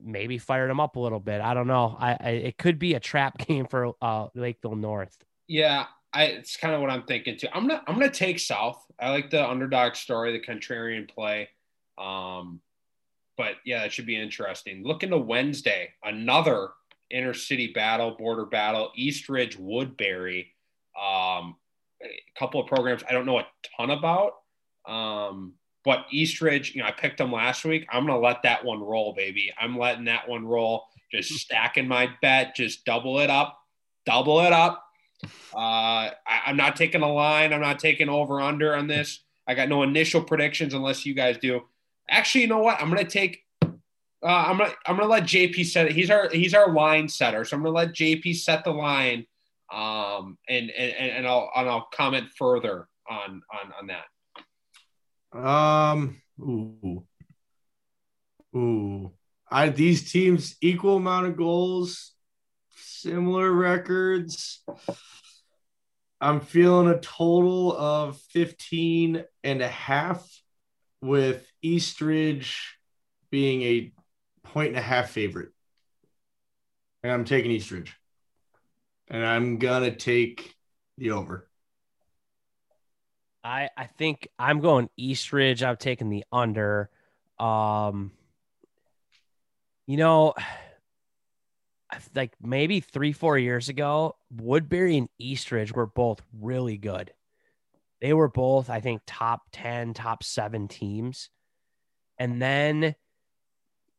maybe 0.00 0.38
fired 0.38 0.70
them 0.70 0.80
up 0.80 0.96
a 0.96 1.00
little 1.00 1.20
bit. 1.20 1.40
I 1.40 1.54
don't 1.54 1.66
know. 1.66 1.96
I, 1.98 2.16
I 2.18 2.30
it 2.30 2.58
could 2.58 2.78
be 2.78 2.94
a 2.94 3.00
trap 3.00 3.38
game 3.46 3.66
for 3.66 3.92
uh, 4.00 4.28
Lakeville 4.34 4.76
North. 4.76 5.16
Yeah, 5.48 5.86
I 6.12 6.24
it's 6.24 6.56
kind 6.56 6.74
of 6.74 6.80
what 6.80 6.90
I'm 6.90 7.04
thinking 7.04 7.36
too. 7.36 7.48
I'm 7.52 7.66
gonna 7.66 7.82
I'm 7.86 7.94
gonna 7.94 8.10
take 8.10 8.38
South. 8.38 8.84
I 8.98 9.10
like 9.10 9.30
the 9.30 9.48
underdog 9.48 9.96
story, 9.96 10.32
the 10.32 10.44
contrarian 10.44 11.08
play. 11.08 11.48
Um, 11.98 12.60
but 13.36 13.54
yeah, 13.64 13.84
it 13.84 13.92
should 13.92 14.06
be 14.06 14.20
interesting. 14.20 14.84
Looking 14.84 15.10
to 15.10 15.18
Wednesday, 15.18 15.90
another 16.04 16.70
inner 17.10 17.34
city 17.34 17.72
battle, 17.72 18.16
border 18.18 18.46
battle, 18.46 18.92
Eastridge 18.94 19.56
Woodbury. 19.58 20.54
Um, 21.00 21.56
couple 22.42 22.60
of 22.60 22.66
programs 22.66 23.04
I 23.08 23.12
don't 23.12 23.26
know 23.26 23.38
a 23.38 23.46
ton 23.76 23.90
about. 23.90 24.32
Um, 24.88 25.54
but 25.84 26.06
Eastridge, 26.10 26.74
you 26.74 26.82
know, 26.82 26.88
I 26.88 26.92
picked 26.92 27.18
them 27.18 27.32
last 27.32 27.64
week. 27.64 27.86
I'm 27.90 28.06
gonna 28.06 28.18
let 28.18 28.42
that 28.42 28.64
one 28.64 28.80
roll, 28.80 29.14
baby. 29.14 29.52
I'm 29.60 29.78
letting 29.78 30.06
that 30.06 30.28
one 30.28 30.44
roll. 30.44 30.84
Just 31.12 31.30
stacking 31.38 31.86
my 31.86 32.08
bet, 32.20 32.56
just 32.56 32.84
double 32.84 33.20
it 33.20 33.30
up, 33.30 33.58
double 34.06 34.40
it 34.40 34.52
up. 34.52 34.84
Uh, 35.54 36.10
I, 36.26 36.40
am 36.46 36.56
not 36.56 36.74
taking 36.74 37.02
a 37.02 37.12
line. 37.12 37.52
I'm 37.52 37.60
not 37.60 37.78
taking 37.78 38.08
over 38.08 38.40
under 38.40 38.74
on 38.74 38.88
this. 38.88 39.20
I 39.46 39.54
got 39.54 39.68
no 39.68 39.84
initial 39.84 40.22
predictions 40.22 40.74
unless 40.74 41.06
you 41.06 41.14
guys 41.14 41.38
do. 41.38 41.62
Actually, 42.08 42.42
you 42.42 42.48
know 42.48 42.58
what? 42.58 42.80
I'm 42.80 42.88
gonna 42.88 43.04
take. 43.04 43.44
Uh, 43.62 44.26
I'm 44.26 44.58
gonna 44.58 44.72
I'm 44.86 44.96
gonna 44.96 45.08
let 45.08 45.24
JP 45.24 45.64
set 45.66 45.86
it. 45.86 45.92
He's 45.92 46.10
our 46.10 46.28
he's 46.30 46.54
our 46.54 46.72
line 46.72 47.08
setter, 47.08 47.44
so 47.44 47.56
I'm 47.56 47.62
gonna 47.62 47.74
let 47.74 47.92
JP 47.92 48.34
set 48.36 48.64
the 48.64 48.72
line. 48.72 49.26
Um, 49.72 50.36
and 50.48 50.70
and 50.70 50.92
and 50.92 51.26
I'll 51.26 51.50
and 51.56 51.68
I'll 51.68 51.88
comment 51.92 52.28
further 52.36 52.88
on 53.08 53.42
on 53.52 53.72
on 53.80 53.86
that. 55.32 55.38
Um. 55.38 56.20
Ooh. 56.40 57.04
Ooh. 58.54 59.12
I 59.50 59.68
these 59.68 60.10
teams 60.10 60.56
equal 60.60 60.96
amount 60.96 61.26
of 61.26 61.36
goals, 61.36 62.12
similar 62.74 63.50
records. 63.52 64.64
I'm 66.20 66.40
feeling 66.40 66.88
a 66.88 67.00
total 67.00 67.76
of 67.76 68.16
15 68.30 69.24
and 69.42 69.62
a 69.62 69.68
half 69.68 70.24
with 71.00 71.44
Eastridge 71.62 72.78
being 73.30 73.62
a 73.62 73.92
point 74.44 74.68
and 74.68 74.78
a 74.78 74.82
half 74.82 75.10
favorite. 75.10 75.48
And 77.02 77.12
I'm 77.12 77.24
taking 77.24 77.50
Eastridge. 77.50 77.96
And 79.12 79.24
I'm 79.24 79.58
to 79.58 79.94
take 79.94 80.56
the 80.96 81.10
over. 81.10 81.46
I 83.44 83.68
I 83.76 83.84
think 83.84 84.26
I'm 84.38 84.60
going 84.60 84.88
Eastridge. 84.96 85.62
I've 85.62 85.78
taken 85.78 86.08
the 86.08 86.24
under. 86.32 86.88
Um 87.38 88.12
you 89.86 89.98
know, 89.98 90.32
like 92.14 92.32
maybe 92.40 92.80
three, 92.80 93.12
four 93.12 93.36
years 93.36 93.68
ago, 93.68 94.16
Woodbury 94.34 94.96
and 94.96 95.10
Eastridge 95.18 95.74
were 95.74 95.86
both 95.86 96.22
really 96.40 96.78
good. 96.78 97.12
They 98.00 98.14
were 98.14 98.28
both, 98.28 98.70
I 98.70 98.80
think, 98.80 99.02
top 99.06 99.42
10, 99.52 99.92
top 99.92 100.24
seven 100.24 100.68
teams. 100.68 101.28
And 102.18 102.40
then 102.40 102.94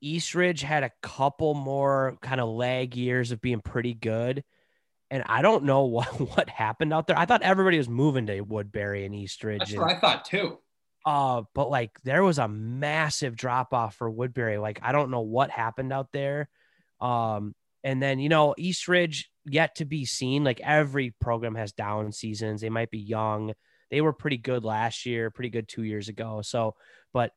Eastridge 0.02 0.62
had 0.62 0.84
a 0.84 0.92
couple 1.02 1.54
more 1.54 2.18
kind 2.22 2.42
of 2.42 2.50
lag 2.50 2.96
years 2.96 3.32
of 3.32 3.42
being 3.42 3.62
pretty 3.62 3.94
good. 3.94 4.44
And 5.14 5.24
I 5.28 5.44
don't 5.44 5.64
know 5.64 5.84
what, 5.84 6.08
what 6.08 6.50
happened 6.50 6.92
out 6.92 7.06
there. 7.06 7.18
I 7.18 7.26
thought 7.26 7.44
everybody 7.44 7.78
was 7.78 7.88
moving 7.88 8.26
to 8.28 8.42
Woodbury 8.42 9.06
and 9.06 9.14
Eastridge. 9.14 9.60
That's 9.60 9.72
and, 9.72 9.82
what 9.82 9.92
I 9.92 10.00
thought 10.00 10.26
too. 10.26 10.58
Uh, 11.06 11.44
but 11.54 11.70
like 11.70 11.92
there 12.04 12.24
was 12.24 12.40
a 12.40 12.48
massive 12.48 13.36
drop 13.36 13.74
off 13.74 13.96
for 13.96 14.10
Woodbury. 14.10 14.58
Like 14.58 14.80
I 14.82 14.92
don't 14.92 15.12
know 15.12 15.22
what 15.22 15.52
happened 15.52 15.94
out 15.94 16.12
there. 16.12 16.50
Um, 17.00 17.54
and 17.84 18.02
then 18.02 18.20
you 18.20 18.30
know 18.30 18.56
Eastridge 18.58 19.30
yet 19.46 19.76
to 19.76 19.86
be 19.86 20.06
seen. 20.06 20.44
Like 20.44 20.62
every 20.62 21.12
program 21.22 21.56
has 21.56 21.74
down 21.74 22.12
seasons. 22.12 22.62
They 22.62 22.70
might 22.70 22.90
be 22.90 23.00
young. 23.00 23.54
They 23.92 24.02
were 24.02 24.14
pretty 24.14 24.38
good 24.38 24.64
last 24.64 25.06
year, 25.06 25.30
pretty 25.30 25.50
good 25.50 25.68
two 25.68 25.84
years 25.84 26.08
ago. 26.08 26.42
So, 26.42 26.76
but 27.14 27.32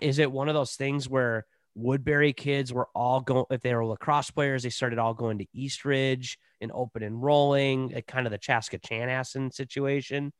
is 0.00 0.18
it 0.18 0.30
one 0.30 0.48
of 0.48 0.54
those 0.54 0.74
things 0.74 1.08
where 1.08 1.46
Woodbury 1.74 2.32
kids 2.32 2.72
were 2.72 2.88
all 2.94 3.20
going, 3.20 3.46
if 3.50 3.62
they 3.62 3.74
were 3.74 3.86
lacrosse 3.86 4.30
players, 4.30 4.62
they 4.62 4.70
started 4.70 4.98
all 4.98 5.14
going 5.14 5.38
to 5.38 5.46
Eastridge 5.54 6.38
and 6.60 6.70
open 6.72 7.02
enrolling, 7.02 7.88
like 7.88 8.06
kind 8.06 8.26
of 8.26 8.30
the 8.30 8.38
Chaska 8.38 8.78
Chanhassen 8.78 9.52
situation. 9.52 10.32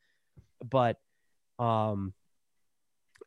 But, 0.62 0.96
um, 1.58 2.12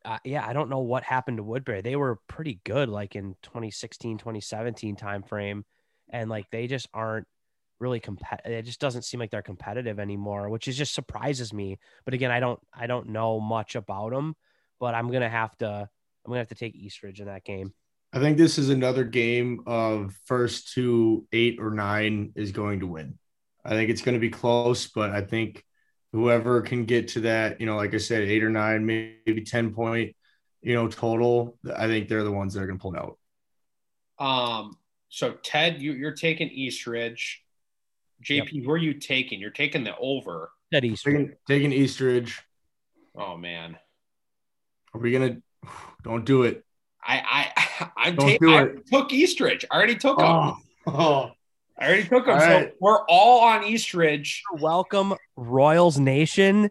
uh, 0.04 0.18
yeah, 0.24 0.46
I 0.46 0.52
don't 0.52 0.70
know 0.70 0.80
what 0.80 1.02
happened 1.02 1.38
to 1.38 1.42
Woodbury. 1.42 1.80
They 1.80 1.96
were 1.96 2.20
pretty 2.28 2.60
good, 2.64 2.88
like 2.88 3.16
in 3.16 3.34
2016, 3.42 4.18
2017 4.18 4.94
timeframe, 4.94 5.64
and 6.08 6.30
like 6.30 6.48
they 6.50 6.68
just 6.68 6.88
aren't 6.94 7.26
really 7.80 7.98
competitive. 7.98 8.52
It 8.52 8.62
just 8.62 8.80
doesn't 8.80 9.02
seem 9.02 9.18
like 9.18 9.30
they're 9.32 9.42
competitive 9.42 9.98
anymore, 9.98 10.48
which 10.48 10.68
is 10.68 10.76
just 10.76 10.94
surprises 10.94 11.52
me. 11.52 11.78
But 12.04 12.14
again, 12.14 12.30
I 12.30 12.38
don't, 12.38 12.60
I 12.72 12.86
don't 12.86 13.08
know 13.08 13.40
much 13.40 13.74
about 13.74 14.12
them, 14.12 14.36
but 14.78 14.94
I'm 14.94 15.10
gonna 15.10 15.28
have 15.28 15.56
to, 15.58 15.66
I'm 16.24 16.30
gonna 16.30 16.38
have 16.38 16.48
to 16.48 16.54
take 16.54 16.76
Eastridge 16.76 17.20
in 17.20 17.26
that 17.26 17.44
game. 17.44 17.72
I 18.16 18.18
think 18.18 18.38
this 18.38 18.56
is 18.56 18.70
another 18.70 19.04
game 19.04 19.60
of 19.66 20.18
first 20.24 20.72
to 20.72 21.26
eight 21.32 21.58
or 21.60 21.70
nine 21.70 22.32
is 22.34 22.50
going 22.50 22.80
to 22.80 22.86
win. 22.86 23.18
I 23.62 23.70
think 23.70 23.90
it's 23.90 24.00
going 24.00 24.14
to 24.14 24.18
be 24.18 24.30
close, 24.30 24.86
but 24.86 25.10
I 25.10 25.20
think 25.20 25.62
whoever 26.12 26.62
can 26.62 26.86
get 26.86 27.08
to 27.08 27.20
that, 27.20 27.60
you 27.60 27.66
know, 27.66 27.76
like 27.76 27.92
I 27.92 27.98
said, 27.98 28.22
eight 28.22 28.42
or 28.42 28.48
nine, 28.48 28.86
maybe 28.86 29.42
10 29.44 29.74
point, 29.74 30.16
you 30.62 30.72
know, 30.72 30.88
total, 30.88 31.58
I 31.76 31.88
think 31.88 32.08
they're 32.08 32.24
the 32.24 32.32
ones 32.32 32.54
that 32.54 32.62
are 32.62 32.66
going 32.66 32.78
to 32.78 32.82
pull 32.82 32.94
it 32.94 33.02
out. 33.02 33.18
Um, 34.26 34.78
so 35.10 35.32
Ted, 35.32 35.82
you, 35.82 35.92
you're 35.92 36.14
taking 36.14 36.48
Eastridge. 36.48 37.42
JP, 38.24 38.50
yep. 38.50 38.64
who 38.64 38.70
are 38.70 38.78
you 38.78 38.94
taking? 38.94 39.40
You're 39.40 39.50
taking 39.50 39.84
the 39.84 39.94
over. 39.98 40.52
Ted 40.72 40.86
Eastridge. 40.86 41.16
Taking, 41.16 41.36
taking 41.46 41.72
Eastridge. 41.74 42.40
Oh 43.14 43.36
man. 43.36 43.76
Are 44.94 45.00
we 45.02 45.12
gonna 45.12 45.36
don't 46.02 46.24
do 46.24 46.44
it? 46.44 46.65
I 47.06 47.52
I 47.80 47.90
I'm 47.96 48.16
taking 48.16 48.48
I 48.48 48.68
took 48.90 49.12
Eastridge. 49.12 49.64
I 49.70 49.76
already 49.76 49.96
took 49.96 50.18
him. 50.20 50.26
Oh, 50.26 50.56
oh. 50.86 51.30
I 51.78 51.88
already 51.88 52.04
took 52.04 52.26
him. 52.26 52.34
All 52.34 52.40
so 52.40 52.46
right. 52.46 52.72
we're 52.80 53.04
all 53.06 53.40
on 53.42 53.64
Eastridge. 53.64 54.42
Welcome, 54.54 55.14
Royals 55.36 55.98
Nation. 55.98 56.70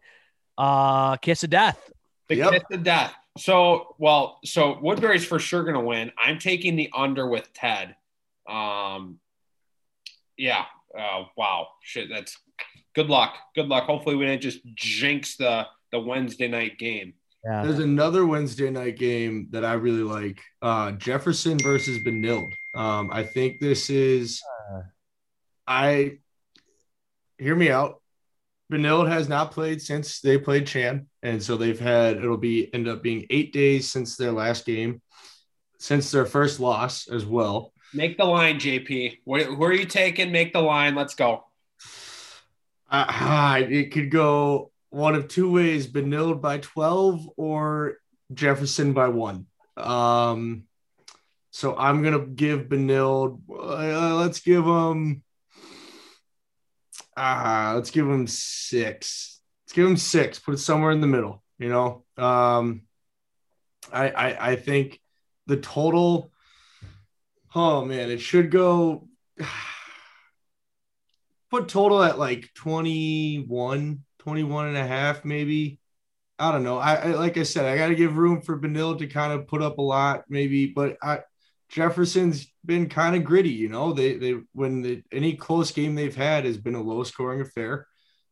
Uh 0.57 1.17
kiss 1.17 1.43
of 1.43 1.49
death. 1.49 1.91
The 2.27 2.37
yep. 2.37 2.51
kiss 2.51 2.63
of 2.71 2.83
death. 2.83 3.13
So 3.37 3.95
well, 3.97 4.39
so 4.45 4.79
Woodbury's 4.81 5.25
for 5.25 5.39
sure 5.39 5.63
gonna 5.63 5.83
win. 5.83 6.11
I'm 6.17 6.39
taking 6.39 6.75
the 6.75 6.89
under 6.95 7.27
with 7.27 7.51
Ted. 7.53 7.95
Um 8.49 9.19
yeah. 10.37 10.65
Uh, 10.97 11.25
wow. 11.35 11.67
Shit, 11.81 12.09
that's 12.09 12.37
good 12.93 13.07
luck. 13.07 13.35
Good 13.53 13.67
luck. 13.67 13.83
Hopefully 13.83 14.15
we 14.15 14.25
didn't 14.25 14.41
just 14.41 14.59
jinx 14.75 15.35
the 15.35 15.67
the 15.91 15.99
Wednesday 15.99 16.47
night 16.47 16.77
game. 16.77 17.13
Yeah. 17.45 17.63
There's 17.63 17.79
another 17.79 18.25
Wednesday 18.25 18.71
night 18.71 18.97
game 18.97 19.49
that 19.51 19.63
I 19.63 19.73
really 19.73 20.01
like. 20.01 20.41
Uh, 20.63 20.93
Jefferson 20.93 21.59
versus 21.59 21.99
Benilde. 21.99 22.51
Um, 22.75 23.11
I 23.11 23.23
think 23.23 23.59
this 23.59 23.89
is. 23.91 24.41
Uh, 24.73 24.81
I 25.67 26.17
hear 27.37 27.55
me 27.55 27.69
out. 27.69 28.01
Benilde 28.71 29.09
has 29.09 29.29
not 29.29 29.51
played 29.51 29.79
since 29.79 30.21
they 30.21 30.39
played 30.39 30.65
Chan, 30.65 31.05
and 31.21 31.41
so 31.41 31.55
they've 31.55 31.79
had 31.79 32.17
it'll 32.17 32.37
be 32.37 32.73
end 32.73 32.87
up 32.87 33.03
being 33.03 33.27
eight 33.29 33.53
days 33.53 33.91
since 33.91 34.17
their 34.17 34.31
last 34.31 34.65
game, 34.65 35.03
since 35.77 36.09
their 36.09 36.25
first 36.25 36.59
loss 36.59 37.07
as 37.07 37.25
well. 37.25 37.73
Make 37.93 38.17
the 38.17 38.25
line, 38.25 38.59
JP. 38.59 39.19
Who 39.25 39.63
are 39.63 39.73
you 39.73 39.85
taking? 39.85 40.31
Make 40.31 40.51
the 40.51 40.61
line. 40.61 40.95
Let's 40.95 41.13
go. 41.13 41.45
Uh, 42.89 43.61
it 43.69 43.91
could 43.91 44.09
go 44.09 44.71
one 44.95 45.13
of 45.13 45.27
two 45.27 45.51
ways 45.51 45.87
Benilde 45.87 46.39
by 46.39 46.57
12 46.57 47.29
or 47.35 47.97
Jefferson 48.33 48.93
by 48.93 49.09
one. 49.09 49.45
Um, 49.75 50.63
so 51.51 51.75
I'm 51.75 52.01
going 52.01 52.17
to 52.17 52.25
give 52.25 52.69
Benilde, 52.69 53.41
uh, 53.49 54.15
let's 54.15 54.39
give 54.39 54.63
him, 54.63 55.21
uh, 57.17 57.73
let's 57.75 57.91
give 57.91 58.07
him 58.07 58.25
six. 58.25 59.41
Let's 59.65 59.73
give 59.73 59.85
him 59.85 59.97
six, 59.97 60.39
put 60.39 60.53
it 60.53 60.59
somewhere 60.59 60.91
in 60.91 61.01
the 61.01 61.07
middle, 61.07 61.43
you 61.59 61.67
know? 61.67 62.05
Um, 62.15 62.83
I, 63.91 64.07
I, 64.09 64.51
I 64.51 64.55
think 64.55 65.01
the 65.45 65.57
total, 65.57 66.31
oh 67.53 67.83
man, 67.83 68.09
it 68.11 68.21
should 68.21 68.49
go, 68.49 69.09
put 71.51 71.67
total 71.67 72.01
at 72.01 72.17
like 72.17 72.49
21 72.55 74.05
21 74.25 74.69
and 74.69 74.77
a 74.77 74.85
half, 74.85 75.23
maybe. 75.23 75.79
I 76.39 76.51
don't 76.51 76.63
know. 76.63 76.79
I, 76.79 76.95
I 76.95 77.07
like 77.11 77.37
I 77.37 77.43
said, 77.43 77.65
I 77.65 77.77
got 77.77 77.89
to 77.89 77.95
give 77.95 78.17
room 78.17 78.41
for 78.41 78.59
Benilde 78.59 78.99
to 78.99 79.07
kind 79.07 79.31
of 79.31 79.47
put 79.47 79.61
up 79.61 79.77
a 79.77 79.83
lot, 79.83 80.23
maybe. 80.27 80.65
But 80.65 80.97
I, 81.01 81.19
Jefferson's 81.69 82.51
been 82.65 82.89
kind 82.89 83.15
of 83.15 83.23
gritty, 83.23 83.51
you 83.51 83.69
know. 83.69 83.93
They 83.93 84.17
they 84.17 84.35
when 84.53 85.03
any 85.11 85.35
close 85.35 85.71
game 85.71 85.93
they've 85.93 86.15
had 86.15 86.45
has 86.45 86.57
been 86.57 86.75
a 86.75 86.81
low 86.81 87.03
scoring 87.03 87.41
affair. 87.41 87.87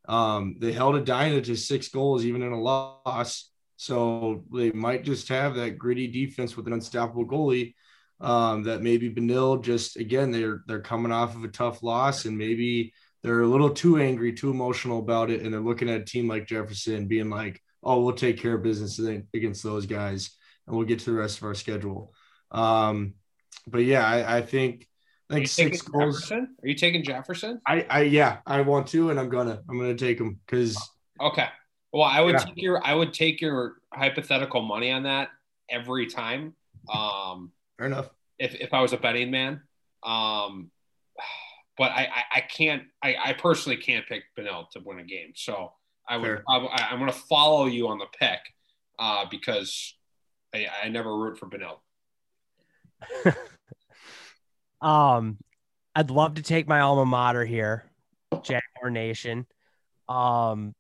Um, 0.10 0.58
they 0.60 0.74
held 0.74 0.96
a 0.96 0.98
Edina 0.98 1.42
to 1.42 1.56
six 1.56 1.90
goals 1.90 2.26
even 2.26 2.42
in 2.42 2.52
a 2.52 2.60
loss, 2.60 3.52
so 3.78 4.44
they 4.52 4.72
might 4.72 5.04
just 5.04 5.30
have 5.30 5.56
that 5.56 5.78
gritty 5.78 6.08
defense 6.08 6.58
with 6.58 6.68
an 6.68 6.74
unstoppable 6.74 7.26
goalie. 7.26 7.76
Um, 8.20 8.64
that 8.64 8.82
maybe 8.82 9.14
Benilde 9.14 9.64
just 9.64 9.98
again 9.98 10.32
they're 10.32 10.64
they're 10.66 10.82
coming 10.82 11.12
off 11.12 11.36
of 11.36 11.44
a 11.44 11.50
tough 11.50 11.84
loss 11.84 12.26
and 12.26 12.38
maybe 12.38 12.94
they're 13.24 13.42
a 13.42 13.48
little 13.48 13.70
too 13.70 13.98
angry, 13.98 14.34
too 14.34 14.52
emotional 14.52 15.00
about 15.00 15.32
it, 15.32 15.42
and 15.42 15.54
they're 15.54 15.62
looking 15.62 15.90
at 15.90 16.02
a 16.02 16.06
team 16.06 16.28
like 16.28 16.48
Jefferson 16.48 17.08
being 17.08 17.30
like, 17.30 17.62
"Oh, 17.82 18.02
we'll 18.02 18.16
take 18.16 18.38
care 18.38 18.56
of 18.56 18.64
business 18.64 19.00
against 19.34 19.64
those 19.64 19.86
guys, 19.86 20.32
and 20.68 20.76
we'll 20.76 20.86
get 20.86 21.00
to 21.00 21.06
the 21.06 21.18
rest 21.18 21.38
of 21.38 21.44
our 21.46 21.56
schedule." 21.56 22.14
Um, 22.52 23.16
but 23.66 23.80
yeah, 23.80 24.06
I, 24.06 24.38
I 24.38 24.42
think 24.42 24.88
I 25.30 25.36
think 25.36 25.48
six 25.48 25.82
goals. 25.82 26.22
Jefferson? 26.22 26.56
Are 26.62 26.68
you 26.68 26.76
taking 26.76 27.04
Jefferson? 27.04 27.62
I, 27.66 27.86
I 27.90 28.02
yeah, 28.02 28.40
I 28.46 28.62
want 28.62 28.88
to, 28.88 29.10
and 29.10 29.20
I'm 29.20 29.30
gonna 29.30 29.62
I'm 29.70 29.80
gonna 29.80 29.96
take 29.96 30.20
him 30.20 30.40
because. 30.46 30.78
Okay. 31.22 31.48
Well, 31.94 32.04
I 32.04 32.22
would 32.22 32.34
yeah. 32.34 32.40
take 32.40 32.58
your 32.58 32.86
I 32.86 32.94
would 32.94 33.14
take 33.14 33.40
your 33.40 33.76
hypothetical 33.94 34.62
money 34.62 34.92
on 34.92 35.04
that 35.04 35.30
every 35.70 36.08
time. 36.08 36.56
Um, 36.94 37.52
Fair 37.78 37.88
enough. 37.88 38.10
If 38.40 38.56
if 38.56 38.74
I 38.74 38.82
was 38.82 38.94
a 38.94 38.98
betting 38.98 39.32
man, 39.32 39.62
um, 40.04 40.72
but 41.78 41.92
I, 41.92 42.04
I, 42.04 42.24
I 42.38 42.42
can't 42.42 42.84
I, 43.02 43.16
I, 43.26 43.34
personally 43.34 43.78
can't 43.78 44.06
pick 44.08 44.24
Benilde 44.38 44.70
to 44.72 44.80
win 44.84 45.00
a 45.00 45.04
game. 45.04 45.34
So 45.36 45.74
I 46.08 46.18
would 46.18 46.44
probably 46.46 46.70
I, 46.70 46.92
am 46.92 47.00
going 47.00 47.12
to 47.12 47.18
follow 47.18 47.66
you 47.66 47.88
on 47.88 47.98
the 47.98 48.06
pick 48.20 48.40
uh, 49.00 49.26
because 49.30 49.96
I, 50.54 50.68
I 50.84 50.90
never 50.90 51.16
root 51.16 51.38
for 51.38 51.48
Benilde. 51.48 51.80
um, 54.88 55.38
I'd 55.96 56.12
love 56.12 56.36
to 56.36 56.44
take 56.44 56.68
my 56.68 56.82
alma 56.82 57.06
mater 57.06 57.46
here, 57.46 57.90
Jaguar 58.32 58.92
Nation. 58.92 59.46
Um, 60.08 60.74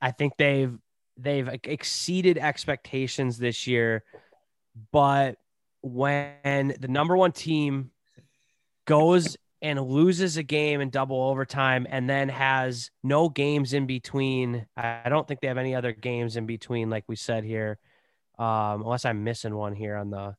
I 0.00 0.10
think 0.10 0.34
they've 0.38 0.76
they've 1.16 1.48
exceeded 1.64 2.38
expectations 2.38 3.38
this 3.38 3.66
year, 3.66 4.04
but 4.92 5.38
when 5.82 6.74
the 6.80 6.88
number 6.88 7.16
one 7.16 7.32
team 7.32 7.90
goes 8.86 9.36
and 9.64 9.80
loses 9.80 10.36
a 10.36 10.42
game 10.42 10.82
in 10.82 10.90
double 10.90 11.22
overtime 11.22 11.86
and 11.88 12.08
then 12.08 12.28
has 12.28 12.90
no 13.02 13.30
games 13.30 13.72
in 13.72 13.86
between. 13.86 14.66
I 14.76 15.08
don't 15.08 15.26
think 15.26 15.40
they 15.40 15.48
have 15.48 15.56
any 15.56 15.74
other 15.74 15.92
games 15.92 16.36
in 16.36 16.44
between, 16.44 16.90
like 16.90 17.04
we 17.08 17.16
said 17.16 17.44
here, 17.44 17.78
um, 18.38 18.82
unless 18.82 19.06
I'm 19.06 19.24
missing 19.24 19.54
one 19.54 19.74
here 19.74 19.96
on 19.96 20.10
the. 20.10 20.36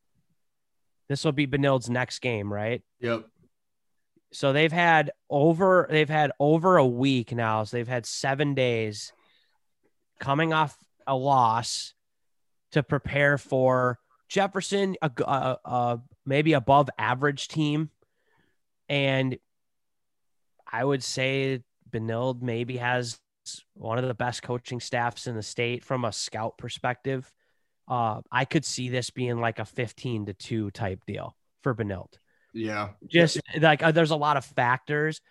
This 1.09 1.25
will 1.25 1.31
be 1.31 1.47
Benilde's 1.47 1.89
next 1.89 2.19
game, 2.19 2.53
right? 2.53 2.83
Yep. 2.99 3.25
So 4.31 4.53
they've 4.53 4.71
had 4.71 5.11
over 5.27 5.87
they've 5.89 6.07
had 6.07 6.31
over 6.39 6.77
a 6.77 6.85
week 6.85 7.31
now. 7.31 7.63
So 7.63 7.77
they've 7.77 7.87
had 7.87 8.05
seven 8.05 8.53
days 8.53 9.11
coming 10.19 10.53
off 10.53 10.77
a 11.07 11.15
loss 11.15 11.95
to 12.73 12.83
prepare 12.83 13.39
for 13.39 13.97
Jefferson, 14.29 14.97
a, 15.01 15.09
a, 15.23 15.57
a 15.65 16.01
maybe 16.27 16.53
above 16.53 16.89
average 16.99 17.47
team 17.47 17.89
and 18.89 19.37
I 20.71 20.83
would 20.83 21.03
say 21.03 21.61
Benilde 21.89 22.41
maybe 22.41 22.77
has 22.77 23.19
one 23.75 23.97
of 23.97 24.07
the 24.07 24.13
best 24.13 24.41
coaching 24.41 24.79
staffs 24.79 25.27
in 25.27 25.35
the 25.35 25.43
state 25.43 25.83
from 25.83 26.05
a 26.05 26.11
scout 26.11 26.57
perspective. 26.57 27.31
Uh, 27.87 28.21
I 28.31 28.45
could 28.45 28.65
see 28.65 28.89
this 28.89 29.09
being 29.09 29.39
like 29.39 29.59
a 29.59 29.65
15 29.65 30.27
to 30.27 30.33
2 30.33 30.71
type 30.71 31.01
deal 31.05 31.35
for 31.61 31.75
Benilde. 31.75 32.17
Yeah. 32.53 32.89
Just 33.07 33.39
like 33.59 33.83
uh, 33.83 33.91
there's 33.91 34.11
a 34.11 34.15
lot 34.15 34.37
of 34.37 34.45
factors. 34.45 35.21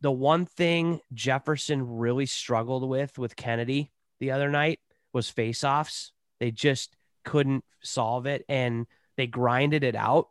The 0.00 0.10
one 0.10 0.46
thing 0.46 1.00
Jefferson 1.12 1.96
really 1.98 2.26
struggled 2.26 2.88
with 2.88 3.18
with 3.18 3.36
Kennedy 3.36 3.92
the 4.20 4.32
other 4.32 4.50
night 4.50 4.80
was 5.12 5.30
faceoffs. 5.30 6.10
They 6.40 6.50
just 6.50 6.96
couldn't 7.24 7.64
solve 7.82 8.26
it 8.26 8.44
and 8.48 8.86
they 9.16 9.26
grinded 9.26 9.84
it 9.84 9.94
out 9.94 10.28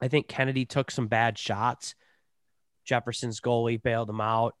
I 0.00 0.08
think 0.08 0.28
Kennedy 0.28 0.64
took 0.64 0.90
some 0.90 1.08
bad 1.08 1.38
shots. 1.38 1.94
Jefferson's 2.84 3.40
goalie 3.40 3.82
bailed 3.82 4.08
them 4.08 4.20
out, 4.20 4.54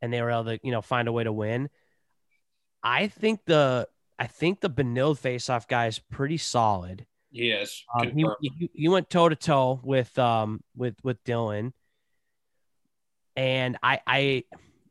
and 0.00 0.12
they 0.12 0.20
were 0.20 0.30
able 0.30 0.44
to, 0.44 0.60
you 0.62 0.72
know, 0.72 0.82
find 0.82 1.08
a 1.08 1.12
way 1.12 1.24
to 1.24 1.32
win. 1.32 1.68
I 2.82 3.08
think 3.08 3.40
the 3.46 3.88
I 4.18 4.26
think 4.26 4.60
the 4.60 4.70
Benilde 4.70 5.18
faceoff 5.18 5.68
guy 5.68 5.86
is 5.86 5.98
pretty 5.98 6.38
solid. 6.38 7.06
Yes, 7.30 7.82
um, 7.98 8.10
he, 8.10 8.26
he, 8.40 8.70
he 8.74 8.88
went 8.88 9.08
toe 9.08 9.28
to 9.28 9.36
toe 9.36 9.80
with 9.82 10.18
um 10.18 10.62
with 10.76 10.96
with 11.02 11.22
Dylan, 11.24 11.72
and 13.36 13.78
I 13.82 14.00
I 14.06 14.44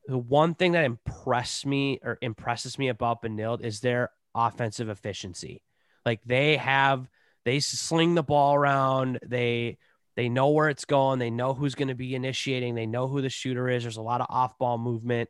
the 0.07 0.17
one 0.17 0.55
thing 0.55 0.71
that 0.71 0.85
impressed 0.85 1.65
me 1.65 1.99
or 2.03 2.17
impresses 2.21 2.79
me 2.79 2.87
about 2.87 3.21
Benilde 3.21 3.61
is 3.61 3.81
their 3.81 4.09
offensive 4.33 4.89
efficiency. 4.89 5.61
Like 6.05 6.21
they 6.25 6.57
have 6.57 7.07
they 7.45 7.59
sling 7.59 8.15
the 8.15 8.23
ball 8.23 8.55
around. 8.55 9.19
They 9.25 9.77
they 10.15 10.29
know 10.29 10.49
where 10.49 10.69
it's 10.69 10.85
going. 10.85 11.19
They 11.19 11.29
know 11.29 11.53
who's 11.53 11.75
going 11.75 11.87
to 11.87 11.95
be 11.95 12.15
initiating. 12.15 12.75
They 12.75 12.85
know 12.85 13.07
who 13.07 13.21
the 13.21 13.29
shooter 13.29 13.69
is. 13.69 13.83
There's 13.83 13.97
a 13.97 14.01
lot 14.01 14.21
of 14.21 14.27
off 14.29 14.57
ball 14.57 14.77
movement. 14.77 15.29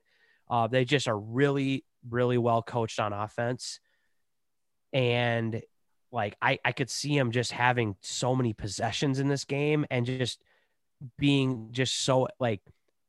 Uh, 0.50 0.68
they 0.68 0.86
just 0.86 1.08
are 1.08 1.18
really 1.18 1.86
really 2.10 2.38
well 2.38 2.62
coached 2.62 3.00
on 3.00 3.14
offense. 3.14 3.80
And 4.94 5.62
like 6.12 6.36
I, 6.42 6.60
I 6.66 6.72
could 6.72 6.90
see 6.90 7.16
him 7.18 7.32
just 7.32 7.52
having 7.52 7.96
so 8.02 8.36
many 8.36 8.54
possessions 8.54 9.20
in 9.20 9.28
this 9.28 9.46
game 9.46 9.86
and 9.90 10.06
just 10.06 10.42
being 11.18 11.70
just 11.72 12.04
so 12.04 12.28
like 12.40 12.62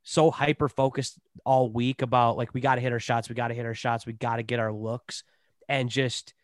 so 0.02 0.30
hyper 0.30 0.68
focused 0.68 1.18
all 1.44 1.70
week 1.70 2.02
about 2.02 2.36
like 2.36 2.54
we 2.54 2.60
got 2.60 2.76
to 2.76 2.80
hit 2.80 2.92
our 2.92 3.00
shots, 3.00 3.28
we 3.28 3.34
got 3.34 3.48
to 3.48 3.54
hit 3.54 3.66
our 3.66 3.74
shots, 3.74 4.06
we 4.06 4.12
got 4.12 4.36
to 4.36 4.42
get 4.42 4.60
our 4.60 4.72
looks, 4.72 5.24
and 5.68 5.88
just 5.88 6.34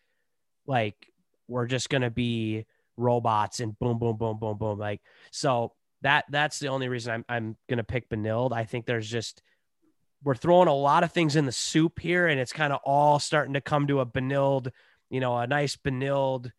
like 0.65 0.95
we're 1.49 1.67
just 1.67 1.89
gonna 1.89 2.11
be 2.11 2.65
robots 2.97 3.59
and 3.59 3.77
boom, 3.79 3.97
boom, 3.97 4.17
boom, 4.17 4.37
boom, 4.39 4.57
boom. 4.57 4.79
Like 4.79 5.01
so 5.31 5.73
that 6.01 6.25
that's 6.29 6.59
the 6.59 6.67
only 6.67 6.87
reason 6.87 7.13
I'm 7.13 7.25
I'm 7.27 7.57
gonna 7.69 7.83
pick 7.83 8.09
Benilde. 8.09 8.53
I 8.53 8.65
think 8.65 8.85
there's 8.85 9.09
just 9.09 9.41
we're 10.23 10.35
throwing 10.35 10.67
a 10.67 10.73
lot 10.73 11.03
of 11.03 11.11
things 11.11 11.35
in 11.35 11.45
the 11.45 11.51
soup 11.51 11.99
here, 11.99 12.27
and 12.27 12.39
it's 12.39 12.53
kind 12.53 12.73
of 12.73 12.79
all 12.83 13.19
starting 13.19 13.53
to 13.53 13.61
come 13.61 13.87
to 13.87 14.01
a 14.01 14.05
Benilde, 14.05 14.71
you 15.09 15.19
know, 15.19 15.37
a 15.37 15.47
nice 15.47 15.75
Benilde 15.75 16.51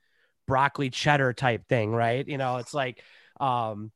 broccoli 0.46 0.90
cheddar 0.90 1.32
type 1.32 1.66
thing, 1.68 1.92
right? 1.92 2.26
You 2.26 2.38
know, 2.38 2.56
it's 2.56 2.74
like 2.74 3.02
um 3.38 3.92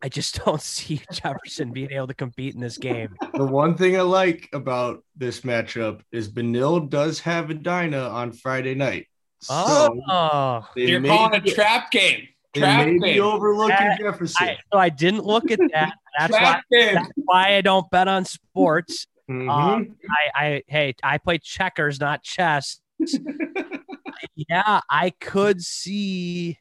I 0.00 0.08
just 0.08 0.40
don't 0.44 0.62
see 0.62 1.00
Jefferson 1.12 1.72
being 1.72 1.90
able 1.90 2.06
to 2.06 2.14
compete 2.14 2.54
in 2.54 2.60
this 2.60 2.78
game. 2.78 3.16
The 3.34 3.44
one 3.44 3.76
thing 3.76 3.96
I 3.96 4.02
like 4.02 4.48
about 4.52 5.04
this 5.16 5.40
matchup 5.40 6.02
is 6.12 6.30
Benilde 6.30 6.90
does 6.90 7.20
have 7.20 7.50
a 7.50 7.54
Edina 7.54 8.08
on 8.08 8.32
Friday 8.32 8.74
night. 8.74 9.08
So 9.40 10.00
oh, 10.08 10.68
you're 10.74 11.02
calling 11.02 11.34
a 11.34 11.40
trap 11.40 11.90
game. 11.90 12.28
Trap 12.54 12.86
game. 12.86 12.98
Maybe 12.98 13.20
overlooking 13.20 13.76
that, 13.76 14.00
Jefferson. 14.00 14.48
I, 14.48 14.56
so 14.72 14.78
I 14.78 14.88
didn't 14.88 15.24
look 15.24 15.50
at 15.50 15.60
that. 15.72 15.94
That's 16.18 16.32
why, 16.32 16.60
that's 16.70 17.10
why 17.16 17.56
I 17.56 17.60
don't 17.60 17.88
bet 17.90 18.08
on 18.08 18.24
sports. 18.24 19.06
Mm-hmm. 19.30 19.48
Um, 19.48 19.96
I, 20.34 20.46
I, 20.46 20.62
hey, 20.66 20.94
I 21.02 21.18
play 21.18 21.38
checkers, 21.38 22.00
not 22.00 22.22
chess. 22.22 22.80
yeah, 24.34 24.80
I 24.90 25.10
could 25.20 25.62
see, 25.62 26.58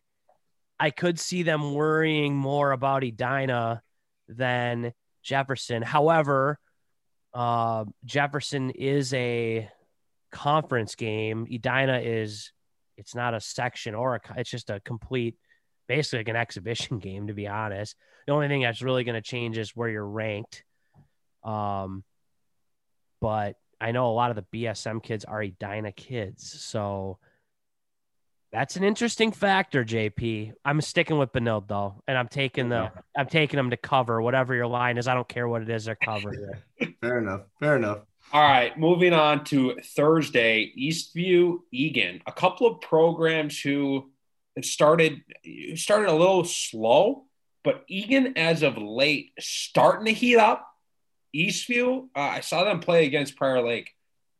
I 0.79 0.91
could 0.91 1.19
see 1.19 1.43
them 1.43 1.73
worrying 1.73 2.35
more 2.35 2.71
about 2.71 3.03
Edina 3.03 3.81
than 4.27 4.93
Jefferson. 5.23 5.81
However, 5.81 6.59
uh, 7.33 7.85
Jefferson 8.05 8.69
is 8.71 9.13
a 9.13 9.69
conference 10.31 10.95
game. 10.95 11.47
Edina 11.51 11.99
is, 11.99 12.51
it's 12.97 13.15
not 13.15 13.33
a 13.33 13.39
section 13.39 13.95
or 13.95 14.15
a, 14.15 14.19
it's 14.37 14.49
just 14.49 14.69
a 14.69 14.79
complete, 14.79 15.35
basically 15.87 16.19
like 16.19 16.29
an 16.29 16.35
exhibition 16.47 16.99
game, 16.99 17.27
to 17.27 17.33
be 17.33 17.47
honest. 17.47 17.95
The 18.25 18.33
only 18.33 18.47
thing 18.47 18.61
that's 18.61 18.81
really 18.81 19.03
going 19.03 19.15
to 19.15 19.21
change 19.21 19.57
is 19.57 19.75
where 19.75 19.89
you're 19.89 20.05
ranked. 20.05 20.63
Um, 21.43 22.03
but 23.21 23.55
I 23.79 23.91
know 23.91 24.09
a 24.09 24.13
lot 24.13 24.31
of 24.31 24.35
the 24.35 24.65
BSM 24.65 25.01
kids 25.01 25.25
are 25.25 25.41
Edina 25.41 25.91
kids. 25.91 26.63
So 26.63 27.19
that's 28.51 28.75
an 28.75 28.83
interesting 28.83 29.31
factor, 29.31 29.83
JP. 29.83 30.53
I'm 30.63 30.81
sticking 30.81 31.17
with 31.17 31.31
Benilde 31.31 31.67
though, 31.67 32.01
and 32.07 32.17
I'm 32.17 32.27
taking 32.27 32.69
the 32.69 32.91
I'm 33.15 33.27
taking 33.27 33.57
them 33.57 33.71
to 33.71 33.77
cover 33.77 34.21
whatever 34.21 34.55
your 34.55 34.67
line 34.67 34.97
is. 34.97 35.07
I 35.07 35.13
don't 35.13 35.27
care 35.27 35.47
what 35.47 35.61
it 35.61 35.69
is 35.69 35.85
they're 35.85 35.95
covering. 35.95 36.49
Fair 37.01 37.19
enough. 37.19 37.41
Fair 37.59 37.75
enough. 37.75 37.99
All 38.33 38.41
right, 38.41 38.77
moving 38.77 39.13
on 39.13 39.45
to 39.45 39.77
Thursday, 39.95 40.73
Eastview 40.77 41.59
Eagan. 41.71 42.21
A 42.27 42.33
couple 42.33 42.67
of 42.67 42.81
programs 42.81 43.57
who 43.57 44.11
started 44.61 45.21
started 45.75 46.09
a 46.09 46.13
little 46.13 46.43
slow, 46.43 47.23
but 47.63 47.85
Eagan 47.87 48.37
as 48.37 48.63
of 48.63 48.77
late 48.77 49.31
starting 49.39 50.07
to 50.07 50.11
heat 50.11 50.35
up. 50.35 50.67
Eastview, 51.33 52.09
uh, 52.17 52.19
I 52.19 52.41
saw 52.41 52.65
them 52.65 52.81
play 52.81 53.05
against 53.05 53.37
Prior 53.37 53.65
Lake. 53.65 53.91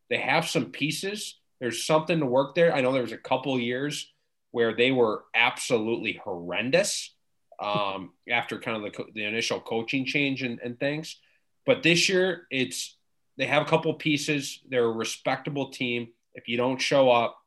They 0.10 0.18
have 0.18 0.50
some 0.50 0.66
pieces. 0.66 1.40
There's 1.62 1.86
something 1.86 2.20
to 2.20 2.26
work 2.26 2.56
there. 2.56 2.76
I 2.76 2.82
know 2.82 2.92
there 2.92 3.02
was 3.02 3.14
a 3.14 3.18
couple 3.18 3.58
years 3.58 4.12
where 4.52 4.76
they 4.76 4.92
were 4.92 5.24
absolutely 5.34 6.20
horrendous 6.22 7.16
um, 7.62 8.12
after 8.30 8.60
kind 8.60 8.86
of 8.86 8.92
the, 8.92 9.06
the 9.14 9.24
initial 9.24 9.62
coaching 9.62 10.06
change 10.06 10.44
and, 10.44 10.60
and 10.60 10.78
things. 10.78 11.22
But 11.66 11.84
this 11.84 12.10
year, 12.10 12.48
it's 12.52 12.97
they 13.38 13.46
have 13.46 13.64
a 13.64 13.70
couple 13.70 13.94
pieces. 13.94 14.62
They're 14.70 14.86
a 14.86 14.92
respectable 14.92 15.70
team. 15.70 16.10
If 16.34 16.48
you 16.48 16.58
don't 16.58 16.82
show 16.82 17.10
up, 17.10 17.38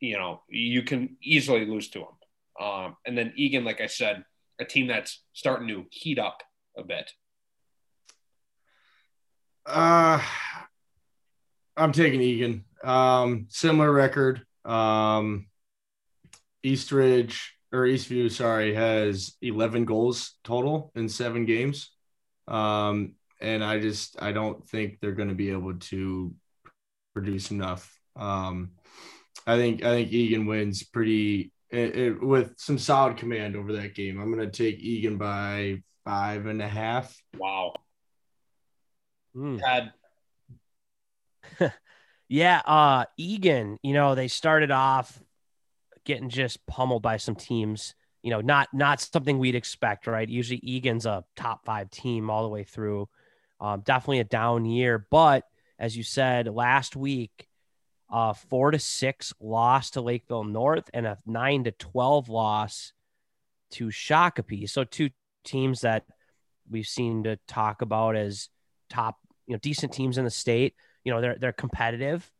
you 0.00 0.18
know 0.18 0.42
you 0.48 0.82
can 0.82 1.16
easily 1.22 1.66
lose 1.66 1.88
to 1.90 2.00
them. 2.00 2.66
Um, 2.66 2.96
and 3.06 3.16
then 3.16 3.32
Eagan, 3.36 3.64
like 3.64 3.80
I 3.80 3.86
said, 3.86 4.24
a 4.58 4.64
team 4.64 4.86
that's 4.86 5.22
starting 5.32 5.68
to 5.68 5.86
heat 5.90 6.18
up 6.18 6.42
a 6.76 6.84
bit. 6.84 7.10
Uh, 9.66 10.20
I'm 11.76 11.92
taking 11.92 12.20
Eagan. 12.20 12.64
Um, 12.82 13.46
similar 13.48 13.90
record. 13.90 14.44
Um, 14.64 15.46
Eastridge 16.62 17.54
or 17.72 17.80
Eastview, 17.80 18.30
sorry, 18.30 18.74
has 18.74 19.36
11 19.42 19.84
goals 19.84 20.34
total 20.44 20.92
in 20.94 21.08
seven 21.08 21.44
games. 21.44 21.90
Um, 22.46 23.14
and 23.40 23.64
I 23.64 23.80
just 23.80 24.20
I 24.22 24.32
don't 24.32 24.66
think 24.68 24.98
they're 25.00 25.12
going 25.12 25.28
to 25.28 25.34
be 25.34 25.50
able 25.50 25.74
to 25.74 26.34
produce 27.12 27.50
enough. 27.50 27.90
Um, 28.16 28.70
I 29.46 29.56
think 29.56 29.84
I 29.84 29.90
think 29.90 30.12
Eagan 30.12 30.46
wins 30.46 30.82
pretty 30.82 31.52
it, 31.70 31.96
it, 31.96 32.22
with 32.22 32.54
some 32.56 32.78
solid 32.78 33.16
command 33.16 33.56
over 33.56 33.72
that 33.74 33.94
game. 33.94 34.20
I'm 34.20 34.32
going 34.32 34.48
to 34.48 34.56
take 34.56 34.80
Eagan 34.80 35.18
by 35.18 35.82
five 36.04 36.46
and 36.46 36.62
a 36.62 36.68
half. 36.68 37.16
Wow. 37.36 37.74
Mm. 39.36 39.90
yeah, 42.28 42.62
uh 42.64 43.04
Eagan, 43.16 43.78
you 43.82 43.92
know, 43.92 44.14
they 44.14 44.28
started 44.28 44.70
off 44.70 45.20
getting 46.04 46.28
just 46.28 46.64
pummeled 46.66 47.02
by 47.02 47.16
some 47.16 47.34
teams, 47.34 47.94
you 48.22 48.30
know, 48.30 48.40
not 48.40 48.68
not 48.72 49.00
something 49.00 49.38
we'd 49.38 49.54
expect, 49.54 50.06
right? 50.06 50.28
Usually 50.28 50.60
Eagan's 50.62 51.06
a 51.06 51.24
top 51.34 51.64
5 51.64 51.90
team 51.90 52.30
all 52.30 52.42
the 52.42 52.48
way 52.48 52.62
through. 52.62 53.08
Um, 53.60 53.80
definitely 53.80 54.20
a 54.20 54.24
down 54.24 54.64
year, 54.64 55.06
but 55.10 55.44
as 55.78 55.96
you 55.96 56.02
said 56.02 56.48
last 56.48 56.96
week, 56.96 57.46
uh, 58.10 58.32
four 58.32 58.70
to 58.70 58.78
six 58.78 59.32
loss 59.40 59.90
to 59.90 60.00
Lakeville 60.00 60.44
North 60.44 60.88
and 60.92 61.06
a 61.06 61.18
nine 61.26 61.64
to 61.64 61.72
twelve 61.72 62.28
loss 62.28 62.92
to 63.72 63.86
Shakopee. 63.88 64.68
So 64.68 64.84
two 64.84 65.10
teams 65.44 65.80
that 65.80 66.04
we've 66.70 66.86
seen 66.86 67.24
to 67.24 67.38
talk 67.48 67.82
about 67.82 68.16
as 68.16 68.48
top 68.88 69.18
you 69.46 69.54
know 69.54 69.58
decent 69.58 69.92
teams 69.92 70.18
in 70.18 70.24
the 70.24 70.30
state. 70.30 70.74
You 71.04 71.12
know 71.12 71.20
they're 71.20 71.36
they're 71.38 71.52
competitive. 71.52 72.30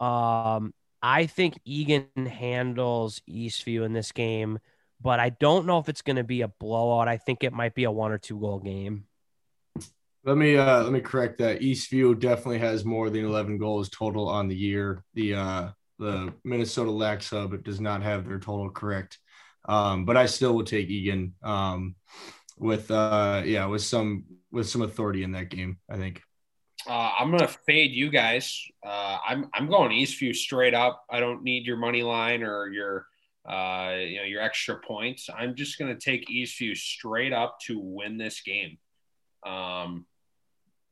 Um, 0.00 0.74
I 1.02 1.26
think 1.26 1.58
Eagan 1.64 2.08
handles 2.16 3.20
Eastview 3.28 3.84
in 3.84 3.92
this 3.92 4.12
game, 4.12 4.58
but 5.00 5.20
I 5.20 5.30
don't 5.30 5.66
know 5.66 5.78
if 5.78 5.88
it's 5.88 6.02
going 6.02 6.16
to 6.16 6.24
be 6.24 6.42
a 6.42 6.48
blowout. 6.48 7.08
I 7.08 7.18
think 7.18 7.44
it 7.44 7.52
might 7.52 7.74
be 7.74 7.84
a 7.84 7.90
one 7.90 8.12
or 8.12 8.18
two 8.18 8.38
goal 8.38 8.60
game. 8.60 9.06
Let 10.24 10.38
me 10.38 10.56
uh, 10.56 10.82
let 10.82 10.92
me 10.92 11.00
correct 11.00 11.38
that. 11.38 11.60
Eastview 11.60 12.18
definitely 12.18 12.58
has 12.58 12.82
more 12.82 13.10
than 13.10 13.26
11 13.26 13.58
goals 13.58 13.90
total 13.90 14.26
on 14.26 14.48
the 14.48 14.56
year. 14.56 15.04
The 15.12 15.34
uh, 15.34 15.68
the 15.98 16.32
Minnesota 16.44 16.90
Lax 16.90 17.28
Hub 17.28 17.62
does 17.62 17.78
not 17.78 18.02
have 18.02 18.26
their 18.26 18.38
total 18.38 18.70
correct, 18.70 19.18
um, 19.68 20.06
but 20.06 20.16
I 20.16 20.24
still 20.24 20.54
will 20.54 20.64
take 20.64 20.88
Eagan 20.88 21.34
um, 21.42 21.96
with 22.56 22.90
uh, 22.90 23.42
yeah 23.44 23.66
with 23.66 23.82
some 23.82 24.24
with 24.50 24.66
some 24.66 24.80
authority 24.80 25.24
in 25.24 25.32
that 25.32 25.50
game. 25.50 25.78
I 25.90 25.96
think. 25.96 26.22
Uh, 26.86 27.12
I'm 27.18 27.30
gonna 27.30 27.48
fade 27.66 27.92
you 27.92 28.08
guys. 28.08 28.62
Uh, 28.84 29.18
I'm 29.26 29.50
I'm 29.52 29.68
going 29.68 29.90
Eastview 29.90 30.34
straight 30.34 30.74
up. 30.74 31.04
I 31.10 31.20
don't 31.20 31.42
need 31.42 31.66
your 31.66 31.76
money 31.76 32.02
line 32.02 32.42
or 32.42 32.68
your 32.68 33.06
uh, 33.46 33.94
you 33.98 34.16
know 34.16 34.24
your 34.24 34.40
extra 34.40 34.80
points. 34.80 35.28
I'm 35.34 35.54
just 35.54 35.78
gonna 35.78 35.96
take 35.98 36.28
Eastview 36.28 36.74
straight 36.74 37.34
up 37.34 37.58
to 37.66 37.78
win 37.78 38.16
this 38.16 38.40
game. 38.40 38.78
Um, 39.46 40.06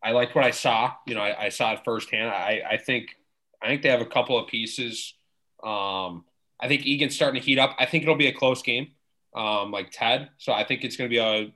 I 0.03 0.13
liked 0.13 0.35
what 0.35 0.45
I 0.45 0.51
saw. 0.51 0.93
You 1.07 1.15
know, 1.15 1.23
I, 1.23 1.47
I 1.47 1.49
saw 1.51 1.73
it 1.73 1.81
firsthand. 1.85 2.31
I, 2.31 2.63
I 2.73 2.77
think 2.79 3.17
I 3.63 3.69
think 3.69 3.83
they 3.83 3.91
have 3.91 4.01
a 4.01 4.07
couple 4.07 4.39
of 4.39 4.49
pieces. 4.49 5.15
Um, 5.63 6.25
I 6.61 6.69
think 6.69 6.87
Eagan's 6.87 7.15
starting 7.15 7.41
to 7.41 7.47
heat 7.47 7.59
up. 7.59 7.77
I 7.79 7.87
think 7.87 8.03
it'll 8.03 8.17
be 8.17 8.29
a 8.29 8.33
close 8.33 8.63
game. 8.63 8.93
um, 9.35 9.71
like 9.71 9.91
Ted. 9.91 10.31
So 10.39 10.53
I 10.53 10.65
think 10.65 10.85
it's 10.85 10.97
going 10.97 11.09
to 11.09 11.15
be 11.15 11.19
a 11.21 11.53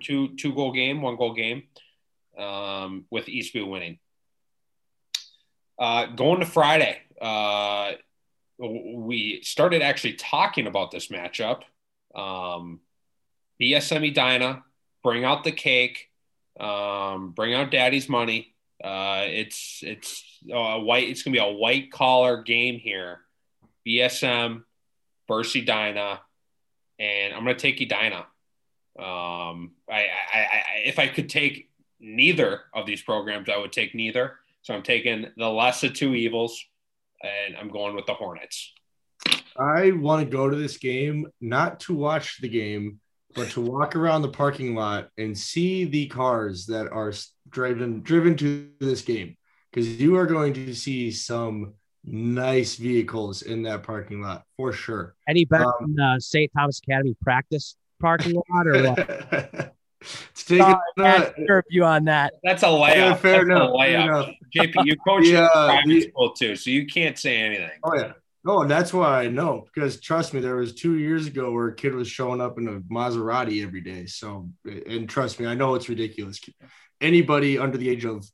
two 0.00 0.34
two 0.36 0.52
goal 0.54 0.72
game, 0.72 1.02
one 1.02 1.16
goal 1.16 1.34
game, 1.34 1.64
um, 2.38 3.06
with 3.10 3.26
Eastview 3.26 3.68
winning. 3.68 3.98
Uh, 5.78 6.06
going 6.06 6.40
to 6.40 6.46
Friday, 6.46 6.98
uh, 7.20 7.92
we 8.58 9.40
started 9.42 9.82
actually 9.82 10.14
talking 10.14 10.66
about 10.66 10.90
this 10.90 11.08
matchup. 11.08 11.62
Um, 12.14 12.80
BSM 13.60 14.08
Edina, 14.10 14.64
bring 15.04 15.24
out 15.24 15.44
the 15.44 15.52
cake, 15.52 16.07
um, 16.58 17.30
bring 17.30 17.54
out 17.54 17.70
Daddy's 17.70 18.08
money. 18.08 18.54
Uh, 18.82 19.24
it's 19.26 19.80
it's 19.82 20.24
a 20.50 20.80
white. 20.80 21.08
It's 21.08 21.22
gonna 21.22 21.34
be 21.34 21.38
a 21.38 21.52
white 21.52 21.90
collar 21.90 22.42
game 22.42 22.78
here. 22.78 23.20
BSM 23.86 24.64
versus 25.26 25.62
Edina, 25.62 26.20
and 26.98 27.34
I'm 27.34 27.40
gonna 27.40 27.54
take 27.54 27.80
Edina. 27.80 28.26
Um, 28.98 29.72
I, 29.88 30.06
I, 30.32 30.38
I, 30.38 30.62
if 30.84 30.98
I 30.98 31.06
could 31.06 31.28
take 31.28 31.70
neither 32.00 32.62
of 32.74 32.86
these 32.86 33.02
programs, 33.02 33.48
I 33.48 33.56
would 33.56 33.72
take 33.72 33.94
neither. 33.94 34.36
So 34.62 34.74
I'm 34.74 34.82
taking 34.82 35.26
the 35.36 35.48
less 35.48 35.82
of 35.84 35.94
two 35.94 36.14
evils, 36.14 36.62
and 37.22 37.56
I'm 37.56 37.70
going 37.70 37.94
with 37.94 38.06
the 38.06 38.14
Hornets. 38.14 38.72
I 39.56 39.92
want 39.92 40.24
to 40.24 40.36
go 40.36 40.48
to 40.48 40.56
this 40.56 40.78
game 40.78 41.26
not 41.40 41.80
to 41.80 41.94
watch 41.94 42.40
the 42.40 42.48
game, 42.48 43.00
but 43.38 43.50
to 43.50 43.60
walk 43.60 43.94
around 43.94 44.22
the 44.22 44.28
parking 44.28 44.74
lot 44.74 45.08
and 45.16 45.36
see 45.36 45.84
the 45.84 46.06
cars 46.08 46.66
that 46.66 46.90
are 46.90 47.12
driven 47.48 48.02
driven 48.02 48.36
to 48.36 48.68
this 48.80 49.00
game 49.02 49.36
because 49.70 50.00
you 50.00 50.16
are 50.16 50.26
going 50.26 50.52
to 50.52 50.74
see 50.74 51.10
some 51.10 51.74
nice 52.04 52.76
vehicles 52.76 53.42
in 53.42 53.62
that 53.62 53.82
parking 53.82 54.20
lot 54.20 54.44
for 54.56 54.72
sure. 54.72 55.14
Any 55.28 55.44
better 55.44 55.66
um, 55.66 55.94
than 55.94 56.00
uh, 56.00 56.18
St. 56.18 56.50
Thomas 56.56 56.80
Academy 56.80 57.16
practice 57.22 57.76
parking 58.00 58.34
lot 58.34 58.66
or 58.66 58.82
what? 58.82 59.74
it's 60.00 60.44
taking 60.44 60.64
uh, 60.64 61.30
you 61.70 61.84
on 61.84 62.04
that. 62.04 62.34
That's 62.42 62.62
a 62.62 62.66
layup. 62.66 62.94
Yeah, 62.94 63.14
fair, 63.14 63.42
enough, 63.42 63.72
fair 63.78 64.00
enough. 64.00 64.28
JP, 64.56 64.84
you 64.84 64.96
coach 65.06 65.26
yeah, 65.26 65.44
in 65.44 65.50
private 65.50 65.86
the, 65.86 66.00
school 66.02 66.32
too, 66.32 66.56
so 66.56 66.70
you 66.70 66.86
can't 66.86 67.18
say 67.18 67.36
anything. 67.36 67.78
Oh 67.84 67.94
yeah. 67.94 68.12
No, 68.44 68.64
that's 68.66 68.92
why 68.92 69.24
I 69.24 69.28
know 69.28 69.64
because 69.72 70.00
trust 70.00 70.32
me, 70.32 70.40
there 70.40 70.56
was 70.56 70.74
two 70.74 70.96
years 70.96 71.26
ago 71.26 71.50
where 71.50 71.68
a 71.68 71.74
kid 71.74 71.94
was 71.94 72.08
showing 72.08 72.40
up 72.40 72.58
in 72.58 72.68
a 72.68 72.80
Maserati 72.92 73.62
every 73.62 73.80
day. 73.80 74.06
So, 74.06 74.48
and 74.64 75.08
trust 75.08 75.40
me, 75.40 75.46
I 75.46 75.54
know 75.54 75.74
it's 75.74 75.88
ridiculous. 75.88 76.40
Anybody 77.00 77.58
under 77.58 77.76
the 77.76 77.88
age 77.88 78.04
of 78.04 78.26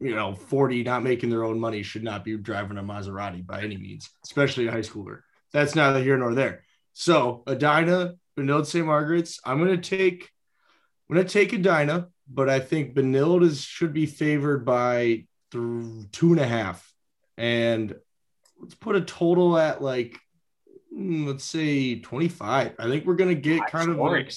you 0.00 0.14
know 0.14 0.34
40 0.34 0.82
not 0.82 1.02
making 1.02 1.30
their 1.30 1.44
own 1.44 1.60
money 1.60 1.82
should 1.82 2.02
not 2.02 2.24
be 2.24 2.36
driving 2.36 2.78
a 2.78 2.82
Maserati 2.82 3.46
by 3.46 3.62
any 3.62 3.76
means, 3.76 4.08
especially 4.24 4.66
a 4.66 4.72
high 4.72 4.80
schooler. 4.80 5.20
That's 5.52 5.74
neither 5.74 6.02
here 6.02 6.16
nor 6.16 6.34
there. 6.34 6.64
So, 6.92 7.42
Edina, 7.46 8.14
Benilde 8.38 8.66
St. 8.66 8.86
Margaret's, 8.86 9.40
I'm 9.44 9.58
going 9.58 9.80
to 9.80 9.96
take 9.96 10.30
I'm 11.08 11.16
going 11.16 11.26
to 11.26 11.32
take 11.32 11.52
Edina, 11.52 12.08
but 12.28 12.48
I 12.48 12.60
think 12.60 12.94
Benilde 12.94 13.42
is 13.42 13.62
should 13.62 13.92
be 13.92 14.06
favored 14.06 14.64
by 14.64 15.26
th- 15.50 16.10
two 16.12 16.30
and 16.30 16.38
a 16.38 16.46
half. 16.46 16.88
And 17.36 17.96
let's 18.60 18.74
put 18.74 18.96
a 18.96 19.00
total 19.00 19.58
at 19.58 19.82
like, 19.82 20.18
hmm, 20.92 21.26
let's 21.26 21.44
say 21.44 22.00
25. 22.00 22.74
I 22.78 22.88
think 22.88 23.06
we're 23.06 23.14
going 23.14 23.34
to 23.34 23.40
get 23.40 23.66
kind 23.66 23.90
of 23.90 23.96
like, 23.96 24.32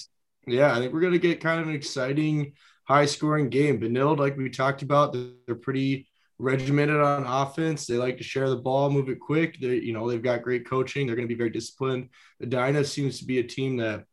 yeah, 0.47 0.75
I 0.75 0.79
think 0.79 0.93
we're 0.93 1.01
going 1.01 1.13
to 1.13 1.19
get 1.19 1.41
kind 1.41 1.61
of 1.61 1.67
an 1.67 1.75
exciting 1.75 2.53
high 2.85 3.05
scoring 3.05 3.49
game. 3.49 3.79
Benilde, 3.79 4.19
like 4.19 4.37
we 4.37 4.49
talked 4.49 4.81
about, 4.81 5.15
they're 5.45 5.55
pretty 5.55 6.07
regimented 6.39 6.99
on 6.99 7.25
offense. 7.25 7.85
They 7.85 7.95
like 7.95 8.17
to 8.17 8.23
share 8.23 8.49
the 8.49 8.57
ball, 8.57 8.89
move 8.89 9.09
it 9.09 9.19
quick. 9.19 9.59
They, 9.59 9.75
you 9.75 9.93
know, 9.93 10.09
they've 10.09 10.21
got 10.21 10.41
great 10.41 10.67
coaching. 10.67 11.05
They're 11.05 11.15
going 11.15 11.27
to 11.27 11.33
be 11.33 11.37
very 11.37 11.49
disciplined. 11.49 12.09
The 12.39 12.47
Edina 12.47 12.83
seems 12.83 13.19
to 13.19 13.25
be 13.25 13.39
a 13.39 13.43
team 13.43 13.77
that 13.77 14.05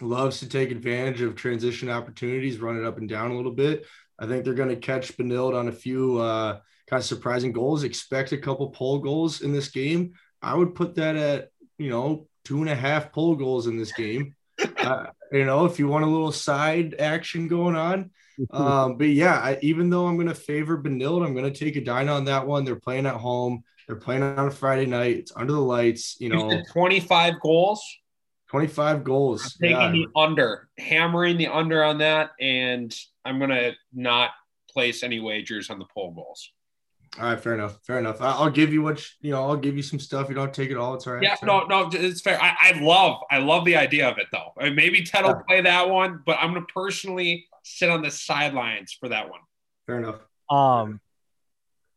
loves 0.00 0.40
to 0.40 0.48
take 0.48 0.70
advantage 0.70 1.20
of 1.20 1.36
transition 1.36 1.88
opportunities, 1.88 2.58
run 2.58 2.78
it 2.78 2.84
up 2.84 2.98
and 2.98 3.08
down 3.08 3.30
a 3.30 3.36
little 3.36 3.52
bit. 3.52 3.86
I 4.18 4.26
think 4.26 4.44
they're 4.44 4.54
going 4.54 4.68
to 4.68 4.76
catch 4.76 5.16
Benilde 5.16 5.56
on 5.56 5.68
a 5.68 5.72
few 5.72 6.18
uh, 6.18 6.58
kind 6.88 7.00
of 7.00 7.06
surprising 7.06 7.52
goals. 7.52 7.84
Expect 7.84 8.32
a 8.32 8.38
couple 8.38 8.70
pole 8.70 8.98
goals 8.98 9.40
in 9.40 9.52
this 9.52 9.68
game. 9.68 10.12
I 10.40 10.54
would 10.54 10.74
put 10.74 10.96
that 10.96 11.16
at 11.16 11.50
you 11.78 11.90
know 11.90 12.28
two 12.44 12.58
and 12.58 12.68
a 12.68 12.74
half 12.74 13.12
pole 13.12 13.36
goals 13.36 13.66
in 13.66 13.76
this 13.76 13.92
game. 13.92 14.34
uh, 14.78 15.06
you 15.30 15.44
know, 15.44 15.64
if 15.64 15.78
you 15.78 15.88
want 15.88 16.04
a 16.04 16.08
little 16.08 16.32
side 16.32 16.94
action 16.98 17.48
going 17.48 17.76
on. 17.76 18.10
Um, 18.50 18.96
but 18.96 19.08
yeah, 19.08 19.34
I, 19.34 19.58
even 19.60 19.90
though 19.90 20.06
I'm 20.06 20.16
going 20.16 20.26
to 20.26 20.34
favor 20.34 20.76
Benilde, 20.76 21.24
I'm 21.24 21.34
going 21.34 21.52
to 21.52 21.56
take 21.56 21.76
Edina 21.76 22.12
on 22.12 22.24
that 22.24 22.46
one. 22.46 22.64
They're 22.64 22.74
playing 22.74 23.04
at 23.06 23.14
home. 23.14 23.62
They're 23.86 23.94
playing 23.94 24.22
on 24.22 24.48
a 24.48 24.50
Friday 24.50 24.86
night. 24.86 25.16
It's 25.18 25.32
under 25.36 25.52
the 25.52 25.60
lights. 25.60 26.16
You 26.18 26.30
know, 26.30 26.62
25 26.72 27.40
goals. 27.40 27.84
25 28.52 29.02
goals. 29.04 29.44
I'm 29.44 29.68
taking 29.68 29.80
yeah. 29.80 29.90
the 29.92 30.06
under, 30.14 30.68
hammering 30.78 31.38
the 31.38 31.48
under 31.48 31.82
on 31.82 31.98
that, 31.98 32.32
and 32.40 32.94
I'm 33.24 33.38
gonna 33.38 33.72
not 33.94 34.30
place 34.70 35.02
any 35.02 35.20
wagers 35.20 35.70
on 35.70 35.78
the 35.78 35.86
pole 35.86 36.12
goals. 36.12 36.50
All 37.18 37.24
right, 37.24 37.38
fair 37.40 37.54
enough. 37.54 37.78
Fair 37.84 37.98
enough. 37.98 38.20
I'll 38.20 38.50
give 38.50 38.72
you 38.72 38.82
what 38.82 39.04
you 39.20 39.32
know. 39.32 39.42
I'll 39.42 39.56
give 39.56 39.76
you 39.76 39.82
some 39.82 39.98
stuff. 39.98 40.28
You 40.28 40.34
don't 40.34 40.54
take 40.54 40.70
it 40.70 40.78
all. 40.78 40.94
It's 40.94 41.06
all 41.06 41.14
right. 41.14 41.22
Yeah, 41.22 41.36
no, 41.42 41.64
no, 41.64 41.90
it's 41.92 42.22
fair. 42.22 42.40
I, 42.40 42.54
I 42.58 42.80
love, 42.80 43.20
I 43.30 43.38
love 43.38 43.66
the 43.66 43.76
idea 43.76 44.08
of 44.08 44.16
it 44.18 44.28
though. 44.32 44.52
I 44.58 44.64
mean, 44.64 44.76
maybe 44.76 45.02
Ted 45.04 45.24
will 45.24 45.30
yeah. 45.30 45.42
play 45.46 45.60
that 45.60 45.90
one, 45.90 46.22
but 46.24 46.38
I'm 46.40 46.54
gonna 46.54 46.64
personally 46.74 47.46
sit 47.64 47.90
on 47.90 48.02
the 48.02 48.10
sidelines 48.10 48.96
for 48.98 49.10
that 49.10 49.28
one. 49.28 49.40
Fair 49.86 49.98
enough. 49.98 50.20
Um, 50.48 51.00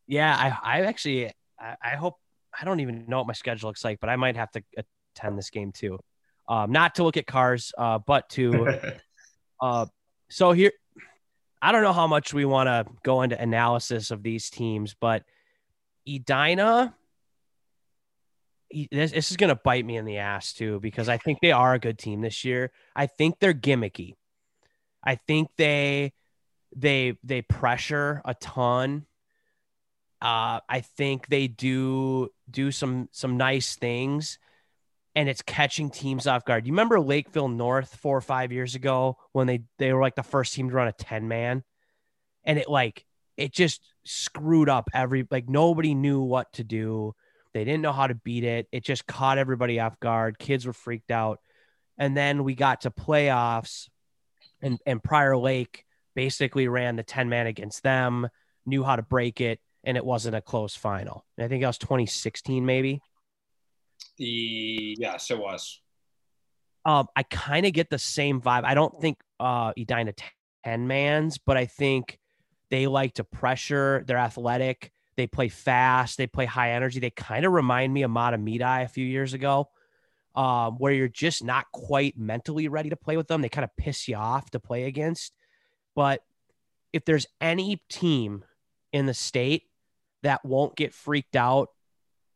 yeah, 0.07 0.35
I, 0.35 0.79
I 0.79 0.81
actually, 0.81 1.31
I, 1.57 1.75
I 1.81 1.89
hope 1.91 2.15
I 2.59 2.65
don't 2.65 2.81
even 2.81 3.05
know 3.07 3.19
what 3.19 3.27
my 3.27 3.33
schedule 3.33 3.69
looks 3.69 3.85
like, 3.85 3.99
but 4.01 4.09
I 4.09 4.17
might 4.17 4.35
have 4.35 4.51
to 4.51 4.63
attend 5.15 5.37
this 5.37 5.49
game 5.49 5.71
too 5.71 5.99
um, 6.47 6.71
not 6.71 6.95
to 6.95 7.03
look 7.03 7.17
at 7.17 7.27
cars, 7.27 7.71
uh, 7.77 7.99
but 7.99 8.29
to. 8.29 8.93
uh, 9.61 9.85
so 10.29 10.51
here, 10.51 10.71
I 11.65 11.71
don't 11.71 11.81
know 11.81 11.93
how 11.93 12.05
much 12.05 12.31
we 12.31 12.45
want 12.45 12.67
to 12.67 12.85
go 13.01 13.23
into 13.23 13.41
analysis 13.41 14.11
of 14.11 14.21
these 14.21 14.51
teams, 14.51 14.95
but 15.01 15.23
Edina, 16.07 16.93
this, 18.91 19.09
this 19.09 19.31
is 19.31 19.37
going 19.37 19.49
to 19.49 19.55
bite 19.55 19.83
me 19.83 19.97
in 19.97 20.05
the 20.05 20.19
ass 20.19 20.53
too 20.53 20.79
because 20.79 21.09
I 21.09 21.17
think 21.17 21.39
they 21.41 21.51
are 21.51 21.73
a 21.73 21.79
good 21.79 21.97
team 21.97 22.21
this 22.21 22.45
year. 22.45 22.71
I 22.95 23.07
think 23.07 23.39
they're 23.39 23.51
gimmicky. 23.51 24.13
I 25.03 25.15
think 25.15 25.49
they 25.57 26.13
they 26.75 27.17
they 27.23 27.41
pressure 27.41 28.21
a 28.25 28.35
ton. 28.35 29.07
Uh, 30.21 30.59
I 30.69 30.81
think 30.81 31.29
they 31.29 31.47
do 31.47 32.29
do 32.47 32.69
some 32.69 33.09
some 33.11 33.37
nice 33.37 33.75
things 33.75 34.37
and 35.15 35.29
it's 35.29 35.41
catching 35.41 35.89
teams 35.89 36.27
off 36.27 36.45
guard. 36.45 36.67
You 36.67 36.73
remember 36.73 36.99
Lakeville 36.99 37.47
North 37.47 37.95
four 37.95 38.17
or 38.17 38.21
five 38.21 38.51
years 38.51 38.75
ago 38.75 39.17
when 39.31 39.47
they 39.47 39.63
they 39.79 39.93
were 39.93 40.01
like 40.01 40.15
the 40.15 40.23
first 40.23 40.53
team 40.53 40.69
to 40.69 40.75
run 40.75 40.87
a 40.87 40.91
10 40.91 41.27
man 41.27 41.63
and 42.43 42.59
it 42.59 42.69
like 42.69 43.05
it 43.37 43.51
just 43.51 43.81
screwed 44.03 44.69
up 44.69 44.89
every 44.93 45.25
like 45.31 45.49
nobody 45.49 45.95
knew 45.95 46.21
what 46.21 46.51
to 46.53 46.63
do. 46.63 47.13
They 47.53 47.63
didn't 47.63 47.81
know 47.81 47.93
how 47.93 48.07
to 48.07 48.15
beat 48.15 48.43
it. 48.43 48.67
It 48.71 48.83
just 48.83 49.07
caught 49.07 49.37
everybody 49.37 49.79
off 49.79 49.99
guard. 49.99 50.37
Kids 50.37 50.65
were 50.65 50.73
freaked 50.73 51.11
out. 51.11 51.39
And 51.97 52.15
then 52.15 52.43
we 52.43 52.53
got 52.53 52.81
to 52.81 52.91
playoffs 52.91 53.89
and 54.61 54.79
and 54.85 55.03
Prior 55.03 55.37
Lake 55.37 55.85
basically 56.13 56.67
ran 56.67 56.97
the 56.97 57.03
10 57.03 57.29
man 57.29 57.47
against 57.47 57.83
them, 57.83 58.27
knew 58.65 58.83
how 58.83 58.95
to 58.95 59.01
break 59.01 59.41
it 59.41 59.59
and 59.83 59.97
it 59.97 60.05
wasn't 60.05 60.35
a 60.35 60.41
close 60.41 60.75
final. 60.75 61.25
I 61.39 61.47
think 61.47 61.61
that 61.61 61.67
was 61.67 61.77
2016 61.77 62.65
maybe. 62.65 63.01
The 64.17 64.95
yes, 64.99 65.31
it 65.31 65.37
was. 65.37 65.81
Um, 66.85 67.07
I 67.15 67.23
kind 67.23 67.65
of 67.65 67.73
get 67.73 67.89
the 67.89 67.97
same 67.97 68.41
vibe. 68.41 68.63
I 68.63 68.73
don't 68.73 68.99
think 69.01 69.17
uh 69.39 69.73
Edina 69.77 70.13
ten 70.63 70.87
mans, 70.87 71.37
but 71.37 71.57
I 71.57 71.65
think 71.65 72.19
they 72.69 72.87
like 72.87 73.15
to 73.15 73.23
pressure. 73.23 74.03
They're 74.07 74.17
athletic. 74.17 74.91
They 75.17 75.27
play 75.27 75.49
fast. 75.49 76.17
They 76.17 76.27
play 76.27 76.45
high 76.45 76.71
energy. 76.71 76.99
They 76.99 77.09
kind 77.09 77.45
of 77.45 77.53
remind 77.53 77.93
me 77.93 78.03
of 78.03 78.11
Mahtomedi 78.11 78.83
a 78.83 78.87
few 78.87 79.05
years 79.05 79.33
ago, 79.33 79.69
um, 80.35 80.77
where 80.77 80.91
you're 80.91 81.07
just 81.07 81.43
not 81.43 81.65
quite 81.71 82.17
mentally 82.17 82.67
ready 82.67 82.89
to 82.89 82.95
play 82.95 83.15
with 83.17 83.27
them. 83.27 83.41
They 83.41 83.49
kind 83.49 83.63
of 83.63 83.75
piss 83.77 84.07
you 84.07 84.15
off 84.15 84.51
to 84.51 84.59
play 84.59 84.83
against. 84.85 85.33
But 85.95 86.21
if 86.91 87.05
there's 87.05 87.25
any 87.39 87.81
team 87.89 88.43
in 88.91 89.05
the 89.05 89.13
state 89.13 89.63
that 90.23 90.43
won't 90.43 90.75
get 90.75 90.93
freaked 90.93 91.35
out 91.35 91.69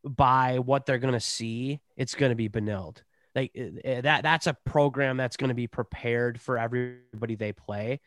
by 0.03 0.59
what 0.59 0.85
they're 0.85 0.97
going 0.97 1.13
to 1.13 1.19
see, 1.19 1.79
it's 1.97 2.15
going 2.15 2.31
to 2.31 2.35
be 2.35 2.49
Benilde. 2.49 2.97
Like 3.35 3.51
eh, 3.55 3.69
eh, 3.83 4.01
that 4.01 4.23
that's 4.23 4.47
a 4.47 4.57
program 4.65 5.17
that's 5.17 5.37
going 5.37 5.49
to 5.49 5.55
be 5.55 5.67
prepared 5.67 6.39
for 6.41 6.57
everybody 6.57 7.35
they 7.35 7.53
play. 7.53 7.99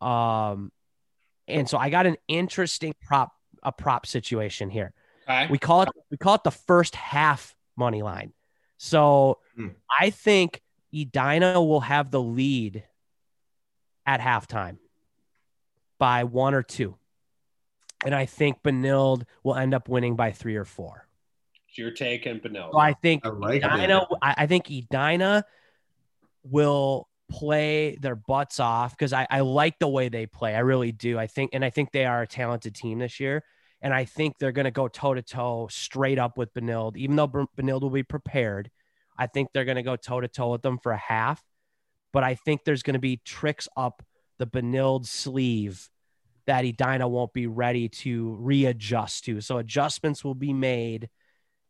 Um 0.00 0.70
and 1.48 1.68
so 1.68 1.78
I 1.78 1.90
got 1.90 2.06
an 2.06 2.16
interesting 2.28 2.94
prop 3.02 3.32
a 3.62 3.72
prop 3.72 4.06
situation 4.06 4.70
here. 4.70 4.92
We 5.50 5.58
call 5.58 5.82
it 5.82 5.88
we 6.10 6.16
call 6.16 6.36
it 6.36 6.44
the 6.44 6.50
first 6.52 6.94
half 6.94 7.56
money 7.76 8.02
line. 8.02 8.32
So 8.76 9.38
hmm. 9.56 9.68
I 10.00 10.10
think 10.10 10.62
Edina 10.94 11.60
will 11.60 11.80
have 11.80 12.10
the 12.10 12.20
lead 12.22 12.84
at 14.06 14.20
halftime 14.20 14.78
by 15.98 16.24
one 16.24 16.54
or 16.54 16.62
two 16.62 16.96
and 18.04 18.14
I 18.14 18.26
think 18.26 18.62
Benilde 18.62 19.24
will 19.42 19.54
end 19.54 19.74
up 19.74 19.88
winning 19.88 20.16
by 20.16 20.32
three 20.32 20.56
or 20.56 20.64
four. 20.64 21.06
So 21.70 21.82
you're 21.82 21.90
taking 21.90 22.40
Benilde. 22.40 22.72
So 22.72 22.78
I 22.78 22.94
think 22.94 23.26
I 23.26 23.30
like 23.30 23.62
Edina, 23.62 24.06
I, 24.22 24.34
I 24.38 24.46
think 24.46 24.70
Edina 24.70 25.44
will 26.42 27.08
play 27.30 27.96
their 28.00 28.14
butts 28.14 28.58
off 28.58 28.92
because 28.92 29.12
I, 29.12 29.26
I 29.30 29.40
like 29.40 29.78
the 29.78 29.88
way 29.88 30.08
they 30.08 30.26
play. 30.26 30.54
I 30.54 30.60
really 30.60 30.92
do. 30.92 31.18
I 31.18 31.26
think, 31.26 31.50
and 31.52 31.64
I 31.64 31.70
think 31.70 31.92
they 31.92 32.06
are 32.06 32.22
a 32.22 32.26
talented 32.26 32.74
team 32.74 32.98
this 32.98 33.20
year. 33.20 33.44
And 33.80 33.94
I 33.94 34.06
think 34.06 34.38
they're 34.38 34.52
going 34.52 34.64
to 34.64 34.72
go 34.72 34.88
toe 34.88 35.14
to 35.14 35.22
toe 35.22 35.68
straight 35.70 36.18
up 36.18 36.36
with 36.36 36.52
Benilde, 36.52 36.96
even 36.96 37.16
though 37.16 37.28
Benilde 37.28 37.82
will 37.82 37.90
be 37.90 38.02
prepared. 38.02 38.70
I 39.16 39.26
think 39.26 39.50
they're 39.52 39.64
going 39.64 39.76
to 39.76 39.82
go 39.82 39.96
toe 39.96 40.20
to 40.20 40.28
toe 40.28 40.50
with 40.50 40.62
them 40.62 40.78
for 40.78 40.92
a 40.92 40.96
half. 40.96 41.42
But 42.12 42.24
I 42.24 42.34
think 42.34 42.64
there's 42.64 42.82
going 42.82 42.94
to 42.94 43.00
be 43.00 43.20
tricks 43.24 43.68
up 43.76 44.02
the 44.38 44.46
Benilde 44.46 45.06
sleeve 45.06 45.88
that 46.48 46.64
Edina 46.64 47.06
won't 47.06 47.34
be 47.34 47.46
ready 47.46 47.90
to 47.90 48.34
readjust 48.40 49.26
to. 49.26 49.42
So 49.42 49.58
adjustments 49.58 50.24
will 50.24 50.34
be 50.34 50.54
made 50.54 51.10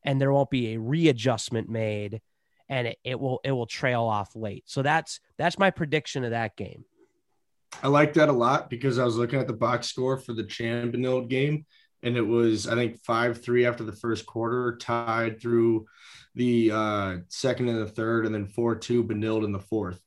and 0.05 0.20
there 0.20 0.33
won't 0.33 0.51
be 0.51 0.74
a 0.74 0.79
readjustment 0.79 1.68
made 1.68 2.20
and 2.68 2.87
it, 2.87 2.99
it 3.03 3.18
will 3.18 3.41
it 3.43 3.51
will 3.51 3.66
trail 3.66 4.05
off 4.05 4.37
late. 4.37 4.62
So 4.66 4.83
that's 4.83 5.18
that's 5.37 5.59
my 5.59 5.70
prediction 5.70 6.22
of 6.22 6.31
that 6.31 6.57
game. 6.57 6.85
I 7.83 7.89
like 7.89 8.12
that 8.14 8.29
a 8.29 8.33
lot 8.33 8.70
because 8.70 9.01
I 9.01 9.05
was 9.05 9.16
looking 9.16 9.41
at 9.41 9.49
the 9.49 9.53
box 9.53 9.89
score 9.89 10.16
for 10.16 10.33
the 10.33 10.45
Chan 10.45 10.93
Benilde 10.93 11.29
game, 11.29 11.66
and 12.05 12.16
it 12.16 12.22
was 12.22 12.68
I 12.68 12.76
think 12.76 13.03
five 13.05 13.43
three 13.43 13.66
after 13.66 13.83
the 13.83 13.93
first 13.93 14.26
quarter, 14.26 14.76
tied 14.76 15.41
through 15.41 15.87
the 16.37 16.70
uh, 16.72 17.16
second 17.26 17.68
and 17.68 17.81
the 17.81 17.91
third, 17.91 18.26
and 18.26 18.35
then 18.35 18.47
four 18.47 18.76
two 18.76 19.03
Benilde 19.03 19.45
in 19.45 19.51
the 19.51 19.59
fourth. 19.59 20.01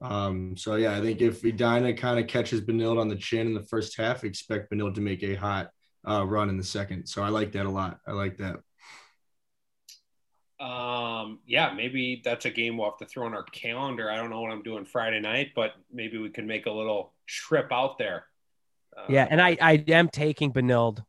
Um, 0.00 0.56
so 0.56 0.76
yeah, 0.76 0.96
I 0.96 1.00
think 1.00 1.20
if 1.20 1.44
Edina 1.44 1.92
kind 1.94 2.18
of 2.18 2.26
catches 2.26 2.60
Benilde 2.60 3.00
on 3.00 3.08
the 3.08 3.16
chin 3.16 3.46
in 3.46 3.54
the 3.54 3.64
first 3.64 3.96
half, 3.96 4.24
expect 4.24 4.70
Benilde 4.70 4.94
to 4.94 5.00
make 5.00 5.22
a 5.22 5.34
hot 5.34 5.70
uh, 6.08 6.24
run 6.24 6.48
in 6.48 6.56
the 6.56 6.64
second. 6.64 7.06
So 7.06 7.22
I 7.22 7.28
like 7.28 7.52
that 7.52 7.66
a 7.66 7.70
lot. 7.70 7.98
I 8.06 8.12
like 8.12 8.36
that. 8.38 8.56
Um, 10.64 11.38
yeah, 11.46 11.72
maybe 11.72 12.20
that's 12.24 12.44
a 12.44 12.50
game 12.50 12.76
we'll 12.76 12.90
have 12.90 12.98
to 12.98 13.06
throw 13.06 13.26
on 13.26 13.34
our 13.34 13.44
calendar. 13.44 14.10
I 14.10 14.16
don't 14.16 14.30
know 14.30 14.40
what 14.40 14.50
I'm 14.50 14.62
doing 14.62 14.84
Friday 14.84 15.20
night, 15.20 15.52
but 15.54 15.72
maybe 15.92 16.18
we 16.18 16.30
can 16.30 16.46
make 16.46 16.66
a 16.66 16.72
little 16.72 17.12
trip 17.26 17.68
out 17.70 17.98
there. 17.98 18.24
Uh, 18.96 19.04
yeah, 19.08 19.26
and 19.30 19.40
I 19.40 19.56
I 19.60 19.84
am 19.88 20.08
taking 20.08 20.52
Benilde 20.52 21.04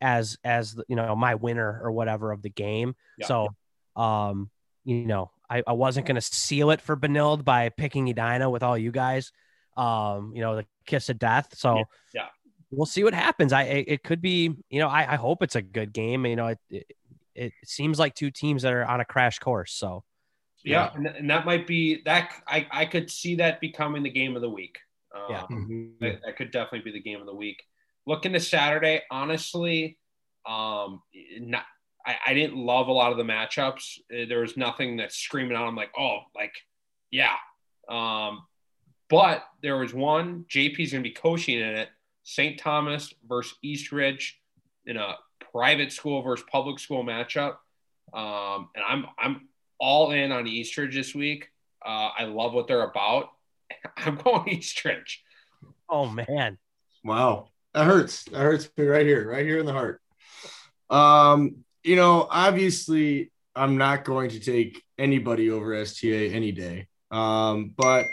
as 0.00 0.36
as 0.42 0.76
you 0.88 0.96
know 0.96 1.14
my 1.14 1.36
winner 1.36 1.80
or 1.82 1.92
whatever 1.92 2.32
of 2.32 2.42
the 2.42 2.50
game. 2.50 2.96
Yeah. 3.18 3.26
So, 3.26 3.48
um, 3.94 4.50
you 4.84 5.06
know, 5.06 5.30
I, 5.52 5.62
I 5.66 5.72
wasn't 5.72 6.06
going 6.06 6.14
to 6.14 6.22
seal 6.22 6.70
it 6.70 6.80
for 6.80 6.96
Benilde 6.96 7.44
by 7.44 7.68
picking 7.68 8.08
Edina 8.08 8.48
with 8.48 8.62
all 8.62 8.78
you 8.78 8.90
guys. 8.90 9.32
Um, 9.76 10.32
you 10.34 10.40
know, 10.40 10.56
the 10.56 10.66
kiss 10.86 11.10
of 11.10 11.18
death. 11.18 11.48
So, 11.54 11.76
yeah. 11.76 11.84
yeah. 12.14 12.26
We'll 12.70 12.86
see 12.86 13.04
what 13.04 13.12
happens. 13.12 13.52
I 13.52 13.64
it 13.64 14.02
could 14.02 14.22
be, 14.22 14.54
you 14.70 14.80
know, 14.80 14.88
I, 14.88 15.12
I 15.12 15.16
hope 15.16 15.42
it's 15.42 15.56
a 15.56 15.62
good 15.62 15.92
game. 15.92 16.24
You 16.24 16.36
know, 16.36 16.46
it, 16.46 16.58
it 16.70 16.86
it 17.34 17.52
seems 17.64 17.98
like 17.98 18.14
two 18.14 18.30
teams 18.30 18.62
that 18.62 18.72
are 18.72 18.84
on 18.86 19.00
a 19.00 19.04
crash 19.04 19.38
course. 19.40 19.74
So, 19.74 20.04
yeah, 20.64 20.90
and, 20.94 21.06
and 21.06 21.28
that 21.28 21.44
might 21.44 21.66
be 21.66 22.00
that. 22.06 22.30
I 22.46 22.66
I 22.70 22.86
could 22.86 23.10
see 23.10 23.34
that 23.36 23.60
becoming 23.60 24.02
the 24.02 24.10
game 24.10 24.36
of 24.36 24.42
the 24.42 24.48
week. 24.48 24.78
Um, 25.14 25.22
yeah, 25.28 25.42
mm-hmm. 25.50 25.86
that, 26.00 26.20
that, 26.24 26.36
could 26.38 26.50
definitely 26.50 26.90
be 26.90 26.98
the 26.98 27.02
game 27.02 27.20
of 27.20 27.26
the 27.26 27.34
week. 27.34 27.62
Looking 28.06 28.32
to 28.32 28.40
Saturday, 28.40 29.02
honestly, 29.10 29.98
um, 30.48 31.02
not. 31.40 31.64
I, 32.06 32.16
I 32.28 32.34
didn't 32.34 32.56
love 32.56 32.88
a 32.88 32.92
lot 32.92 33.12
of 33.12 33.18
the 33.18 33.24
matchups. 33.24 33.98
Uh, 34.12 34.26
there 34.28 34.40
was 34.40 34.56
nothing 34.56 34.96
that's 34.96 35.16
screaming 35.16 35.56
out. 35.56 35.66
I'm 35.66 35.76
like, 35.76 35.92
oh, 35.98 36.20
like, 36.34 36.54
yeah. 37.10 37.34
Um, 37.88 38.42
but 39.08 39.44
there 39.62 39.76
was 39.76 39.92
one. 39.92 40.46
JP's 40.50 40.92
going 40.92 41.04
to 41.04 41.08
be 41.08 41.14
coaching 41.14 41.60
in 41.60 41.76
it. 41.76 41.88
St. 42.24 42.58
Thomas 42.58 43.12
versus 43.28 43.58
Eastridge 43.62 44.40
in 44.86 44.96
a 44.96 45.14
private 45.52 45.92
school 45.92 46.22
versus 46.22 46.46
public 46.50 46.78
school 46.78 47.04
matchup. 47.04 47.56
Um, 48.12 48.68
and 48.74 48.84
I'm 48.86 49.06
I'm 49.18 49.48
all 49.78 50.12
in 50.12 50.32
on 50.32 50.46
Eastridge 50.46 50.94
this 50.94 51.14
week. 51.14 51.48
Uh, 51.84 52.10
I 52.18 52.24
love 52.24 52.52
what 52.52 52.68
they're 52.68 52.82
about. 52.88 53.28
I'm 53.96 54.16
going 54.16 54.48
Eastridge. 54.48 55.22
Oh 55.88 56.06
man. 56.06 56.58
Wow. 57.04 57.48
That 57.74 57.86
hurts. 57.86 58.24
That 58.24 58.40
hurts 58.40 58.68
me 58.76 58.84
right 58.84 59.06
here, 59.06 59.28
right 59.28 59.44
here 59.44 59.58
in 59.58 59.66
the 59.66 59.72
heart. 59.72 60.00
Um, 60.90 61.64
you 61.84 61.96
know, 61.96 62.26
obviously 62.30 63.30
I'm 63.54 63.76
not 63.76 64.04
going 64.04 64.30
to 64.30 64.40
take 64.40 64.82
anybody 64.98 65.50
over 65.50 65.74
STA 65.74 66.30
any 66.30 66.52
day. 66.52 66.86
Um, 67.10 67.74
but 67.76 68.06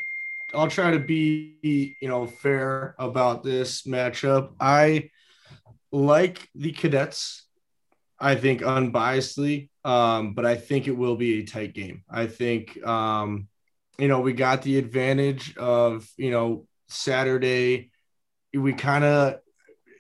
I'll 0.53 0.67
try 0.67 0.91
to 0.91 0.99
be, 0.99 1.95
you 2.01 2.07
know, 2.07 2.26
fair 2.26 2.95
about 2.99 3.43
this 3.43 3.84
matchup. 3.84 4.53
I 4.59 5.09
like 5.91 6.47
the 6.55 6.72
cadets, 6.72 7.45
I 8.20 8.36
think 8.36 8.61
unbiasedly, 8.61 9.70
um, 9.86 10.34
but 10.34 10.45
I 10.45 10.55
think 10.55 10.88
it 10.88 10.97
will 10.97 11.15
be 11.15 11.39
a 11.39 11.45
tight 11.45 11.74
game. 11.74 12.03
I 12.09 12.28
think, 12.28 12.84
um, 12.86 13.47
you 13.97 14.07
know, 14.07 14.20
we 14.22 14.34
got 14.34 14.61
the 14.61 14.78
advantage 14.78 15.55
of, 15.57 16.07
you 16.17 16.32
know, 16.32 16.65
Saturday. 16.88 17.91
We 18.53 18.74
kind 18.74 19.03
of, 19.03 19.39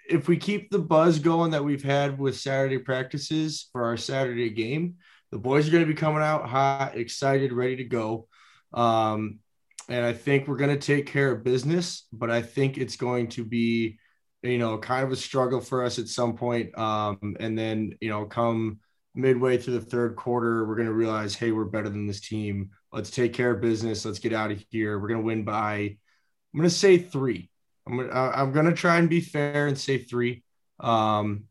if 0.09 0.27
we 0.27 0.37
keep 0.37 0.69
the 0.69 0.79
buzz 0.79 1.19
going 1.19 1.51
that 1.51 1.63
we've 1.63 1.83
had 1.83 2.19
with 2.19 2.39
Saturday 2.39 2.79
practices 2.79 3.69
for 3.71 3.85
our 3.85 3.97
Saturday 3.97 4.49
game, 4.49 4.95
the 5.31 5.37
boys 5.37 5.67
are 5.67 5.71
going 5.71 5.83
to 5.83 5.93
be 5.93 5.99
coming 5.99 6.23
out 6.23 6.47
hot, 6.47 6.97
excited, 6.97 7.53
ready 7.53 7.77
to 7.77 7.83
go. 7.83 8.27
Um, 8.73 9.39
and 9.87 10.05
I 10.05 10.13
think 10.13 10.47
we're 10.47 10.57
going 10.57 10.77
to 10.77 10.85
take 10.85 11.07
care 11.07 11.31
of 11.31 11.43
business, 11.43 12.07
but 12.11 12.29
I 12.29 12.41
think 12.41 12.77
it's 12.77 12.95
going 12.95 13.29
to 13.29 13.45
be 13.45 13.99
you 14.41 14.57
know, 14.57 14.77
kind 14.77 15.03
of 15.03 15.11
a 15.11 15.15
struggle 15.15 15.59
for 15.59 15.83
us 15.83 15.99
at 15.99 16.07
some 16.07 16.35
point. 16.35 16.77
Um, 16.77 17.35
and 17.39 17.57
then, 17.57 17.97
you 17.99 18.09
know, 18.09 18.25
come 18.25 18.79
midway 19.15 19.57
through 19.57 19.79
the 19.79 19.85
third 19.85 20.15
quarter, 20.15 20.65
we're 20.65 20.75
going 20.75 20.87
to 20.87 20.93
realize, 20.93 21.35
hey, 21.35 21.51
we're 21.51 21.65
better 21.65 21.89
than 21.89 22.07
this 22.07 22.21
team. 22.21 22.69
Let's 22.93 23.09
take 23.09 23.33
care 23.33 23.51
of 23.51 23.61
business. 23.61 24.05
Let's 24.05 24.19
get 24.19 24.33
out 24.33 24.51
of 24.51 24.63
here. 24.69 24.97
We're 24.97 25.09
going 25.09 25.19
to 25.19 25.25
win 25.25 25.43
by, 25.43 25.97
I'm 26.53 26.59
going 26.59 26.69
to 26.69 26.75
say 26.75 26.97
three. 26.97 27.49
I'm 27.89 28.07
to, 28.07 28.15
I'm 28.15 28.53
to 28.53 28.73
try 28.73 28.97
and 28.97 29.09
be 29.09 29.21
fair 29.21 29.67
and 29.67 29.77
say 29.77 29.97
three. 29.97 30.43
Um, 30.79 31.45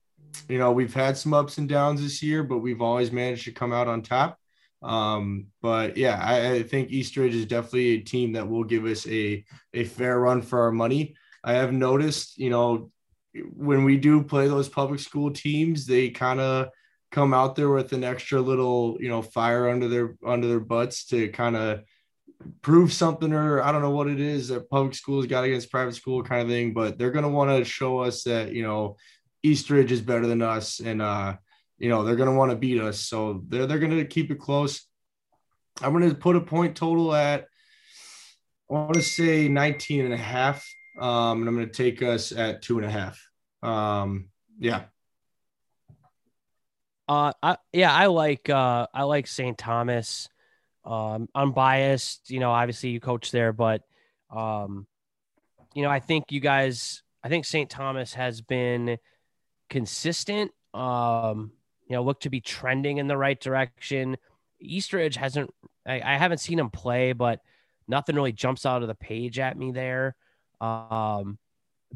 you 0.49 0.59
know, 0.59 0.73
we've 0.73 0.95
had 0.95 1.17
some 1.17 1.35
ups 1.35 1.59
and 1.59 1.69
downs 1.69 2.01
this 2.01 2.23
year, 2.23 2.43
but 2.43 2.59
we've 2.59 2.83
always 2.83 3.11
managed 3.11 3.45
to 3.45 3.53
come 3.53 3.73
out 3.73 3.89
on 3.89 4.03
top. 4.03 4.39
Um, 4.83 5.47
but 5.61 5.97
yeah, 5.97 6.21
I, 6.23 6.53
I 6.53 6.63
think 6.63 6.91
Eastridge 6.91 7.35
is 7.35 7.47
definitely 7.47 7.89
a 7.89 8.01
team 8.01 8.33
that 8.33 8.49
will 8.49 8.65
give 8.65 8.85
us 8.85 9.07
a, 9.09 9.45
a 9.75 9.85
fair 9.85 10.21
run 10.21 10.43
for 10.43 10.63
our 10.63 10.73
money. 10.73 11.17
I 11.43 11.55
have 11.55 11.73
noticed, 11.73 12.39
you 12.39 12.51
know, 12.51 12.91
when 13.53 13.85
we 13.85 13.97
do 13.97 14.23
play 14.23 14.47
those 14.49 14.69
public 14.69 15.01
school 15.01 15.31
teams, 15.31 15.87
they 15.87 16.11
kind 16.11 16.41
of 16.41 16.69
come 17.11 17.35
out 17.35 17.57
there 17.57 17.71
with 17.71 17.93
an 17.93 18.05
extra 18.05 18.41
little, 18.41 18.97
you 19.01 19.09
know, 19.09 19.23
fire 19.23 19.69
under 19.69 19.89
their 19.89 20.17
under 20.25 20.47
their 20.47 20.61
butts 20.61 21.07
to 21.07 21.29
kind 21.29 21.57
of 21.57 21.83
prove 22.63 22.93
something 22.93 23.33
or 23.33 23.61
I 23.63 23.73
don't 23.73 23.83
know 23.83 23.91
what 23.91 24.09
it 24.09 24.21
is 24.21 24.49
that 24.49 24.71
public 24.71 24.95
schools 24.95 25.27
got 25.27 25.45
against 25.45 25.71
private 25.71 25.95
school 25.95 26.23
kind 26.23 26.43
of 26.43 26.49
thing, 26.49 26.73
but 26.73 26.99
they're 26.99 27.11
going 27.11 27.25
to 27.25 27.31
want 27.31 27.51
to 27.51 27.65
show 27.65 27.99
us 27.99 28.23
that, 28.25 28.53
you 28.53 28.63
know, 28.63 28.97
Eastridge 29.43 29.93
is 29.93 30.01
better 30.01 30.27
than 30.27 30.43
us 30.43 30.81
and 30.81 31.01
uh 31.01 31.37
you 31.79 31.89
know, 31.89 32.03
they're 32.03 32.17
going 32.17 32.29
to 32.29 32.35
want 32.35 32.51
to 32.51 32.57
beat 32.57 32.81
us. 32.81 32.99
So 32.99 33.45
they're 33.47 33.67
they're 33.67 33.79
going 33.79 33.97
to 33.97 34.05
keep 34.05 34.33
it 34.33 34.41
close. 34.41 34.85
I'm 35.81 35.93
going 35.93 36.09
to 36.09 36.15
put 36.17 36.35
a 36.35 36.41
point 36.41 36.77
total 36.77 37.15
at 37.15 37.47
I 38.69 38.75
want 38.75 38.95
to 38.95 39.03
say 39.03 39.49
19 39.49 40.05
and 40.05 40.13
a 40.13 40.17
half 40.17 40.67
um, 41.01 41.41
and 41.41 41.49
I'm 41.49 41.55
going 41.55 41.69
to 41.69 41.73
take 41.73 42.03
us 42.03 42.33
at 42.33 42.63
two 42.63 42.79
and 42.79 42.87
a 42.87 42.91
half. 42.91 43.25
Um, 43.63 44.29
yeah. 44.59 44.85
Uh, 47.09 47.33
I, 47.43 47.57
yeah, 47.73 47.95
I 47.95 48.07
like 48.07 48.51
uh, 48.51 48.87
I 48.93 49.05
like 49.05 49.27
St. 49.27 49.57
Thomas. 49.57 50.29
Um, 50.85 51.29
unbiased, 51.35 52.31
you 52.31 52.41
know, 52.41 52.51
obviously 52.51 52.91
you 52.91 53.01
coach 53.01 53.31
there, 53.31 53.53
but 53.53 53.83
um, 54.31 54.87
you 55.75 55.83
know, 55.83 55.91
I 55.91 56.01
think 56.01 56.31
you 56.31 56.41
guys, 56.41 57.03
I 57.23 57.29
think 57.29 57.45
St. 57.45 57.69
Thomas 57.69 58.15
has 58.15 58.41
been 58.41 58.99
consistent. 59.69 60.53
Um, 60.73 61.53
you 61.87 61.97
know, 61.97 62.03
look 62.03 62.21
to 62.21 62.31
be 62.31 62.41
trending 62.41 62.99
in 62.99 63.07
the 63.07 63.17
right 63.17 63.39
direction. 63.39 64.17
Eastridge 64.61 65.17
hasn't, 65.17 65.51
I, 65.87 66.01
I 66.01 66.17
haven't 66.17 66.39
seen 66.39 66.59
him 66.59 66.71
play, 66.71 67.13
but 67.13 67.41
nothing 67.87 68.17
really 68.17 68.33
jumps 68.33 68.67
out 68.67 68.83
of 68.83 68.89
the 68.89 68.95
page 68.95 69.39
at 69.39 69.57
me 69.57 69.73
there. 69.73 70.15
Um, 70.61 71.39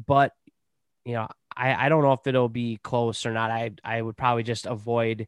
but 0.05 0.33
you 1.05 1.13
know, 1.13 1.27
I, 1.55 1.85
I 1.85 1.89
don't 1.89 2.03
know 2.03 2.13
if 2.13 2.25
it'll 2.25 2.49
be 2.49 2.77
close 2.81 3.25
or 3.25 3.31
not. 3.31 3.51
I 3.51 3.71
I 3.83 4.01
would 4.01 4.17
probably 4.17 4.43
just 4.43 4.65
avoid 4.65 5.27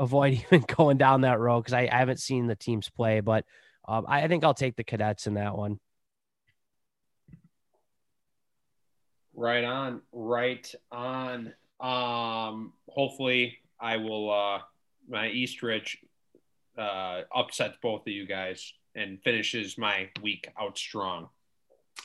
avoid 0.00 0.32
even 0.52 0.64
going 0.76 0.96
down 0.96 1.20
that 1.20 1.38
road 1.38 1.60
because 1.60 1.74
I, 1.74 1.88
I 1.90 1.98
haven't 1.98 2.18
seen 2.18 2.48
the 2.48 2.56
teams 2.56 2.88
play, 2.90 3.20
but 3.20 3.44
um, 3.86 4.06
I, 4.08 4.22
I 4.22 4.28
think 4.28 4.42
I'll 4.42 4.54
take 4.54 4.76
the 4.76 4.84
cadets 4.84 5.28
in 5.28 5.34
that 5.34 5.56
one. 5.56 5.78
Right 9.34 9.64
on, 9.64 10.02
right 10.12 10.74
on. 10.90 11.52
Um, 11.78 12.72
hopefully, 12.88 13.58
I 13.78 13.96
will. 13.96 14.30
Uh, 14.30 14.58
my 15.08 15.28
Eastridge 15.28 15.98
uh, 16.78 17.22
upsets 17.34 17.76
both 17.82 18.02
of 18.02 18.08
you 18.12 18.26
guys 18.26 18.72
and 18.94 19.20
finishes 19.22 19.76
my 19.76 20.08
week 20.22 20.48
out 20.60 20.78
strong. 20.78 21.28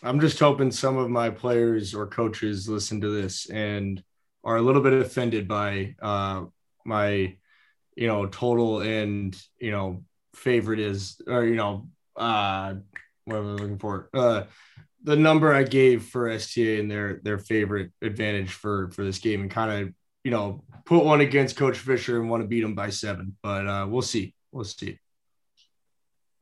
I'm 0.03 0.19
just 0.19 0.39
hoping 0.39 0.71
some 0.71 0.97
of 0.97 1.09
my 1.09 1.29
players 1.29 1.93
or 1.93 2.07
coaches 2.07 2.67
listen 2.67 2.99
to 3.01 3.09
this 3.09 3.49
and 3.49 4.03
are 4.43 4.57
a 4.57 4.61
little 4.61 4.81
bit 4.81 4.93
offended 4.93 5.47
by 5.47 5.95
uh, 6.01 6.45
my, 6.85 7.35
you 7.95 8.07
know, 8.07 8.25
total 8.25 8.81
and 8.81 9.39
you 9.59 9.71
know 9.71 10.03
favorite 10.33 10.79
is 10.79 11.21
or 11.27 11.45
you 11.45 11.55
know 11.55 11.87
uh, 12.15 12.75
what 13.25 13.37
am 13.37 13.47
I 13.47 13.51
looking 13.51 13.79
for? 13.79 14.09
Uh, 14.13 14.43
the 15.03 15.15
number 15.15 15.53
I 15.53 15.63
gave 15.63 16.03
for 16.03 16.29
STA 16.29 16.79
and 16.79 16.89
their 16.89 17.19
their 17.23 17.37
favorite 17.37 17.91
advantage 18.01 18.51
for 18.51 18.89
for 18.91 19.03
this 19.03 19.19
game, 19.19 19.41
and 19.41 19.51
kind 19.51 19.71
of 19.71 19.93
you 20.23 20.31
know 20.31 20.63
put 20.85 21.03
one 21.03 21.21
against 21.21 21.57
Coach 21.57 21.77
Fisher 21.77 22.19
and 22.19 22.29
want 22.29 22.43
to 22.43 22.47
beat 22.47 22.63
him 22.63 22.75
by 22.75 22.89
seven. 22.89 23.35
But 23.41 23.67
uh, 23.67 23.87
we'll 23.89 24.01
see. 24.01 24.33
We'll 24.51 24.63
see. 24.63 24.99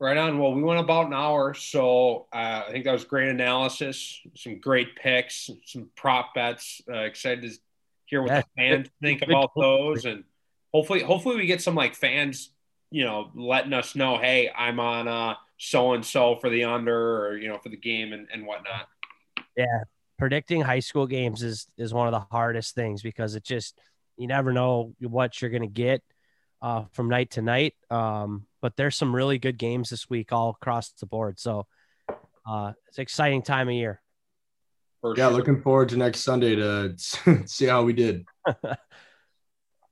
Right 0.00 0.16
on. 0.16 0.38
Well, 0.38 0.52
we 0.54 0.62
went 0.62 0.80
about 0.80 1.06
an 1.06 1.14
hour, 1.14 1.54
so 1.54 2.26
uh, 2.32 2.64
I 2.66 2.72
think 2.72 2.84
that 2.84 2.92
was 2.92 3.04
great 3.04 3.28
analysis, 3.28 4.20
some 4.34 4.58
great 4.58 4.96
picks, 4.96 5.48
some 5.66 5.88
prop 5.94 6.34
bets. 6.34 6.82
Uh, 6.90 7.00
excited 7.00 7.42
to 7.42 7.58
hear 8.06 8.22
what 8.22 8.30
yeah. 8.30 8.40
the 8.40 8.46
fans 8.56 8.88
think 9.00 9.22
about 9.22 9.52
those, 9.56 10.04
and 10.04 10.24
hopefully, 10.74 11.00
hopefully 11.00 11.36
we 11.36 11.46
get 11.46 11.62
some 11.62 11.74
like 11.74 11.94
fans, 11.94 12.50
you 12.90 13.04
know, 13.04 13.30
letting 13.34 13.72
us 13.72 13.94
know, 13.94 14.18
hey, 14.18 14.50
I'm 14.54 14.80
on 14.80 15.08
uh 15.08 15.34
so 15.56 15.94
and 15.94 16.04
so 16.04 16.36
for 16.36 16.50
the 16.50 16.64
under, 16.64 17.26
or 17.26 17.38
you 17.38 17.48
know, 17.48 17.58
for 17.58 17.68
the 17.70 17.76
game 17.76 18.12
and, 18.12 18.26
and 18.32 18.44
whatnot. 18.44 18.88
Yeah, 19.56 19.84
predicting 20.18 20.60
high 20.60 20.80
school 20.80 21.06
games 21.06 21.42
is 21.42 21.66
is 21.78 21.94
one 21.94 22.08
of 22.08 22.12
the 22.12 22.26
hardest 22.30 22.74
things 22.74 23.02
because 23.02 23.36
it 23.36 23.44
just 23.44 23.78
you 24.16 24.26
never 24.26 24.52
know 24.52 24.94
what 25.00 25.40
you're 25.40 25.50
going 25.50 25.62
to 25.62 25.68
get 25.68 26.02
uh, 26.60 26.84
from 26.92 27.08
night 27.08 27.30
to 27.32 27.42
night. 27.42 27.74
Um, 27.90 28.46
but 28.60 28.76
there's 28.76 28.96
some 28.96 29.14
really 29.14 29.38
good 29.38 29.58
games 29.58 29.90
this 29.90 30.10
week 30.10 30.32
all 30.32 30.50
across 30.50 30.90
the 30.90 31.06
board. 31.06 31.38
So 31.38 31.66
uh, 32.46 32.72
it's 32.88 32.98
an 32.98 33.02
exciting 33.02 33.42
time 33.42 33.68
of 33.68 33.74
year. 33.74 34.00
For 35.00 35.14
yeah, 35.16 35.28
sure. 35.28 35.36
looking 35.36 35.60
forward 35.62 35.90
to 35.90 35.96
next 35.96 36.20
Sunday 36.20 36.56
to 36.56 36.94
see 37.46 37.66
how 37.66 37.82
we 37.82 37.92
did. 37.92 38.24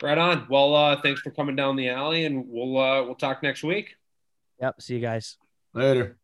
right 0.03 0.18
on. 0.18 0.46
Well, 0.48 0.74
uh, 0.74 1.00
thanks 1.00 1.20
for 1.20 1.30
coming 1.30 1.57
down 1.57 1.76
the 1.76 1.88
alley, 1.88 2.24
and 2.24 2.46
we'll 2.48 2.78
uh, 2.78 3.03
we'll 3.03 3.14
talk 3.14 3.42
next 3.42 3.62
week. 3.62 3.96
Yep. 4.61 4.80
See 4.80 4.94
you 4.94 5.00
guys 5.00 5.36
later. 5.74 6.18